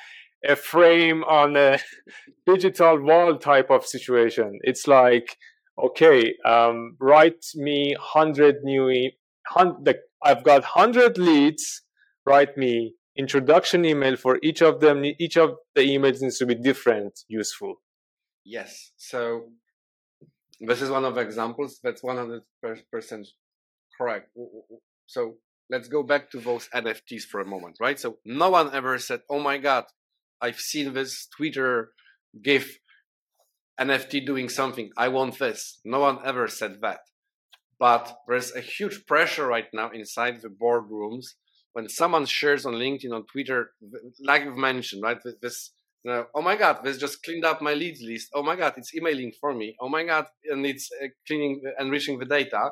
a 0.48 0.56
frame 0.56 1.24
on 1.24 1.56
a 1.56 1.80
digital 2.46 3.02
wall 3.02 3.38
type 3.38 3.72
of 3.72 3.86
situation. 3.86 4.60
It's 4.64 4.88
like 4.88 5.38
okay, 5.78 6.34
um, 6.46 6.96
write 7.00 7.44
me 7.56 7.96
100 7.98 8.64
new, 8.64 8.90
e- 8.90 9.18
the, 9.56 10.00
I've 10.24 10.44
got 10.44 10.62
100 10.62 11.18
leads, 11.18 11.82
write 12.26 12.58
me 12.58 12.94
introduction 13.18 13.86
email 13.86 14.16
for 14.16 14.40
each 14.44 14.62
of 14.62 14.80
them. 14.80 15.04
Each 15.06 15.38
of 15.38 15.56
the 15.74 15.82
emails 15.82 16.22
needs 16.22 16.38
to 16.40 16.46
be 16.46 16.56
different, 16.56 17.20
useful. 17.28 17.76
Yes. 18.46 18.92
So 18.98 19.50
this 20.62 20.82
is 20.82 20.90
one 20.90 21.04
of 21.04 21.16
the 21.16 21.22
examples 21.22 21.80
that's 21.84 22.02
100% 22.04 22.42
correct. 23.98 24.30
So 25.08 25.36
let's 25.70 25.88
go 25.88 26.04
back 26.04 26.30
to 26.32 26.40
those 26.40 26.70
NFTs 26.74 27.24
for 27.24 27.42
a 27.42 27.46
moment, 27.46 27.78
right? 27.82 28.00
So 28.00 28.20
no 28.24 28.52
one 28.52 28.74
ever 28.74 29.00
said, 29.00 29.22
oh 29.30 29.40
my 29.40 29.58
God, 29.58 29.86
I've 30.42 30.60
seen 30.60 30.94
this 30.94 31.28
Twitter 31.36 31.92
GIF 32.42 32.78
NFT 33.80 34.26
doing 34.26 34.48
something. 34.48 34.92
I 34.96 35.08
want 35.08 35.40
this. 35.40 35.80
No 35.84 36.00
one 36.00 36.20
ever 36.24 36.48
said 36.48 36.80
that. 36.82 37.00
But 37.80 38.20
there's 38.28 38.56
a 38.56 38.62
huge 38.62 39.06
pressure 39.06 39.48
right 39.48 39.68
now 39.74 39.90
inside 39.90 40.42
the 40.42 40.50
boardrooms 40.50 41.26
when 41.74 41.90
someone 41.90 42.26
shares 42.26 42.66
on 42.66 42.76
LinkedIn, 42.76 43.12
on 43.12 43.26
Twitter, 43.26 43.72
like 44.22 44.46
you've 44.46 44.56
mentioned, 44.56 45.04
right? 45.04 45.18
This, 45.42 45.74
oh 46.08 46.42
my 46.42 46.56
God, 46.56 46.80
this 46.84 46.98
just 46.98 47.24
cleaned 47.24 47.46
up 47.46 47.62
my 47.62 47.74
leads 47.74 48.02
list. 48.02 48.30
Oh 48.34 48.44
my 48.44 48.56
God, 48.56 48.74
it's 48.78 48.94
emailing 48.94 49.34
for 49.40 49.54
me. 49.54 49.76
Oh 49.80 49.90
my 49.90 50.04
God, 50.04 50.26
and 50.50 50.66
it's 50.66 50.90
uh, 51.04 51.08
cleaning, 51.28 51.62
enriching 51.80 52.20
the 52.20 52.26
data. 52.26 52.72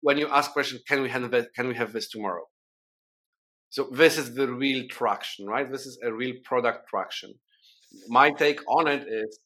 When 0.00 0.18
you 0.18 0.28
ask 0.28 0.52
question, 0.52 0.80
can 0.86 1.02
we 1.02 1.08
have 1.08 1.30
this, 1.30 1.46
can 1.54 1.68
we 1.68 1.74
have 1.74 1.92
this 1.92 2.08
tomorrow? 2.08 2.44
So 3.70 3.88
this 3.92 4.18
is 4.18 4.34
the 4.34 4.48
real 4.48 4.86
traction, 4.88 5.46
right? 5.46 5.70
This 5.70 5.86
is 5.86 5.98
a 6.02 6.12
real 6.12 6.34
product 6.44 6.88
traction. 6.88 7.34
My 8.08 8.30
take 8.30 8.60
on 8.68 8.88
it 8.88 9.06
is 9.08 9.38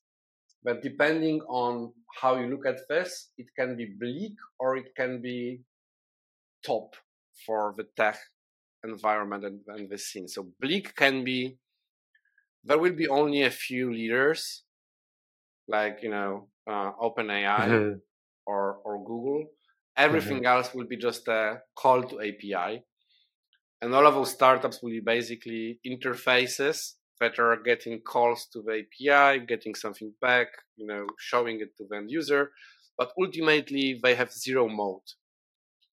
but 0.62 0.82
depending 0.82 1.40
on 1.42 1.92
how 2.20 2.36
you 2.36 2.48
look 2.48 2.66
at 2.66 2.80
this, 2.88 3.30
it 3.38 3.46
can 3.58 3.76
be 3.76 3.94
bleak 3.98 4.34
or 4.58 4.76
it 4.76 4.94
can 4.96 5.22
be 5.22 5.60
top 6.64 6.94
for 7.46 7.74
the 7.76 7.84
tech 7.96 8.18
environment 8.84 9.44
and, 9.44 9.60
and 9.68 9.88
the 9.88 9.96
scene. 9.96 10.28
So 10.28 10.48
bleak 10.60 10.94
can 10.96 11.24
be 11.24 11.56
there 12.64 12.78
will 12.78 12.92
be 12.92 13.08
only 13.08 13.42
a 13.42 13.50
few 13.50 13.92
leaders, 13.92 14.64
like 15.68 16.00
you 16.02 16.10
know, 16.10 16.48
uh, 16.68 16.92
OpenAI 17.00 17.68
mm-hmm. 17.68 17.98
or 18.46 18.78
or 18.84 18.98
Google. 19.04 19.46
Everything 19.96 20.38
mm-hmm. 20.38 20.46
else 20.46 20.74
will 20.74 20.86
be 20.86 20.96
just 20.96 21.28
a 21.28 21.60
call 21.76 22.02
to 22.02 22.20
API, 22.20 22.82
and 23.80 23.94
all 23.94 24.06
of 24.06 24.14
those 24.14 24.30
startups 24.30 24.82
will 24.82 24.90
be 24.90 25.00
basically 25.00 25.80
interfaces 25.86 26.78
that 27.20 27.38
are 27.38 27.56
getting 27.56 28.00
calls 28.00 28.46
to 28.52 28.62
the 28.62 28.82
API, 28.82 29.44
getting 29.44 29.74
something 29.74 30.12
back, 30.22 30.48
you 30.76 30.86
know, 30.86 31.06
showing 31.18 31.60
it 31.60 31.76
to 31.76 31.84
the 31.88 31.96
end 31.96 32.10
user. 32.10 32.50
But 32.96 33.12
ultimately, 33.18 34.00
they 34.02 34.14
have 34.14 34.32
zero 34.32 34.68
moat 34.68 35.02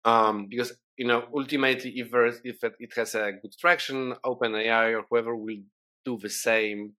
um, 0.06 0.48
because 0.48 0.72
you 0.98 1.08
know 1.08 1.26
ultimately, 1.36 1.92
if 2.00 2.14
if 2.44 2.64
it 2.64 2.94
has 2.96 3.16
a 3.16 3.34
good 3.42 3.54
traction, 3.60 4.14
OpenAI 4.24 4.98
or 4.98 5.06
whoever 5.10 5.36
will 5.36 5.64
do 6.06 6.18
the 6.22 6.30
same. 6.30 6.94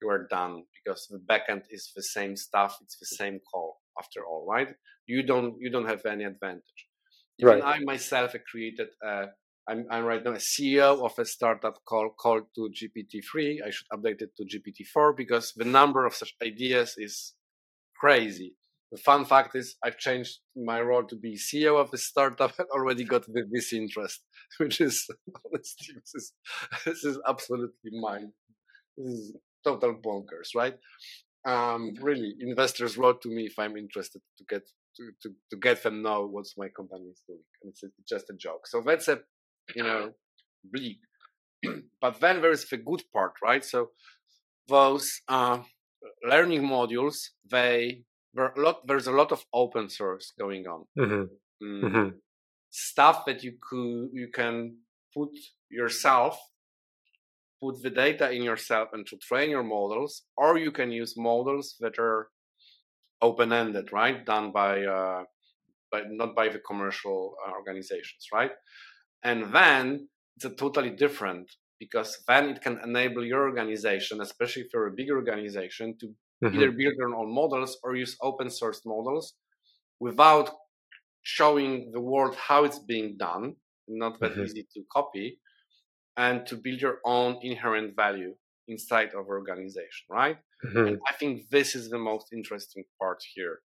You 0.00 0.08
are 0.10 0.26
done 0.28 0.64
because 0.74 1.06
the 1.08 1.18
backend 1.18 1.62
is 1.70 1.92
the 1.94 2.02
same 2.02 2.36
stuff. 2.36 2.78
It's 2.82 2.98
the 2.98 3.06
mm. 3.06 3.18
same 3.18 3.40
call 3.50 3.80
after 3.98 4.26
all, 4.26 4.44
right? 4.48 4.68
You 5.06 5.22
don't 5.22 5.54
you 5.60 5.70
don't 5.70 5.86
have 5.86 6.04
any 6.06 6.24
advantage. 6.24 6.80
Even 7.38 7.60
right. 7.60 7.80
I 7.80 7.84
myself 7.84 8.34
created 8.50 8.88
a 9.02 9.26
I'm, 9.68 9.86
I'm 9.90 10.04
right 10.04 10.24
now 10.24 10.32
a 10.32 10.36
CEO 10.36 11.04
of 11.04 11.16
a 11.18 11.24
startup 11.24 11.84
called 11.84 12.16
called 12.18 12.44
to 12.56 12.68
GPT-3. 12.70 13.58
I 13.64 13.70
should 13.70 13.86
update 13.92 14.20
it 14.20 14.36
to 14.36 14.44
GPT-4 14.44 15.16
because 15.16 15.52
the 15.54 15.64
number 15.64 16.04
of 16.04 16.14
such 16.14 16.34
ideas 16.42 16.94
is 16.98 17.34
crazy. 17.94 18.56
The 18.92 18.98
fun 18.98 19.24
fact 19.24 19.56
is 19.56 19.76
I've 19.82 19.98
changed 19.98 20.38
my 20.54 20.80
role 20.80 21.04
to 21.04 21.16
be 21.16 21.36
CEO 21.36 21.80
of 21.80 21.92
a 21.92 21.98
startup 21.98 22.52
and 22.58 22.68
already 22.68 23.04
got 23.04 23.24
the 23.26 23.42
VC 23.42 23.78
interest, 23.78 24.22
which 24.58 24.80
is 24.80 25.06
honestly 25.46 25.94
this 25.94 26.14
is 26.14 26.32
this 26.84 27.04
is 27.04 27.18
absolutely 27.26 27.90
mine. 28.00 28.32
This 28.96 29.12
is 29.14 29.36
total 29.64 29.94
bonkers, 29.94 30.54
right? 30.54 30.76
Um, 31.44 31.94
really, 32.00 32.34
investors 32.40 32.96
wrote 32.96 33.20
to 33.22 33.28
me 33.28 33.46
if 33.46 33.58
I'm 33.58 33.76
interested 33.76 34.20
to 34.38 34.44
get 34.48 34.62
to, 34.96 35.10
to, 35.22 35.34
to 35.50 35.56
get 35.56 35.82
them 35.82 36.02
know 36.02 36.26
what 36.26 36.44
my 36.56 36.68
company 36.68 37.06
is 37.06 37.22
doing, 37.26 37.42
and 37.62 37.72
it's 37.72 37.82
just 38.06 38.30
a 38.30 38.34
joke. 38.34 38.66
So 38.66 38.82
that's 38.86 39.08
a 39.08 39.20
you 39.74 39.82
know, 39.82 40.12
bleak. 40.64 40.98
but 42.00 42.20
then 42.20 42.40
there 42.42 42.50
is 42.50 42.68
the 42.68 42.76
good 42.76 43.02
part, 43.12 43.32
right? 43.42 43.64
So 43.64 43.90
those 44.68 45.20
uh, 45.28 45.62
learning 46.28 46.62
modules, 46.62 47.28
they 47.50 48.02
there 48.34 48.52
a 48.56 48.60
lot. 48.60 48.86
There's 48.86 49.06
a 49.06 49.12
lot 49.12 49.32
of 49.32 49.44
open 49.52 49.88
source 49.88 50.32
going 50.38 50.66
on. 50.66 50.84
Mm-hmm. 50.98 51.64
Mm, 51.64 51.84
mm-hmm. 51.84 52.08
Stuff 52.70 53.24
that 53.26 53.42
you 53.42 53.54
could 53.60 54.08
you 54.12 54.28
can 54.32 54.76
put 55.14 55.30
yourself, 55.70 56.38
put 57.62 57.82
the 57.82 57.90
data 57.90 58.30
in 58.30 58.42
yourself, 58.42 58.88
and 58.92 59.06
to 59.06 59.16
train 59.18 59.50
your 59.50 59.62
models, 59.62 60.22
or 60.36 60.58
you 60.58 60.72
can 60.72 60.90
use 60.90 61.14
models 61.16 61.76
that 61.80 61.98
are 61.98 62.28
open 63.20 63.52
ended, 63.52 63.92
right? 63.92 64.24
Done 64.24 64.52
by 64.52 64.82
uh, 64.84 65.24
by 65.90 66.02
not 66.08 66.34
by 66.34 66.48
the 66.48 66.58
commercial 66.58 67.36
uh, 67.46 67.52
organizations, 67.52 68.28
right? 68.32 68.52
And 69.22 69.52
then 69.54 70.08
it's 70.36 70.44
a 70.44 70.50
totally 70.50 70.90
different 70.90 71.50
because 71.78 72.18
then 72.26 72.48
it 72.50 72.62
can 72.62 72.78
enable 72.84 73.24
your 73.24 73.42
organization, 73.42 74.20
especially 74.20 74.62
if 74.62 74.68
you're 74.72 74.88
a 74.88 74.92
bigger 74.96 75.16
organization, 75.16 75.96
to 76.00 76.14
mm-hmm. 76.42 76.54
either 76.56 76.72
build 76.72 76.94
your 76.96 77.14
own 77.14 77.32
models 77.34 77.78
or 77.82 77.94
use 77.96 78.16
open 78.22 78.50
source 78.50 78.82
models 78.84 79.34
without 80.00 80.50
showing 81.22 81.90
the 81.92 82.00
world 82.00 82.34
how 82.34 82.64
it's 82.64 82.78
being 82.80 83.16
done, 83.16 83.54
not 83.88 84.18
that 84.20 84.32
mm-hmm. 84.32 84.42
easy 84.42 84.66
to 84.74 84.82
copy, 84.92 85.38
and 86.16 86.46
to 86.46 86.56
build 86.56 86.80
your 86.80 86.98
own 87.04 87.38
inherent 87.42 87.94
value. 87.96 88.34
inside 88.68 89.10
of 89.18 89.26
organization, 89.26 90.06
right? 90.08 90.38
Mm-hmm. 90.64 90.86
And 90.86 90.98
I 91.10 91.12
think 91.18 91.32
this 91.50 91.74
is 91.74 91.90
the 91.90 91.98
most 91.98 92.26
interesting 92.32 92.84
part 93.00 93.20
here. 93.34 93.56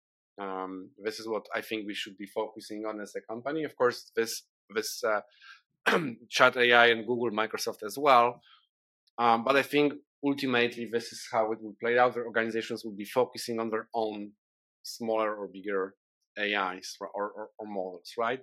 Um, 0.45 0.89
this 1.05 1.19
is 1.19 1.27
what 1.27 1.45
I 1.53 1.61
think 1.61 1.79
we 1.85 1.93
should 1.93 2.17
be 2.17 2.25
focusing 2.25 2.85
on 2.89 2.99
as 2.99 3.13
a 3.15 3.21
company. 3.21 3.63
Of 3.63 3.75
course, 3.75 4.11
this 4.15 4.43
this 4.75 5.03
uh, 5.03 5.21
Chat 6.29 6.57
AI 6.57 6.87
and 6.87 7.07
Google, 7.07 7.31
Microsoft 7.31 7.81
as 7.83 7.97
well. 7.97 8.41
Um, 9.17 9.43
but 9.43 9.55
I 9.55 9.63
think 9.63 9.93
ultimately 10.25 10.89
this 10.91 11.11
is 11.11 11.27
how 11.31 11.51
it 11.51 11.61
will 11.61 11.75
play 11.79 11.97
out. 11.97 12.13
The 12.13 12.21
organizations 12.21 12.83
will 12.83 12.95
be 12.95 13.05
focusing 13.05 13.59
on 13.59 13.69
their 13.69 13.87
own 13.93 14.31
smaller 14.83 15.35
or 15.35 15.47
bigger 15.47 15.95
AIs 16.39 16.95
or, 16.99 17.09
or, 17.13 17.49
or 17.57 17.67
models, 17.67 18.13
right? 18.17 18.39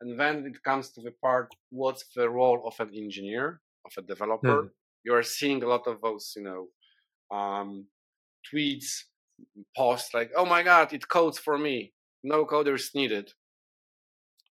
And 0.00 0.18
then 0.18 0.44
it 0.46 0.62
comes 0.62 0.90
to 0.92 1.00
the 1.00 1.12
part 1.22 1.48
what's 1.70 2.04
the 2.14 2.28
role 2.28 2.62
of 2.66 2.74
an 2.80 2.94
engineer, 2.94 3.60
of 3.86 3.92
a 3.98 4.02
developer? 4.02 4.62
Mm. 4.62 4.70
You 5.04 5.14
are 5.14 5.22
seeing 5.22 5.62
a 5.62 5.68
lot 5.68 5.86
of 5.86 6.00
those, 6.00 6.32
you 6.36 6.42
know, 6.42 7.36
um, 7.36 7.86
tweets, 8.52 9.04
posts 9.76 10.14
like, 10.14 10.30
oh 10.36 10.46
my 10.46 10.62
God, 10.62 10.92
it 10.92 11.08
codes 11.08 11.38
for 11.38 11.58
me. 11.58 11.92
No 12.22 12.44
coders 12.46 12.94
needed. 12.94 13.32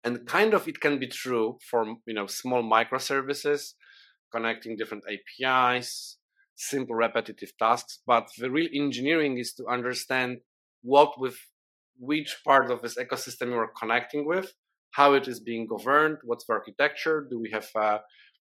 And 0.05 0.27
kind 0.27 0.55
of 0.55 0.69
it 0.69 0.81
can 0.81 0.99
be 0.99 1.09
true 1.09 1.59
for, 1.69 1.85
you 2.07 2.15
know, 2.15 2.27
small 2.27 2.63
microservices 2.63 3.73
connecting 4.33 4.77
different 4.77 5.05
APIs, 5.09 6.18
simple 6.59 6.95
repetitive 6.95 7.53
tasks. 7.59 8.01
But 8.07 8.29
the 8.39 8.51
real 8.51 8.69
engineering 8.75 9.39
is 9.39 9.55
to 9.55 9.67
understand 9.67 10.39
what 10.83 11.19
with 11.19 11.37
which 11.99 12.37
part 12.45 12.71
of 12.71 12.83
this 12.83 12.97
ecosystem 12.97 13.49
you 13.49 13.57
are 13.57 13.73
connecting 13.79 14.27
with, 14.27 14.53
how 14.93 15.15
it 15.15 15.27
is 15.27 15.41
being 15.41 15.67
governed, 15.67 16.19
what's 16.25 16.47
the 16.47 16.53
architecture, 16.53 17.27
do 17.29 17.39
we 17.41 17.51
have 17.51 17.69
uh, 17.75 17.99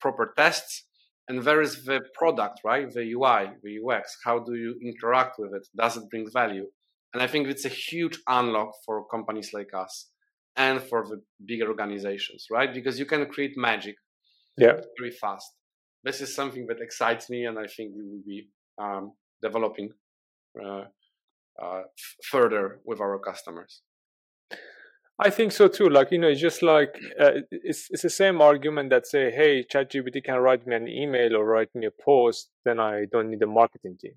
proper 0.00 0.32
tests, 0.36 0.86
and 1.28 1.42
there 1.42 1.60
is 1.60 1.84
the 1.84 2.00
product, 2.14 2.60
right? 2.64 2.90
The 2.92 3.12
UI, 3.12 3.50
the 3.62 3.78
UX. 3.82 4.18
How 4.24 4.38
do 4.38 4.54
you 4.54 4.78
interact 4.82 5.38
with 5.38 5.54
it? 5.54 5.66
Does 5.76 5.96
it 5.96 6.08
bring 6.10 6.30
value? 6.30 6.66
And 7.12 7.22
I 7.22 7.26
think 7.26 7.48
it's 7.48 7.64
a 7.64 7.70
huge 7.70 8.18
unlock 8.26 8.72
for 8.84 9.06
companies 9.06 9.52
like 9.54 9.70
us 9.74 10.10
and 10.56 10.82
for 10.82 11.06
the 11.06 11.22
bigger 11.44 11.68
organizations, 11.68 12.46
right? 12.50 12.72
Because 12.72 12.98
you 12.98 13.06
can 13.06 13.26
create 13.26 13.52
magic 13.56 13.96
yeah. 14.58 14.80
very 14.98 15.12
fast. 15.12 15.50
This 16.04 16.20
is 16.20 16.34
something 16.34 16.66
that 16.66 16.80
excites 16.80 17.30
me, 17.30 17.46
and 17.46 17.58
I 17.58 17.66
think 17.66 17.94
we 17.96 18.04
will 18.04 18.22
be 18.26 18.48
um, 18.78 19.12
developing 19.42 19.90
uh, 20.62 20.84
uh, 21.62 21.80
f- 21.80 22.16
further 22.24 22.80
with 22.84 23.00
our 23.00 23.18
customers. 23.18 23.82
I 25.18 25.30
think 25.30 25.52
so 25.52 25.68
too. 25.68 25.88
Like 25.88 26.10
you 26.10 26.18
know, 26.18 26.28
it's 26.28 26.40
just 26.40 26.62
like 26.62 26.98
uh, 27.20 27.32
it's 27.50 27.88
it's 27.90 28.02
the 28.02 28.10
same 28.10 28.40
argument 28.40 28.90
that 28.90 29.06
say, 29.06 29.30
"Hey, 29.30 29.64
ChatGPT 29.64 30.24
can 30.24 30.38
write 30.38 30.66
me 30.66 30.74
an 30.74 30.88
email 30.88 31.36
or 31.36 31.44
write 31.44 31.74
me 31.74 31.86
a 31.86 31.90
post, 32.04 32.50
then 32.64 32.80
I 32.80 33.04
don't 33.10 33.30
need 33.30 33.42
a 33.42 33.46
marketing 33.46 33.96
team." 34.00 34.14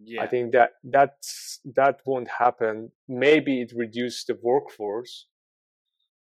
Yeah. 0.00 0.22
I 0.22 0.26
think 0.26 0.52
that 0.52 0.70
that's 0.82 1.60
that 1.76 2.00
won't 2.04 2.28
happen. 2.38 2.90
Maybe 3.08 3.60
it 3.60 3.72
reduces 3.74 4.24
the 4.24 4.36
workforce 4.40 5.26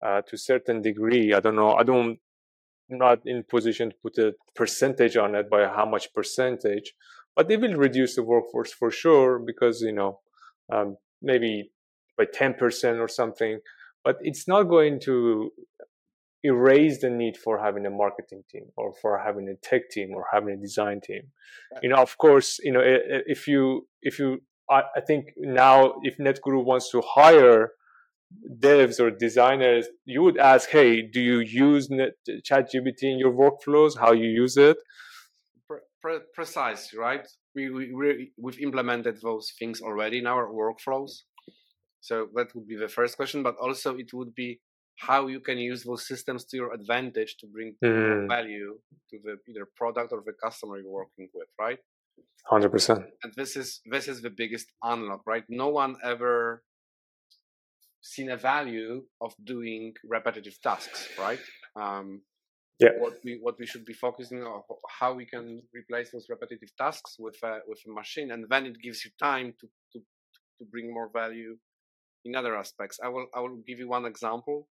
uh, 0.04 0.22
to 0.22 0.34
a 0.34 0.38
certain 0.38 0.82
degree. 0.82 1.32
I 1.32 1.40
don't 1.40 1.56
know. 1.56 1.74
I 1.74 1.84
don't 1.84 2.18
not 2.88 3.20
in 3.24 3.44
position 3.44 3.90
to 3.90 3.96
put 4.02 4.18
a 4.18 4.34
percentage 4.54 5.16
on 5.16 5.34
it 5.34 5.50
by 5.50 5.66
how 5.66 5.86
much 5.86 6.12
percentage, 6.12 6.94
but 7.34 7.48
they 7.48 7.56
will 7.56 7.74
reduce 7.74 8.16
the 8.16 8.22
workforce 8.22 8.72
for 8.72 8.90
sure 8.90 9.38
because 9.38 9.80
you 9.80 9.92
know 9.92 10.20
um, 10.72 10.96
maybe 11.22 11.70
by 12.16 12.24
10% 12.24 13.00
or 13.00 13.08
something 13.08 13.58
but 14.04 14.18
it's 14.20 14.46
not 14.46 14.64
going 14.64 15.00
to 15.00 15.50
erase 16.44 17.00
the 17.00 17.08
need 17.08 17.38
for 17.38 17.58
having 17.58 17.86
a 17.86 17.90
marketing 17.90 18.44
team 18.50 18.66
or 18.76 18.92
for 19.00 19.18
having 19.18 19.48
a 19.48 19.56
tech 19.66 19.88
team 19.90 20.10
or 20.14 20.26
having 20.30 20.50
a 20.50 20.56
design 20.58 21.00
team. 21.00 21.22
You 21.82 21.88
know 21.88 21.96
of 21.96 22.18
course 22.18 22.60
you 22.62 22.70
know 22.70 22.82
if 22.84 23.48
you 23.48 23.88
if 24.02 24.18
you 24.18 24.42
i, 24.70 24.82
I 24.94 25.00
think 25.00 25.32
now 25.38 25.94
if 26.02 26.18
netguru 26.18 26.62
wants 26.62 26.90
to 26.90 27.00
hire 27.00 27.70
devs 28.60 29.00
or 29.00 29.10
designers 29.10 29.86
you 30.04 30.22
would 30.22 30.38
ask 30.38 30.68
hey 30.70 31.02
do 31.02 31.20
you 31.20 31.38
use 31.40 31.88
ChatGPT 32.48 33.02
in 33.02 33.18
your 33.18 33.32
workflows 33.32 33.98
how 33.98 34.12
you 34.12 34.28
use 34.28 34.56
it 34.56 34.76
pre- 35.68 35.78
pre- 36.02 36.26
precise 36.34 36.92
right 36.94 37.26
we, 37.54 37.70
we 37.70 38.32
we've 38.36 38.60
implemented 38.60 39.20
those 39.22 39.52
things 39.58 39.80
already 39.80 40.18
in 40.18 40.26
our 40.26 40.48
workflows 40.48 41.22
so 42.04 42.28
that 42.34 42.54
would 42.54 42.68
be 42.68 42.76
the 42.76 42.88
first 42.88 43.16
question, 43.16 43.42
but 43.42 43.56
also 43.56 43.96
it 43.96 44.12
would 44.12 44.34
be 44.34 44.60
how 44.98 45.26
you 45.26 45.40
can 45.40 45.56
use 45.56 45.84
those 45.84 46.06
systems 46.06 46.44
to 46.44 46.56
your 46.58 46.74
advantage 46.74 47.36
to 47.38 47.46
bring 47.46 47.76
mm. 47.82 48.28
value 48.28 48.76
to 49.08 49.18
the 49.24 49.38
either 49.48 49.66
product 49.74 50.12
or 50.12 50.22
the 50.26 50.34
customer 50.44 50.76
you're 50.76 50.92
working 51.02 51.28
with, 51.32 51.48
right? 51.58 51.78
Hundred 52.44 52.72
percent. 52.72 53.06
And 53.22 53.32
this 53.38 53.56
is 53.56 53.80
this 53.90 54.06
is 54.06 54.20
the 54.20 54.28
biggest 54.28 54.66
unlock, 54.82 55.22
right? 55.26 55.44
No 55.48 55.68
one 55.68 55.96
ever 56.04 56.62
seen 58.04 58.30
a 58.30 58.36
value 58.36 59.02
of 59.20 59.34
doing 59.42 59.94
repetitive 60.04 60.60
tasks, 60.60 61.08
right? 61.18 61.40
Um, 61.74 62.20
yeah. 62.78 62.90
What 62.98 63.14
we 63.24 63.38
what 63.40 63.56
we 63.58 63.66
should 63.66 63.84
be 63.84 63.94
focusing 63.94 64.42
on 64.42 64.62
how 64.88 65.14
we 65.14 65.26
can 65.26 65.62
replace 65.72 66.10
those 66.10 66.26
repetitive 66.28 66.70
tasks 66.76 67.16
with 67.18 67.36
a, 67.42 67.60
with 67.66 67.80
a 67.86 67.90
machine, 67.90 68.30
and 68.32 68.44
then 68.50 68.66
it 68.66 68.76
gives 68.82 69.04
you 69.04 69.10
time 69.18 69.54
to 69.60 69.66
to 69.92 69.98
to 70.58 70.64
bring 70.70 70.92
more 70.92 71.08
value 71.12 71.56
in 72.24 72.34
other 72.34 72.56
aspects. 72.56 72.98
I 73.02 73.08
will 73.08 73.26
I 73.34 73.40
will 73.40 73.56
give 73.66 73.78
you 73.78 73.88
one 73.88 74.04
example. 74.04 74.68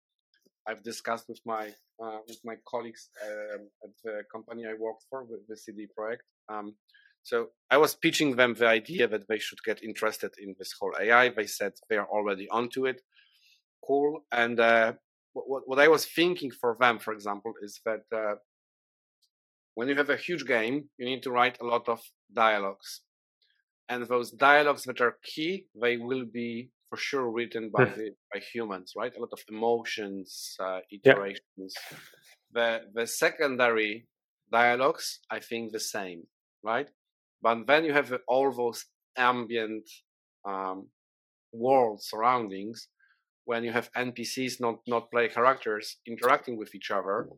I've 0.68 0.82
discussed 0.82 1.28
with 1.28 1.40
my 1.46 1.70
uh, 2.02 2.18
with 2.26 2.40
my 2.44 2.56
colleagues 2.68 3.08
uh, 3.24 3.58
at 3.84 3.92
the 4.04 4.22
company 4.30 4.66
I 4.66 4.74
worked 4.78 5.04
for 5.08 5.24
with 5.24 5.46
the 5.48 5.56
CD 5.56 5.86
Projekt. 5.96 6.26
Um, 6.48 6.74
so 7.22 7.50
I 7.70 7.76
was 7.76 7.94
pitching 7.94 8.34
them 8.34 8.54
the 8.54 8.66
idea 8.66 9.06
that 9.06 9.28
they 9.28 9.38
should 9.38 9.62
get 9.64 9.82
interested 9.82 10.32
in 10.38 10.56
this 10.58 10.74
whole 10.78 10.92
AI. 11.00 11.28
They 11.28 11.46
said 11.46 11.72
they 11.88 11.96
are 11.96 12.08
already 12.08 12.48
onto 12.48 12.84
it. 12.86 13.00
Cool. 13.86 14.24
And 14.30 14.60
uh, 14.60 14.92
what, 15.32 15.62
what 15.66 15.78
I 15.78 15.88
was 15.88 16.06
thinking 16.06 16.50
for 16.50 16.76
them, 16.80 16.98
for 16.98 17.12
example, 17.12 17.52
is 17.62 17.80
that 17.84 18.02
uh, 18.14 18.34
when 19.74 19.88
you 19.88 19.96
have 19.96 20.10
a 20.10 20.16
huge 20.16 20.46
game, 20.46 20.88
you 20.98 21.06
need 21.06 21.22
to 21.22 21.30
write 21.30 21.58
a 21.60 21.64
lot 21.64 21.88
of 21.88 22.00
dialogues. 22.32 23.02
And 23.88 24.06
those 24.06 24.30
dialogues 24.30 24.84
that 24.84 25.00
are 25.00 25.18
key, 25.22 25.66
they 25.80 25.96
will 25.96 26.24
be 26.24 26.70
for 26.88 26.96
sure 26.96 27.30
written 27.30 27.70
by 27.70 27.84
the, 27.96 28.10
by 28.32 28.40
humans, 28.40 28.92
right? 28.96 29.12
A 29.16 29.20
lot 29.20 29.30
of 29.32 29.40
emotions, 29.48 30.56
uh, 30.60 30.80
iterations. 30.90 31.74
Yeah. 31.90 31.98
The 32.54 32.80
the 32.94 33.06
secondary 33.06 34.06
dialogues, 34.50 35.20
I 35.30 35.40
think, 35.40 35.72
the 35.72 35.80
same, 35.80 36.24
right? 36.62 36.88
But 37.40 37.66
then 37.66 37.84
you 37.84 37.92
have 37.94 38.12
all 38.28 38.52
those 38.52 38.84
ambient 39.16 39.88
um, 40.44 40.88
world 41.52 42.02
surroundings 42.02 42.88
when 43.44 43.64
you 43.64 43.72
have 43.72 43.92
NPCs, 43.92 44.60
not 44.60 44.80
not 44.86 45.10
play 45.10 45.28
characters, 45.28 45.96
interacting 46.06 46.56
with 46.58 46.74
each 46.74 46.90
other. 46.90 47.28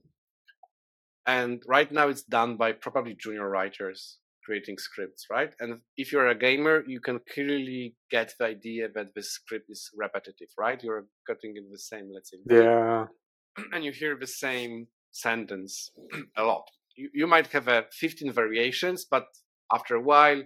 And 1.26 1.62
right 1.66 1.90
now, 1.90 2.08
it's 2.08 2.22
done 2.22 2.56
by 2.56 2.72
probably 2.72 3.14
junior 3.18 3.48
writers 3.48 4.18
creating 4.44 4.76
scripts, 4.78 5.26
right? 5.30 5.54
And 5.58 5.80
if 5.96 6.12
you're 6.12 6.28
a 6.28 6.34
gamer, 6.34 6.84
you 6.86 7.00
can 7.00 7.18
clearly 7.32 7.96
get 8.10 8.34
the 8.38 8.46
idea 8.46 8.88
that 8.94 9.14
the 9.14 9.22
script 9.22 9.66
is 9.70 9.90
repetitive, 9.96 10.48
right? 10.58 10.82
You're 10.82 11.06
cutting 11.26 11.54
in 11.56 11.70
the 11.70 11.78
same, 11.78 12.10
let's 12.14 12.30
say, 12.30 12.38
yeah, 12.48 13.06
and 13.72 13.84
you 13.84 13.92
hear 13.92 14.16
the 14.18 14.26
same 14.26 14.88
sentence 15.10 15.90
a 16.36 16.44
lot. 16.44 16.64
You, 16.96 17.08
you 17.14 17.26
might 17.26 17.48
have 17.48 17.68
a 17.68 17.78
uh, 17.78 17.82
15 17.92 18.32
variations, 18.32 19.06
but 19.10 19.26
after 19.72 19.94
a 19.96 20.02
while, 20.02 20.42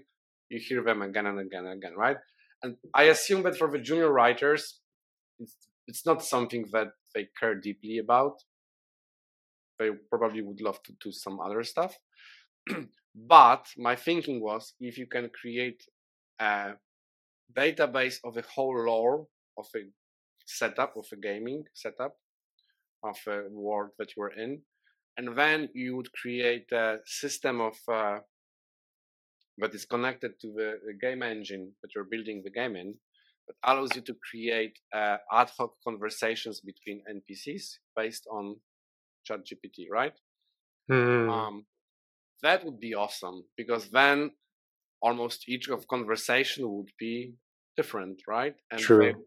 you 0.49 0.61
hear 0.67 0.83
them 0.83 1.03
again 1.03 1.27
and 1.27 1.41
again 1.41 1.67
and 1.67 1.83
again, 1.83 1.95
right? 1.97 2.17
And 2.63 2.77
I 2.95 3.05
assume 3.05 3.43
that 3.43 3.57
for 3.57 3.71
the 3.71 3.79
junior 3.79 4.11
writers, 4.11 4.81
it's, 5.39 5.57
it's 5.87 6.07
not 6.07 6.25
something 6.25 6.67
that 6.73 6.89
they 7.15 7.29
care 7.39 7.55
deeply 7.55 7.99
about. 7.99 8.43
They 9.79 9.91
probably 10.11 10.43
would 10.43 10.61
love 10.61 10.83
to 10.85 10.93
do 11.03 11.13
some 11.13 11.41
other 11.41 11.63
stuff. 11.63 11.97
But 13.15 13.67
my 13.77 13.97
thinking 13.97 14.41
was 14.41 14.75
if 14.79 14.97
you 14.97 15.07
can 15.07 15.29
create 15.31 15.83
a 16.39 16.75
database 17.53 18.19
of 18.23 18.35
the 18.35 18.43
whole 18.43 18.85
lore 18.85 19.27
of 19.57 19.67
a 19.75 19.81
setup, 20.47 20.97
of 20.97 21.07
a 21.13 21.17
gaming 21.17 21.65
setup, 21.75 22.17
of 23.03 23.19
a 23.27 23.49
world 23.51 23.91
that 23.99 24.15
you 24.17 24.23
are 24.23 24.33
in, 24.33 24.63
and 25.17 25.37
then 25.37 25.69
you 25.75 25.97
would 25.97 26.13
create 26.13 26.71
a 26.71 26.99
system 27.07 27.61
of 27.61 27.77
uh, 27.89 28.19
that 29.59 29.75
is 29.75 29.85
connected 29.85 30.39
to 30.41 30.53
the, 30.55 30.79
the, 30.87 30.95
game 30.95 31.23
engine 31.23 31.73
that 31.83 31.93
you're 31.95 32.05
building 32.05 32.43
the 32.45 32.51
game 32.51 32.77
in 32.77 32.95
that 33.49 33.71
allows 33.71 33.97
you 33.97 34.03
to 34.03 34.15
create 34.31 34.79
uh, 34.95 35.17
ad 35.33 35.51
hoc 35.59 35.73
conversations 35.85 36.61
between 36.61 37.03
NPCs 37.11 37.79
based 37.97 38.27
on 38.31 38.57
ChatGPT, 39.29 39.87
right? 39.91 40.13
Mm. 40.91 41.31
Um, 41.31 41.67
that 42.43 42.65
would 42.65 42.79
be 42.79 42.95
awesome 42.95 43.45
because 43.57 43.91
then 43.91 44.31
almost 45.03 45.49
each 45.49 45.69
of 45.69 45.89
conversation 45.89 46.69
would 46.71 46.91
be 46.99 47.35
different, 47.77 48.23
right? 48.27 48.55
And 48.71 48.81
True. 48.81 49.25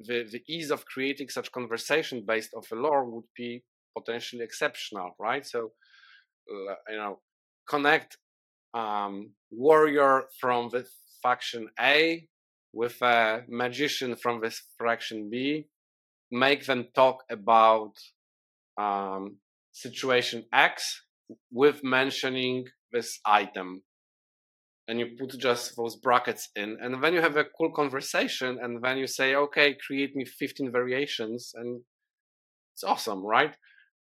The, 0.00 0.24
the 0.24 0.42
ease 0.48 0.72
of 0.72 0.84
creating 0.86 1.28
such 1.28 1.52
conversation 1.52 2.24
based 2.26 2.54
off 2.54 2.72
a 2.72 2.74
lore 2.74 3.04
would 3.04 3.28
be 3.36 3.62
potentially 3.96 4.42
exceptional, 4.42 5.14
right? 5.20 5.46
So, 5.46 5.70
uh, 6.50 6.74
you 6.88 6.96
know, 6.96 7.20
connect 7.68 8.18
um, 8.74 9.30
warrior 9.50 10.24
from 10.40 10.70
the 10.70 10.84
faction 11.22 11.68
A 11.78 12.26
with 12.72 13.00
a 13.02 13.42
magician 13.48 14.16
from 14.16 14.40
this 14.40 14.62
faction 14.78 15.28
B, 15.30 15.66
make 16.30 16.64
them 16.64 16.86
talk 16.94 17.18
about 17.30 17.92
um, 18.80 19.36
situation 19.72 20.44
X 20.52 21.02
with 21.50 21.84
mentioning 21.84 22.64
this 22.92 23.20
item. 23.26 23.82
And 24.88 24.98
you 24.98 25.10
put 25.18 25.38
just 25.38 25.76
those 25.76 25.96
brackets 25.96 26.48
in, 26.56 26.76
and 26.82 27.02
then 27.02 27.14
you 27.14 27.20
have 27.20 27.36
a 27.36 27.44
cool 27.44 27.72
conversation, 27.72 28.58
and 28.60 28.82
then 28.82 28.98
you 28.98 29.06
say, 29.06 29.34
okay, 29.34 29.76
create 29.86 30.16
me 30.16 30.24
15 30.24 30.72
variations, 30.72 31.52
and 31.54 31.82
it's 32.74 32.82
awesome, 32.82 33.24
right? 33.24 33.54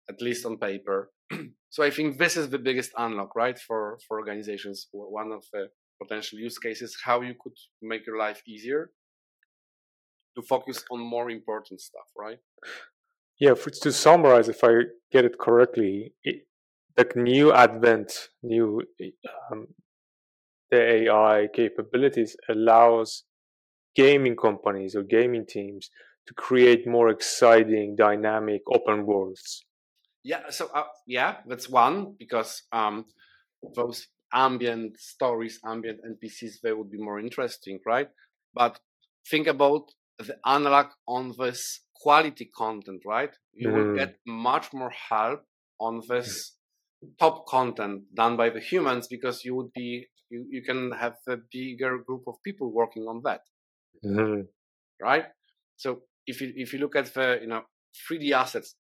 At 0.10 0.22
least 0.22 0.46
on 0.46 0.58
paper. 0.58 1.12
so 1.70 1.84
I 1.84 1.90
think 1.90 2.18
this 2.18 2.38
is 2.38 2.50
the 2.50 2.58
biggest 2.58 2.92
unlock, 2.98 3.36
right, 3.36 3.60
for, 3.60 4.00
for 4.08 4.20
organizations. 4.20 4.88
One 4.94 5.34
of 5.34 5.44
the 5.52 5.68
potential 6.02 6.40
use 6.40 6.58
cases, 6.58 6.98
how 7.04 7.22
you 7.22 7.36
could 7.42 7.54
make 7.82 8.06
your 8.06 8.18
life 8.18 8.42
easier 8.48 8.92
to 10.36 10.42
focus 10.42 10.84
on 10.92 11.00
more 11.00 11.30
important 11.30 11.82
stuff, 11.82 12.10
right? 12.18 12.40
Yeah, 13.40 13.56
for, 13.56 13.70
to 13.70 13.92
summarize, 13.92 14.50
if 14.50 14.64
I 14.64 14.72
get 15.12 15.26
it 15.26 15.38
correctly, 15.40 16.14
it, 16.24 16.48
the 16.96 17.08
new 17.16 17.52
advent, 17.54 18.12
new 18.44 18.82
um, 19.52 19.68
the 20.70 20.82
AI 20.82 21.48
capabilities 21.54 22.36
allows 22.50 23.24
gaming 23.96 24.36
companies 24.36 24.96
or 24.96 25.04
gaming 25.04 25.46
teams 25.46 25.90
to 26.28 26.34
create 26.34 26.88
more 26.88 27.10
exciting, 27.10 27.96
dynamic 27.96 28.62
open 28.74 29.06
worlds. 29.06 29.66
Yeah, 30.24 30.50
so 30.50 30.70
uh, 30.74 30.84
yeah, 31.08 31.38
that's 31.48 31.68
one 31.68 32.16
because 32.18 32.64
um, 32.72 33.06
those 33.76 34.08
ambient 34.34 35.00
stories, 35.00 35.60
ambient 35.66 36.00
NPCs, 36.04 36.62
they 36.64 36.74
would 36.74 36.92
be 36.92 36.98
more 36.98 37.20
interesting, 37.20 37.80
right? 37.86 38.10
But 38.54 38.80
think 39.30 39.48
about 39.48 39.92
the 40.20 40.38
analog 40.46 40.88
on 41.08 41.34
this 41.38 41.82
quality 41.96 42.50
content, 42.56 43.02
right? 43.06 43.32
You 43.54 43.70
mm. 43.70 43.74
will 43.74 43.84
mm-hmm. 43.86 43.98
get 43.98 44.16
much 44.26 44.74
more 44.74 44.92
help 45.10 45.44
on 45.80 46.02
this 46.08 46.56
top 47.20 47.48
content 47.48 48.04
done 48.14 48.38
by 48.38 48.50
the 48.50 48.60
humans 48.60 49.08
because 49.10 49.44
you 49.44 49.56
would 49.56 49.74
be 49.74 50.08
you, 50.30 50.46
you 50.50 50.64
can 50.64 50.92
have 50.92 51.16
a 51.28 51.38
bigger 51.52 51.98
group 51.98 52.24
of 52.28 52.36
people 52.44 52.72
working 52.72 53.04
on 53.04 53.22
that. 53.26 53.42
Mm. 54.06 54.48
Right? 55.02 55.26
So 55.76 56.02
if 56.28 56.42
you 56.42 56.54
if 56.56 56.74
you 56.74 56.80
look 56.80 56.96
at 56.96 57.14
the 57.14 57.40
you 57.42 57.48
know 57.48 57.64
3D 58.10 58.32
assets, 58.32 58.76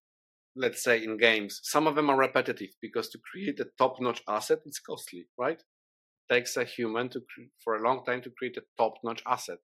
let's 0.55 0.83
say 0.83 1.03
in 1.03 1.17
games, 1.17 1.59
some 1.63 1.87
of 1.87 1.95
them 1.95 2.09
are 2.09 2.17
repetitive 2.17 2.71
because 2.81 3.09
to 3.09 3.19
create 3.31 3.59
a 3.59 3.67
top-notch 3.77 4.21
asset 4.27 4.59
it's 4.65 4.79
costly, 4.79 5.27
right? 5.37 5.59
It 5.59 6.33
takes 6.33 6.57
a 6.57 6.63
human 6.63 7.09
to 7.09 7.21
for 7.63 7.75
a 7.75 7.81
long 7.81 8.03
time 8.05 8.21
to 8.23 8.31
create 8.37 8.57
a 8.57 8.63
top-notch 8.77 9.23
asset. 9.25 9.59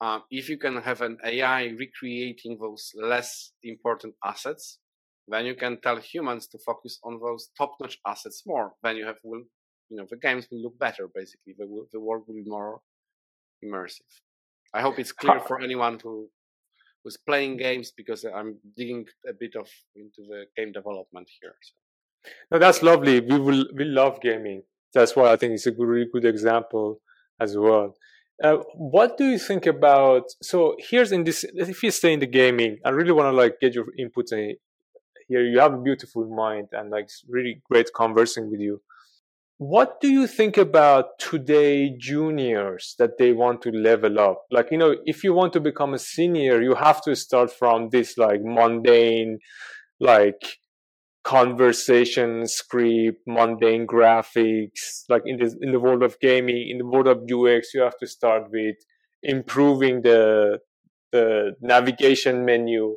Um, 0.00 0.24
if 0.30 0.48
you 0.48 0.58
can 0.58 0.76
have 0.82 1.00
an 1.00 1.18
AI 1.24 1.66
recreating 1.78 2.58
those 2.60 2.92
less 2.94 3.52
important 3.62 4.14
assets, 4.24 4.78
then 5.28 5.46
you 5.46 5.54
can 5.54 5.80
tell 5.80 5.96
humans 5.96 6.46
to 6.48 6.58
focus 6.58 6.98
on 7.02 7.20
those 7.20 7.48
top-notch 7.56 7.98
assets 8.06 8.42
more. 8.46 8.74
Then 8.82 8.96
you 8.96 9.06
have 9.06 9.16
will, 9.24 9.44
you 9.88 9.96
know, 9.96 10.06
the 10.10 10.16
games 10.16 10.46
will 10.50 10.62
look 10.62 10.78
better. 10.78 11.08
Basically, 11.14 11.54
the 11.56 11.66
the 11.92 12.00
world 12.00 12.24
will 12.26 12.34
be 12.34 12.44
more 12.44 12.80
immersive. 13.64 14.12
I 14.74 14.82
hope 14.82 14.98
it's 14.98 15.12
clear 15.12 15.40
for 15.40 15.60
anyone 15.60 16.00
who 16.02 16.28
who's 17.04 17.18
playing 17.18 17.58
games 17.58 17.92
because 17.94 18.24
I'm 18.24 18.56
digging 18.76 19.06
a 19.28 19.34
bit 19.38 19.54
of 19.56 19.68
into 19.94 20.22
the 20.26 20.46
game 20.56 20.72
development 20.72 21.28
here. 21.40 21.54
So. 21.62 21.74
No, 22.50 22.58
that's 22.58 22.82
lovely. 22.82 23.20
We 23.20 23.38
will 23.38 23.66
we 23.74 23.84
love 23.84 24.20
gaming. 24.20 24.62
That's 24.94 25.14
why 25.14 25.30
I 25.32 25.36
think 25.36 25.52
it's 25.52 25.66
a 25.66 25.72
really 25.72 26.08
good 26.10 26.24
example 26.24 27.00
as 27.38 27.56
well. 27.56 27.94
Uh, 28.42 28.56
what 28.74 29.16
do 29.16 29.26
you 29.26 29.38
think 29.38 29.66
about? 29.66 30.24
So 30.42 30.76
here's 30.78 31.12
in 31.12 31.24
this. 31.24 31.44
If 31.44 31.82
you 31.82 31.90
stay 31.90 32.12
in 32.14 32.20
the 32.20 32.26
gaming, 32.26 32.78
I 32.84 32.90
really 32.90 33.12
want 33.12 33.26
to 33.26 33.36
like 33.36 33.60
get 33.60 33.74
your 33.74 33.86
input 33.98 34.26
here. 34.30 34.56
You 35.28 35.58
have 35.60 35.74
a 35.74 35.78
beautiful 35.78 36.26
mind, 36.28 36.68
and 36.72 36.90
like 36.90 37.08
really 37.28 37.62
great 37.70 37.90
conversing 37.94 38.50
with 38.50 38.60
you. 38.60 38.80
What 39.58 40.00
do 40.00 40.08
you 40.08 40.26
think 40.26 40.56
about 40.56 41.18
today 41.18 41.94
juniors 41.96 42.96
that 42.98 43.18
they 43.18 43.32
want 43.32 43.62
to 43.62 43.70
level 43.70 44.18
up? 44.18 44.42
Like 44.50 44.68
you 44.72 44.78
know, 44.78 44.96
if 45.04 45.22
you 45.22 45.32
want 45.32 45.52
to 45.52 45.60
become 45.60 45.94
a 45.94 45.98
senior, 45.98 46.60
you 46.60 46.74
have 46.74 47.00
to 47.02 47.14
start 47.14 47.52
from 47.52 47.90
this 47.90 48.18
like 48.18 48.40
mundane, 48.42 49.38
like 50.00 50.58
conversation 51.24 52.46
script, 52.46 53.20
mundane 53.26 53.86
graphics. 53.86 55.04
Like 55.08 55.22
in 55.24 55.38
the 55.38 55.56
in 55.62 55.72
the 55.72 55.80
world 55.80 56.02
of 56.02 56.18
gaming, 56.20 56.68
in 56.70 56.78
the 56.78 56.86
world 56.86 57.06
of 57.06 57.18
UX, 57.30 57.74
you 57.74 57.82
have 57.82 57.98
to 57.98 58.06
start 58.08 58.50
with 58.50 58.76
improving 59.22 60.02
the 60.02 60.58
the 61.12 61.54
navigation 61.60 62.44
menu. 62.44 62.96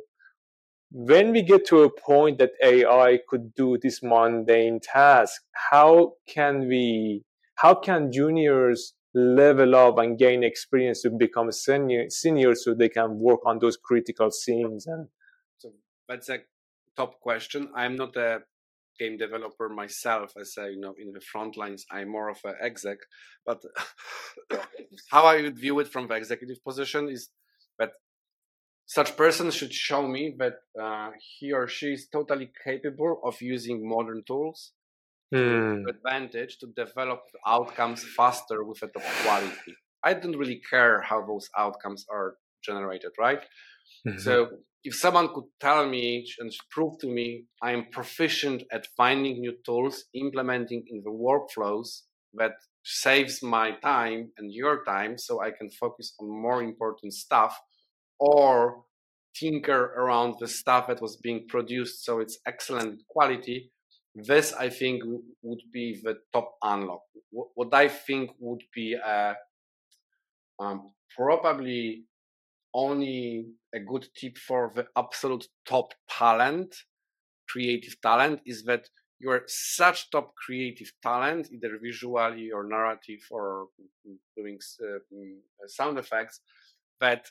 When 0.90 1.32
we 1.32 1.42
get 1.42 1.66
to 1.66 1.82
a 1.82 1.90
point 1.90 2.38
that 2.38 2.52
AI 2.62 3.18
could 3.28 3.54
do 3.54 3.76
this 3.76 4.02
mundane 4.02 4.80
task, 4.80 5.42
how 5.70 6.14
can 6.26 6.66
we? 6.66 7.24
How 7.56 7.74
can 7.74 8.10
juniors 8.12 8.94
level 9.14 9.74
up 9.74 9.98
and 9.98 10.18
gain 10.18 10.44
experience 10.44 11.02
to 11.02 11.10
become 11.10 11.50
senior, 11.50 12.08
so 12.54 12.74
they 12.74 12.88
can 12.88 13.18
work 13.18 13.40
on 13.44 13.58
those 13.58 13.76
critical 13.76 14.30
scenes 14.30 14.86
and 14.86 15.08
so 15.58 15.72
that's 16.08 16.28
a 16.28 16.38
top 16.96 17.20
question. 17.20 17.70
I'm 17.74 17.96
not 17.96 18.16
a 18.16 18.42
game 18.98 19.16
developer 19.16 19.68
myself, 19.68 20.32
as 20.40 20.54
I 20.58 20.68
you 20.68 20.80
know 20.80 20.94
in 20.98 21.12
the 21.12 21.20
front 21.20 21.56
lines. 21.56 21.86
I'm 21.90 22.10
more 22.10 22.28
of 22.28 22.38
an 22.44 22.54
exec, 22.60 22.98
but 23.46 23.62
how 25.10 25.24
I 25.24 25.42
would 25.42 25.58
view 25.58 25.78
it 25.80 25.88
from 25.88 26.06
the 26.08 26.14
executive 26.14 26.62
position 26.64 27.08
is 27.08 27.30
such 28.88 29.18
person 29.18 29.50
should 29.50 29.72
show 29.72 30.08
me 30.08 30.34
that 30.38 30.54
uh, 30.82 31.10
he 31.38 31.52
or 31.52 31.68
she 31.68 31.92
is 31.92 32.08
totally 32.10 32.50
capable 32.64 33.20
of 33.22 33.40
using 33.42 33.86
modern 33.86 34.22
tools 34.26 34.72
mm. 35.32 35.84
to 35.84 35.90
advantage 35.90 36.56
to 36.60 36.68
develop 36.74 37.20
outcomes 37.46 38.02
faster 38.16 38.64
with 38.64 38.82
a 38.82 38.86
top 38.86 39.02
quality. 39.22 39.74
I 40.02 40.14
don't 40.14 40.38
really 40.38 40.62
care 40.70 41.02
how 41.02 41.20
those 41.26 41.50
outcomes 41.58 42.06
are 42.10 42.36
generated, 42.64 43.10
right? 43.18 43.42
Mm-hmm. 44.06 44.20
So 44.20 44.48
if 44.82 44.94
someone 44.94 45.28
could 45.34 45.50
tell 45.60 45.86
me 45.86 46.26
and 46.38 46.50
prove 46.70 46.98
to 47.00 47.08
me 47.08 47.44
I 47.62 47.72
am 47.72 47.88
proficient 47.92 48.62
at 48.72 48.86
finding 48.96 49.40
new 49.40 49.56
tools, 49.66 50.04
implementing 50.14 50.84
in 50.88 51.02
the 51.04 51.10
workflows 51.10 52.04
that 52.32 52.52
saves 52.84 53.42
my 53.42 53.72
time 53.82 54.32
and 54.38 54.50
your 54.50 54.82
time 54.84 55.18
so 55.18 55.42
I 55.42 55.50
can 55.50 55.68
focus 55.68 56.14
on 56.18 56.30
more 56.30 56.62
important 56.62 57.12
stuff 57.12 57.54
or 58.18 58.84
tinker 59.34 59.94
around 59.96 60.34
the 60.40 60.48
stuff 60.48 60.86
that 60.86 61.00
was 61.00 61.16
being 61.16 61.46
produced 61.48 62.04
so 62.04 62.20
it's 62.20 62.38
excellent 62.46 63.00
quality 63.08 63.70
this 64.14 64.52
i 64.54 64.68
think 64.68 65.02
would 65.42 65.62
be 65.72 66.00
the 66.02 66.16
top 66.32 66.56
unlock. 66.62 67.02
What 67.30 67.72
i 67.72 67.88
think 67.88 68.30
would 68.40 68.62
be 68.74 68.94
a 68.94 69.36
um, 70.58 70.92
probably 71.16 72.04
only 72.74 73.46
a 73.74 73.80
good 73.80 74.06
tip 74.16 74.36
for 74.38 74.72
the 74.74 74.86
absolute 74.96 75.46
top 75.66 75.92
talent, 76.08 76.74
creative 77.48 78.00
talent, 78.00 78.40
is 78.44 78.64
that 78.64 78.88
you're 79.20 79.42
such 79.46 80.10
top 80.10 80.34
creative 80.34 80.92
talent, 81.02 81.48
either 81.52 81.78
visually 81.82 82.50
or 82.52 82.64
narrative 82.64 83.20
or 83.30 83.66
doing 84.36 84.58
uh, 84.82 84.98
mm, 85.12 85.36
sound 85.66 85.98
effects, 85.98 86.40
that 87.00 87.30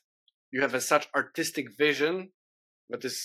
you 0.51 0.61
have 0.61 0.73
a 0.73 0.81
such 0.81 1.07
artistic 1.15 1.77
vision 1.77 2.31
that 2.89 3.03
is 3.03 3.17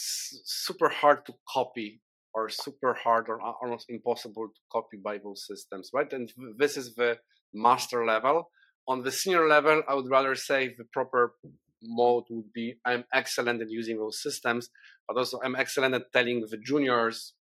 super 0.44 0.88
hard 0.88 1.24
to 1.26 1.34
copy 1.48 2.00
or 2.34 2.48
super 2.48 2.94
hard 2.94 3.28
or 3.28 3.40
almost 3.40 3.86
impossible 3.88 4.48
to 4.48 4.60
copy 4.72 4.98
by 5.02 5.18
those 5.18 5.46
systems, 5.46 5.90
right? 5.92 6.12
And 6.12 6.32
this 6.58 6.76
is 6.76 6.94
the 6.94 7.18
master 7.52 8.04
level. 8.04 8.50
On 8.88 9.02
the 9.02 9.12
senior 9.12 9.46
level, 9.46 9.82
I 9.88 9.94
would 9.94 10.10
rather 10.10 10.34
say 10.34 10.74
the 10.76 10.84
proper 10.92 11.34
mode 11.82 12.24
would 12.30 12.52
be 12.52 12.74
I'm 12.84 13.04
excellent 13.12 13.60
at 13.60 13.70
using 13.70 13.98
those 13.98 14.22
systems, 14.22 14.70
but 15.06 15.16
also 15.16 15.40
I'm 15.44 15.56
excellent 15.56 15.94
at 15.94 16.12
telling 16.12 16.40
the 16.40 16.56
juniors 16.56 17.34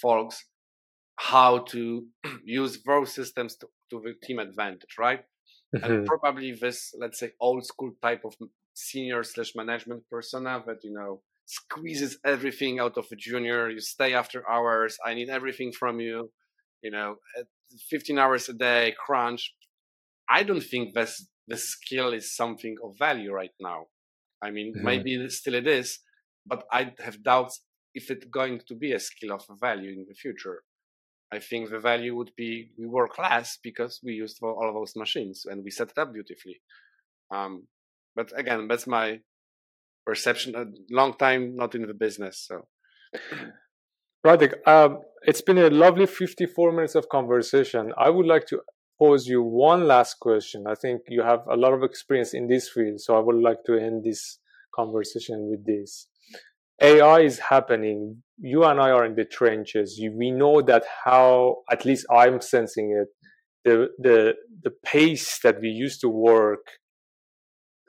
folks 0.00 0.44
how 1.16 1.58
to 1.58 2.06
use 2.44 2.78
those 2.86 3.12
systems 3.12 3.56
to, 3.56 3.66
to 3.90 4.00
the 4.04 4.14
team 4.26 4.38
advantage, 4.38 4.96
right? 4.98 5.24
Mm-hmm. 5.74 5.84
And 5.84 6.06
probably 6.06 6.52
this, 6.52 6.94
let's 6.98 7.18
say, 7.18 7.32
old 7.40 7.66
school 7.66 7.92
type 8.02 8.22
of 8.24 8.34
senior 8.76 9.22
slash 9.22 9.52
management 9.54 10.02
persona 10.10 10.62
that, 10.66 10.84
you 10.84 10.92
know, 10.92 11.22
squeezes 11.46 12.18
everything 12.24 12.78
out 12.78 12.96
of 12.98 13.06
a 13.10 13.16
junior. 13.16 13.70
You 13.70 13.80
stay 13.80 14.12
after 14.14 14.48
hours. 14.48 14.98
I 15.04 15.14
need 15.14 15.30
everything 15.30 15.72
from 15.72 15.98
you. 16.00 16.30
You 16.82 16.90
know, 16.90 17.16
15 17.90 18.18
hours 18.18 18.48
a 18.48 18.52
day, 18.52 18.94
crunch. 19.04 19.54
I 20.28 20.42
don't 20.42 20.62
think 20.62 20.94
that's 20.94 21.26
the 21.48 21.56
skill 21.56 22.12
is 22.12 22.36
something 22.36 22.76
of 22.84 22.98
value 22.98 23.32
right 23.32 23.54
now. 23.60 23.86
I 24.42 24.50
mean, 24.50 24.74
mm-hmm. 24.74 24.84
maybe 24.84 25.28
still 25.30 25.54
it 25.54 25.66
is, 25.66 26.00
but 26.44 26.64
I 26.70 26.92
have 27.00 27.22
doubts 27.22 27.62
if 27.94 28.10
it's 28.10 28.26
going 28.26 28.60
to 28.68 28.74
be 28.74 28.92
a 28.92 29.00
skill 29.00 29.32
of 29.32 29.42
value 29.58 29.90
in 29.90 30.04
the 30.08 30.14
future. 30.14 30.62
I 31.32 31.38
think 31.38 31.70
the 31.70 31.80
value 31.80 32.14
would 32.14 32.32
be 32.36 32.70
we 32.78 32.86
work 32.86 33.18
less 33.18 33.58
because 33.62 34.00
we 34.04 34.12
used 34.12 34.38
all 34.42 34.68
of 34.68 34.74
those 34.74 34.94
machines 34.96 35.44
and 35.46 35.64
we 35.64 35.70
set 35.70 35.90
it 35.90 35.98
up 35.98 36.12
beautifully. 36.12 36.60
Um, 37.34 37.66
but 38.16 38.32
again, 38.36 38.66
that's 38.68 38.86
my 38.86 39.20
perception. 40.06 40.54
A 40.56 40.64
long 40.90 41.14
time 41.14 41.54
not 41.54 41.74
in 41.74 41.86
the 41.86 41.94
business, 41.94 42.44
so. 42.48 42.66
Radek, 44.26 44.54
um, 44.66 45.02
it's 45.22 45.40
been 45.40 45.58
a 45.58 45.70
lovely 45.70 46.06
54 46.06 46.72
minutes 46.72 46.94
of 46.94 47.08
conversation. 47.08 47.92
I 47.96 48.10
would 48.10 48.26
like 48.26 48.46
to 48.48 48.60
pose 48.98 49.26
you 49.26 49.42
one 49.42 49.86
last 49.86 50.18
question. 50.18 50.64
I 50.66 50.74
think 50.74 51.02
you 51.08 51.22
have 51.22 51.40
a 51.48 51.56
lot 51.56 51.74
of 51.74 51.82
experience 51.82 52.34
in 52.34 52.48
this 52.48 52.68
field, 52.68 53.00
so 53.00 53.16
I 53.16 53.20
would 53.20 53.36
like 53.36 53.62
to 53.66 53.74
end 53.74 54.04
this 54.04 54.38
conversation 54.74 55.48
with 55.50 55.64
this. 55.64 56.08
AI 56.80 57.20
is 57.20 57.38
happening. 57.38 58.22
You 58.38 58.64
and 58.64 58.80
I 58.80 58.90
are 58.90 59.04
in 59.04 59.14
the 59.14 59.24
trenches. 59.24 59.96
You, 59.98 60.12
we 60.12 60.30
know 60.30 60.60
that 60.62 60.84
how, 61.04 61.58
at 61.70 61.84
least 61.84 62.06
I'm 62.10 62.40
sensing 62.40 62.90
it, 62.90 63.08
the 63.64 63.88
the 63.98 64.34
the 64.62 64.70
pace 64.84 65.40
that 65.40 65.60
we 65.60 65.68
used 65.68 66.00
to 66.02 66.08
work, 66.08 66.64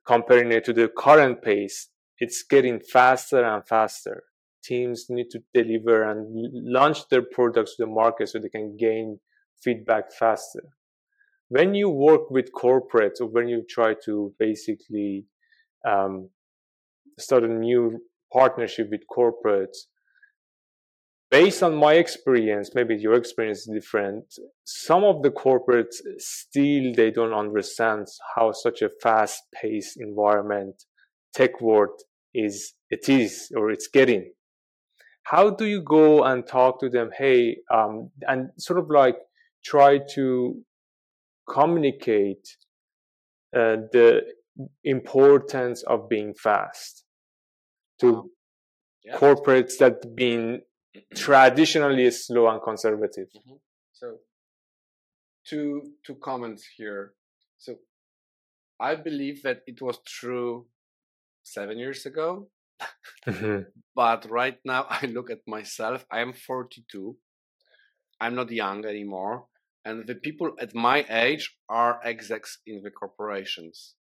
comparing 0.07 0.51
it 0.51 0.63
to 0.65 0.73
the 0.73 0.87
current 0.87 1.41
pace, 1.41 1.89
it's 2.17 2.43
getting 2.43 2.79
faster 2.79 3.43
and 3.43 3.67
faster. 3.67 4.23
Teams 4.63 5.05
need 5.09 5.29
to 5.31 5.39
deliver 5.53 6.03
and 6.03 6.27
launch 6.53 7.07
their 7.09 7.21
products 7.21 7.75
to 7.75 7.83
the 7.83 7.91
market 7.91 8.29
so 8.29 8.39
they 8.39 8.49
can 8.49 8.75
gain 8.77 9.19
feedback 9.61 10.11
faster. 10.11 10.63
When 11.49 11.73
you 11.73 11.89
work 11.89 12.29
with 12.29 12.51
corporates 12.53 13.21
or 13.21 13.27
when 13.27 13.47
you 13.47 13.63
try 13.69 13.95
to 14.05 14.33
basically 14.39 15.25
um, 15.87 16.29
start 17.17 17.43
a 17.43 17.47
new 17.47 17.99
partnership 18.31 18.89
with 18.91 19.01
corporates 19.09 19.77
based 21.29 21.61
on 21.61 21.75
my 21.75 21.93
experience 21.93 22.71
maybe 22.73 22.95
your 22.95 23.13
experience 23.13 23.59
is 23.59 23.69
different 23.73 24.23
some 24.63 25.03
of 25.03 25.21
the 25.23 25.31
corporates 25.31 25.95
still 26.17 26.93
they 26.93 27.11
don't 27.11 27.33
understand 27.33 28.07
how 28.35 28.51
such 28.51 28.81
a 28.81 28.89
fast 29.01 29.43
paced 29.53 29.99
environment 29.99 30.83
tech 31.37 31.61
world 31.61 32.01
is 32.33 32.73
it 32.89 33.09
is 33.09 33.51
or 33.55 33.71
it's 33.71 33.87
getting. 33.87 34.31
How 35.23 35.49
do 35.49 35.65
you 35.65 35.81
go 35.81 36.23
and 36.23 36.47
talk 36.47 36.79
to 36.79 36.89
them? 36.89 37.09
Hey 37.17 37.57
um, 37.73 38.11
and 38.21 38.49
sort 38.57 38.79
of 38.79 38.89
like 38.89 39.17
try 39.63 39.99
to 40.15 40.61
communicate 41.49 42.47
uh, 43.55 43.77
the 43.91 44.21
importance 44.83 45.83
of 45.83 46.09
being 46.09 46.33
fast 46.33 47.03
to 47.99 48.31
yeah. 49.03 49.17
corporates 49.17 49.77
that 49.79 50.15
been 50.15 50.61
traditionally 51.15 52.05
is 52.05 52.27
slow 52.27 52.47
and 52.47 52.61
conservative. 52.61 53.27
Mm-hmm. 53.35 53.55
So, 53.93 54.17
two 55.45 55.93
two 56.05 56.15
comments 56.15 56.67
here. 56.77 57.13
So, 57.57 57.75
I 58.79 58.95
believe 58.95 59.43
that 59.43 59.61
it 59.65 59.81
was 59.81 59.99
true 60.05 60.67
seven 61.43 61.77
years 61.77 62.05
ago, 62.05 62.49
mm-hmm. 63.25 63.61
but 63.95 64.29
right 64.29 64.59
now 64.65 64.85
I 64.89 65.05
look 65.07 65.29
at 65.29 65.47
myself. 65.47 66.05
I 66.11 66.19
am 66.19 66.33
forty 66.33 66.85
two. 66.91 67.17
I'm 68.19 68.35
not 68.35 68.51
young 68.51 68.85
anymore, 68.85 69.45
and 69.85 70.07
the 70.07 70.15
people 70.15 70.51
at 70.59 70.73
my 70.73 71.05
age 71.09 71.55
are 71.69 71.99
execs 72.03 72.59
in 72.65 72.81
the 72.83 72.91
corporations. 72.91 73.95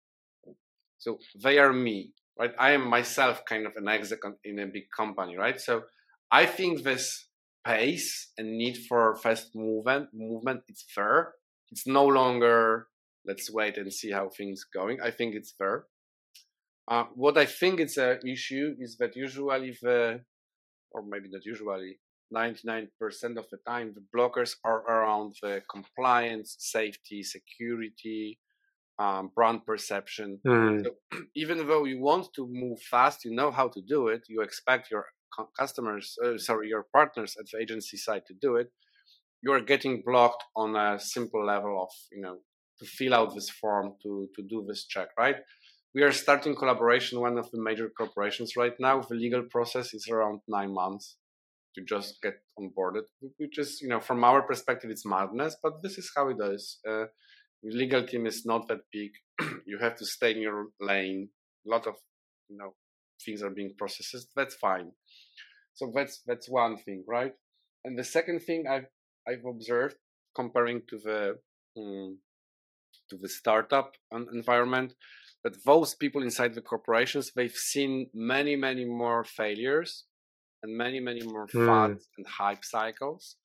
So 0.97 1.19
they 1.43 1.59
are 1.59 1.73
me 1.73 2.13
right? 2.37 2.53
I 2.59 2.71
am 2.71 2.89
myself 2.89 3.43
kind 3.45 3.65
of 3.65 3.73
an 3.75 3.87
exec 3.87 4.19
in 4.43 4.59
a 4.59 4.67
big 4.67 4.85
company, 4.95 5.37
right? 5.37 5.59
So 5.59 5.83
I 6.31 6.45
think 6.45 6.83
this 6.83 7.27
pace 7.65 8.31
and 8.37 8.57
need 8.57 8.77
for 8.87 9.15
fast 9.15 9.55
movement 9.55 10.09
movement 10.13 10.61
it's 10.67 10.85
fair. 10.93 11.33
It's 11.71 11.87
no 11.87 12.05
longer 12.05 12.87
let's 13.25 13.51
wait 13.51 13.77
and 13.77 13.91
see 13.91 14.11
how 14.11 14.29
things 14.29 14.63
going. 14.63 14.99
I 15.01 15.11
think 15.11 15.35
it's 15.35 15.53
fair. 15.57 15.85
Uh, 16.87 17.05
what 17.15 17.37
I 17.37 17.45
think 17.45 17.79
it's 17.79 17.97
an 17.97 18.19
issue 18.27 18.75
is 18.79 18.97
that 18.97 19.15
usually 19.15 19.75
the, 19.81 20.21
or 20.91 21.03
maybe 21.03 21.29
not 21.31 21.45
usually, 21.45 21.99
99% 22.33 22.89
of 23.37 23.49
the 23.49 23.57
time, 23.67 23.93
the 23.95 24.03
blockers 24.15 24.55
are 24.63 24.81
around 24.81 25.35
the 25.41 25.61
compliance, 25.69 26.55
safety, 26.59 27.23
security, 27.23 28.39
um, 28.99 29.31
brand 29.35 29.65
perception. 29.65 30.39
Mm. 30.45 30.83
So 30.83 30.91
even 31.35 31.67
though 31.67 31.85
you 31.85 31.99
want 31.99 32.27
to 32.35 32.47
move 32.47 32.79
fast, 32.81 33.25
you 33.25 33.33
know 33.33 33.51
how 33.51 33.67
to 33.69 33.81
do 33.81 34.07
it. 34.09 34.25
You 34.29 34.41
expect 34.41 34.91
your 34.91 35.05
customers, 35.57 36.15
uh, 36.23 36.37
sorry, 36.37 36.69
your 36.69 36.85
partners 36.93 37.35
at 37.39 37.45
the 37.51 37.59
agency 37.61 37.97
side 37.97 38.23
to 38.27 38.33
do 38.33 38.55
it. 38.55 38.71
You 39.41 39.51
are 39.53 39.61
getting 39.61 40.03
blocked 40.05 40.43
on 40.55 40.75
a 40.75 40.99
simple 40.99 41.45
level 41.45 41.81
of, 41.81 41.89
you 42.11 42.21
know, 42.21 42.37
to 42.79 42.85
fill 42.85 43.13
out 43.13 43.33
this 43.33 43.49
form 43.49 43.93
to 44.03 44.27
to 44.35 44.41
do 44.41 44.65
this 44.67 44.85
check, 44.85 45.09
right? 45.17 45.37
We 45.93 46.03
are 46.03 46.11
starting 46.11 46.55
collaboration. 46.55 47.21
One 47.21 47.37
of 47.37 47.49
the 47.51 47.61
major 47.61 47.89
corporations 47.89 48.57
right 48.57 48.77
now. 48.79 49.01
The 49.01 49.15
legal 49.15 49.43
process 49.43 49.93
is 49.93 50.09
around 50.09 50.41
nine 50.47 50.73
months 50.73 51.17
to 51.75 51.83
just 51.83 52.21
get 52.21 52.35
onboarded, 52.59 53.03
which 53.37 53.57
is, 53.57 53.79
you 53.81 53.89
know, 53.89 53.99
from 53.99 54.23
our 54.23 54.41
perspective, 54.41 54.89
it's 54.89 55.05
madness. 55.05 55.55
But 55.61 55.81
this 55.83 55.97
is 55.97 56.11
how 56.15 56.29
it 56.29 56.37
is. 56.41 56.79
Uh, 56.87 57.05
legal 57.63 58.05
team 58.05 58.25
is 58.25 58.45
not 58.45 58.67
that 58.67 58.81
big. 58.91 59.11
you 59.65 59.77
have 59.79 59.95
to 59.97 60.05
stay 60.05 60.31
in 60.31 60.41
your 60.41 60.67
lane. 60.79 61.29
A 61.65 61.69
lot 61.69 61.87
of 61.87 61.95
you 62.49 62.57
know 62.57 62.75
things 63.23 63.41
are 63.41 63.49
being 63.49 63.73
processed. 63.77 64.27
That's 64.35 64.55
fine. 64.55 64.91
So 65.75 65.91
that's 65.93 66.21
that's 66.25 66.49
one 66.49 66.77
thing, 66.77 67.03
right? 67.07 67.33
And 67.83 67.97
the 67.97 68.03
second 68.03 68.39
thing 68.41 68.65
I've 68.67 68.87
I've 69.27 69.45
observed 69.45 69.97
comparing 70.35 70.81
to 70.89 70.97
the 70.97 71.37
um, 71.77 72.19
to 73.09 73.17
the 73.17 73.29
startup 73.29 73.93
environment 74.11 74.93
that 75.43 75.63
those 75.63 75.93
people 75.93 76.23
inside 76.23 76.53
the 76.53 76.61
corporations 76.61 77.31
they've 77.35 77.51
seen 77.73 78.09
many 78.13 78.55
many 78.55 78.85
more 78.85 79.23
failures 79.23 80.05
and 80.63 80.75
many 80.75 80.99
many 80.99 81.23
more 81.23 81.47
mm. 81.47 81.99
and 82.17 82.27
hype 82.27 82.63
cycles 82.65 83.35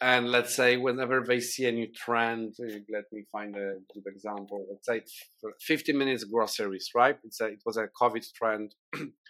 and 0.00 0.30
let's 0.30 0.54
say 0.54 0.76
whenever 0.76 1.24
they 1.26 1.40
see 1.40 1.66
a 1.66 1.72
new 1.72 1.88
trend 1.92 2.54
uh, 2.60 2.78
let 2.90 3.04
me 3.12 3.24
find 3.30 3.54
a 3.56 3.74
good 3.92 4.06
example 4.06 4.66
let's 4.70 4.86
say 4.86 5.02
50 5.60 5.92
minutes 5.92 6.24
groceries 6.24 6.90
right 6.94 7.18
it's 7.24 7.40
a, 7.40 7.46
it 7.46 7.62
was 7.66 7.76
a 7.76 7.88
covid 8.00 8.24
trend 8.32 8.74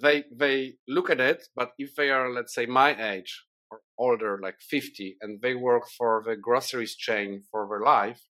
they 0.00 0.24
they 0.34 0.74
look 0.88 1.10
at 1.10 1.20
it 1.20 1.44
but 1.54 1.70
if 1.78 1.94
they 1.94 2.10
are 2.10 2.32
let's 2.32 2.54
say 2.54 2.66
my 2.66 2.90
age 3.12 3.44
or 3.70 3.80
older 3.98 4.38
like 4.42 4.56
50 4.60 5.16
and 5.20 5.40
they 5.40 5.54
work 5.54 5.84
for 5.96 6.22
the 6.26 6.36
groceries 6.36 6.96
chain 6.96 7.42
for 7.50 7.66
their 7.68 7.80
life 7.80 8.20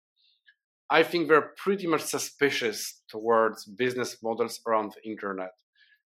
i 0.91 1.03
think 1.03 1.29
they're 1.29 1.53
pretty 1.57 1.87
much 1.87 2.03
suspicious 2.03 3.03
towards 3.15 3.65
business 3.65 4.19
models 4.23 4.61
around 4.67 4.93
the 4.93 5.11
internet. 5.11 5.53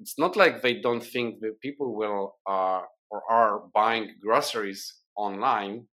It's 0.01 0.19
not 0.19 0.37
like 0.37 0.63
they 0.63 0.81
don't 0.81 1.03
think 1.03 1.41
that 1.41 1.61
people 1.61 1.95
will 1.97 2.37
uh, 2.47 2.83
or 3.11 3.23
are 3.31 3.63
buying 3.75 4.15
groceries 4.23 4.83
online 5.17 5.87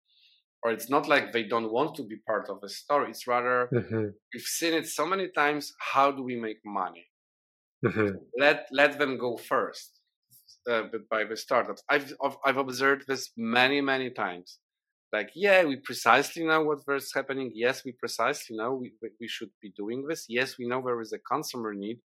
or 0.62 0.70
it's 0.72 0.90
not 0.90 1.08
like 1.08 1.32
they 1.32 1.44
don't 1.44 1.70
want 1.70 1.94
to 1.96 2.02
be 2.02 2.16
part 2.26 2.48
of 2.48 2.58
a 2.62 2.68
story. 2.68 3.10
It's 3.10 3.26
rather 3.26 3.68
mm-hmm. 3.72 4.06
we've 4.32 4.42
seen 4.58 4.74
it 4.74 4.86
so 4.86 5.06
many 5.06 5.28
times 5.28 5.72
how 5.78 6.10
do 6.10 6.22
we 6.22 6.36
make 6.36 6.58
money 6.64 7.06
mm-hmm. 7.84 8.16
let 8.38 8.66
let 8.72 8.98
them 8.98 9.18
go 9.18 9.36
first 9.36 10.00
uh, 10.70 10.84
by 11.10 11.24
the 11.24 11.36
startups 11.36 11.82
i've 11.90 12.12
i've 12.46 12.56
observed 12.56 13.04
this 13.06 13.30
many 13.36 13.80
many 13.80 14.10
times. 14.10 14.58
Like 15.12 15.30
yeah 15.36 15.64
we 15.64 15.76
precisely 15.76 16.42
know 16.44 16.62
what's 16.64 17.14
happening. 17.14 17.52
Yes 17.54 17.84
we 17.84 17.92
precisely 17.92 18.56
know 18.56 18.74
we, 18.74 18.92
we 19.20 19.28
should 19.28 19.52
be 19.62 19.70
doing 19.76 20.06
this. 20.08 20.26
Yes 20.28 20.58
we 20.58 20.66
know 20.66 20.82
there 20.82 21.00
is 21.00 21.12
a 21.12 21.20
consumer 21.32 21.72
need. 21.72 21.98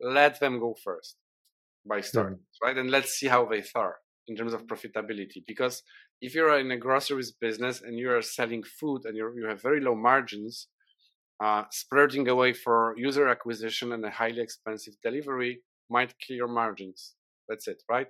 Let 0.00 0.38
them 0.38 0.60
go 0.60 0.74
first 0.84 1.16
by 1.88 2.00
startups 2.02 2.40
mm-hmm. 2.40 2.66
right? 2.66 2.78
And 2.78 2.90
let's 2.90 3.12
see 3.18 3.28
how 3.28 3.46
they 3.46 3.62
fare 3.62 3.96
in 4.28 4.36
terms 4.36 4.52
of 4.54 4.66
profitability. 4.66 5.42
Because 5.46 5.82
if 6.20 6.34
you're 6.34 6.58
in 6.58 6.70
a 6.70 6.76
groceries 6.76 7.32
business 7.32 7.82
and 7.82 7.98
you 7.98 8.10
are 8.12 8.22
selling 8.22 8.62
food 8.78 9.00
and 9.04 9.16
you 9.16 9.46
have 9.48 9.62
very 9.62 9.80
low 9.80 9.94
margins, 9.94 10.68
uh, 11.42 11.64
splurging 11.70 12.28
away 12.28 12.52
for 12.52 12.94
user 12.96 13.28
acquisition 13.28 13.92
and 13.92 14.04
a 14.04 14.10
highly 14.10 14.40
expensive 14.40 14.94
delivery 15.02 15.60
might 15.90 16.14
kill 16.20 16.36
your 16.36 16.48
margins. 16.48 17.14
That's 17.48 17.66
it, 17.66 17.82
right? 17.90 18.06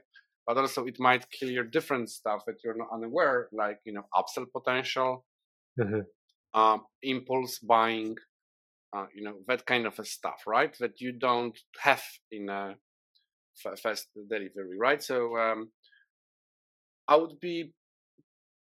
But 0.47 0.59
also 0.59 0.85
it 0.85 0.97
might 0.99 1.24
kill 1.30 1.51
your 1.51 1.64
different 1.64 2.11
stuff 2.11 2.43
that 2.47 2.57
you're 2.62 2.76
not 2.76 2.89
unaware, 2.93 3.49
like 3.53 3.78
you 3.85 3.95
know 3.95 4.05
upsell 4.14 4.47
potential, 4.55 5.24
mm-hmm. 5.80 6.01
uh, 6.53 6.78
impulse 7.03 7.59
buying, 7.59 8.16
uh, 8.95 9.07
you 9.14 9.24
know 9.24 9.37
that 9.49 9.64
kind 9.64 9.87
of 9.87 9.95
stuff, 10.07 10.43
right? 10.47 10.76
That 10.80 11.01
you 11.01 11.12
don't 11.12 11.59
have 11.80 12.03
in 12.30 12.51
a 12.51 12.74
fast 13.83 14.09
delivery, 14.28 14.78
right? 14.78 15.03
So 15.03 15.37
um, 15.39 15.70
I 17.09 17.16
would 17.16 17.41
be 17.41 17.72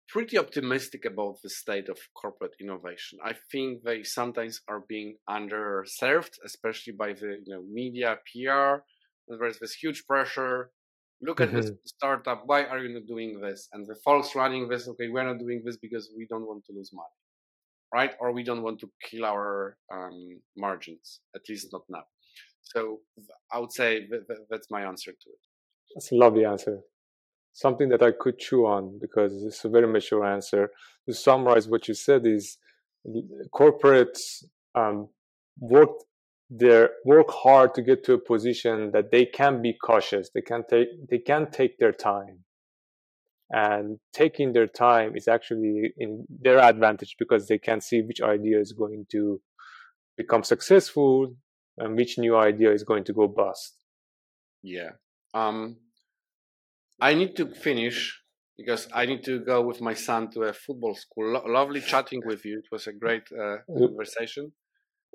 pretty 0.09 0.37
optimistic 0.37 1.05
about 1.05 1.37
the 1.43 1.49
state 1.49 1.89
of 1.89 1.97
corporate 2.15 2.55
innovation. 2.61 3.19
I 3.23 3.33
think 3.51 3.83
they 3.83 4.03
sometimes 4.03 4.61
are 4.67 4.83
being 4.87 5.17
underserved, 5.29 6.35
especially 6.45 6.93
by 6.93 7.13
the 7.13 7.39
you 7.45 7.53
know 7.53 7.63
media, 7.71 8.17
PR. 8.27 8.83
There's 9.27 9.59
this 9.59 9.73
huge 9.73 10.05
pressure. 10.05 10.71
Look 11.21 11.41
at 11.41 11.49
mm-hmm. 11.49 11.57
this 11.57 11.71
startup. 11.85 12.43
Why 12.45 12.63
are 12.65 12.79
you 12.79 12.93
not 12.93 13.07
doing 13.07 13.41
this? 13.41 13.67
And 13.73 13.85
the 13.85 13.95
folks 14.05 14.35
running 14.35 14.69
this, 14.69 14.87
okay, 14.87 15.09
we're 15.09 15.25
not 15.25 15.39
doing 15.39 15.63
this 15.65 15.77
because 15.77 16.09
we 16.15 16.27
don't 16.29 16.45
want 16.45 16.63
to 16.65 16.73
lose 16.73 16.91
money, 16.93 17.17
right? 17.93 18.11
Or 18.19 18.31
we 18.31 18.43
don't 18.43 18.61
want 18.61 18.79
to 18.81 18.91
kill 19.09 19.25
our 19.25 19.77
um, 19.91 20.39
margins, 20.55 21.21
at 21.35 21.41
least 21.49 21.69
not 21.73 21.81
now. 21.89 22.03
So 22.61 22.99
I 23.51 23.59
would 23.59 23.71
say 23.71 24.07
that's 24.49 24.67
my 24.69 24.83
answer 24.83 25.11
to 25.11 25.29
it. 25.29 25.39
That's 25.95 26.11
a 26.11 26.15
lovely 26.15 26.45
answer. 26.45 26.81
Something 27.57 27.89
that 27.89 28.03
I 28.03 28.11
could 28.11 28.37
chew 28.37 28.67
on 28.67 28.99
because 29.01 29.31
it's 29.43 29.65
a 29.65 29.69
very 29.69 29.87
mature 29.87 30.23
answer. 30.23 30.69
To 31.07 31.13
summarize 31.13 31.67
what 31.67 31.87
you 31.87 31.95
said 31.95 32.21
is 32.27 32.59
corporates 33.51 34.43
um, 34.75 35.09
work 35.59 35.89
their 36.51 36.91
work 37.03 37.31
hard 37.31 37.73
to 37.73 37.81
get 37.81 38.05
to 38.05 38.13
a 38.13 38.19
position 38.19 38.91
that 38.91 39.09
they 39.11 39.25
can 39.25 39.63
be 39.63 39.73
cautious. 39.73 40.29
They 40.35 40.41
can 40.41 40.65
take 40.69 40.89
they 41.09 41.17
can 41.17 41.49
take 41.49 41.79
their 41.79 41.93
time. 41.93 42.43
And 43.49 43.97
taking 44.13 44.53
their 44.53 44.67
time 44.67 45.15
is 45.15 45.27
actually 45.27 45.93
in 45.97 46.27
their 46.29 46.59
advantage 46.59 47.15
because 47.17 47.47
they 47.47 47.57
can 47.57 47.81
see 47.81 48.01
which 48.03 48.21
idea 48.21 48.59
is 48.59 48.71
going 48.71 49.07
to 49.13 49.41
become 50.15 50.43
successful 50.43 51.33
and 51.79 51.95
which 51.95 52.19
new 52.19 52.37
idea 52.37 52.71
is 52.71 52.83
going 52.83 53.05
to 53.05 53.13
go 53.13 53.27
bust. 53.27 53.73
Yeah. 54.61 54.91
Um 55.33 55.77
i 56.99 57.13
need 57.13 57.35
to 57.35 57.45
finish 57.47 58.21
because 58.57 58.87
i 58.93 59.05
need 59.05 59.23
to 59.23 59.39
go 59.39 59.61
with 59.61 59.81
my 59.81 59.93
son 59.93 60.29
to 60.31 60.43
a 60.43 60.53
football 60.53 60.95
school 60.95 61.33
Lo- 61.33 61.43
lovely 61.45 61.81
chatting 61.81 62.21
with 62.25 62.45
you 62.45 62.59
it 62.59 62.67
was 62.71 62.87
a 62.87 62.93
great 62.93 63.23
uh, 63.31 63.57
conversation 63.77 64.51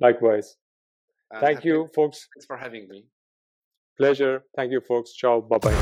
likewise 0.00 0.56
Thank 1.40 1.64
you, 1.64 1.88
folks. 1.94 2.28
Thanks 2.34 2.46
for 2.46 2.56
having 2.56 2.88
me. 2.88 3.06
Pleasure. 3.96 4.44
Thank 4.56 4.72
you, 4.72 4.80
folks. 4.80 5.14
Ciao. 5.14 5.40
Bye 5.40 5.58
bye. 5.58 5.72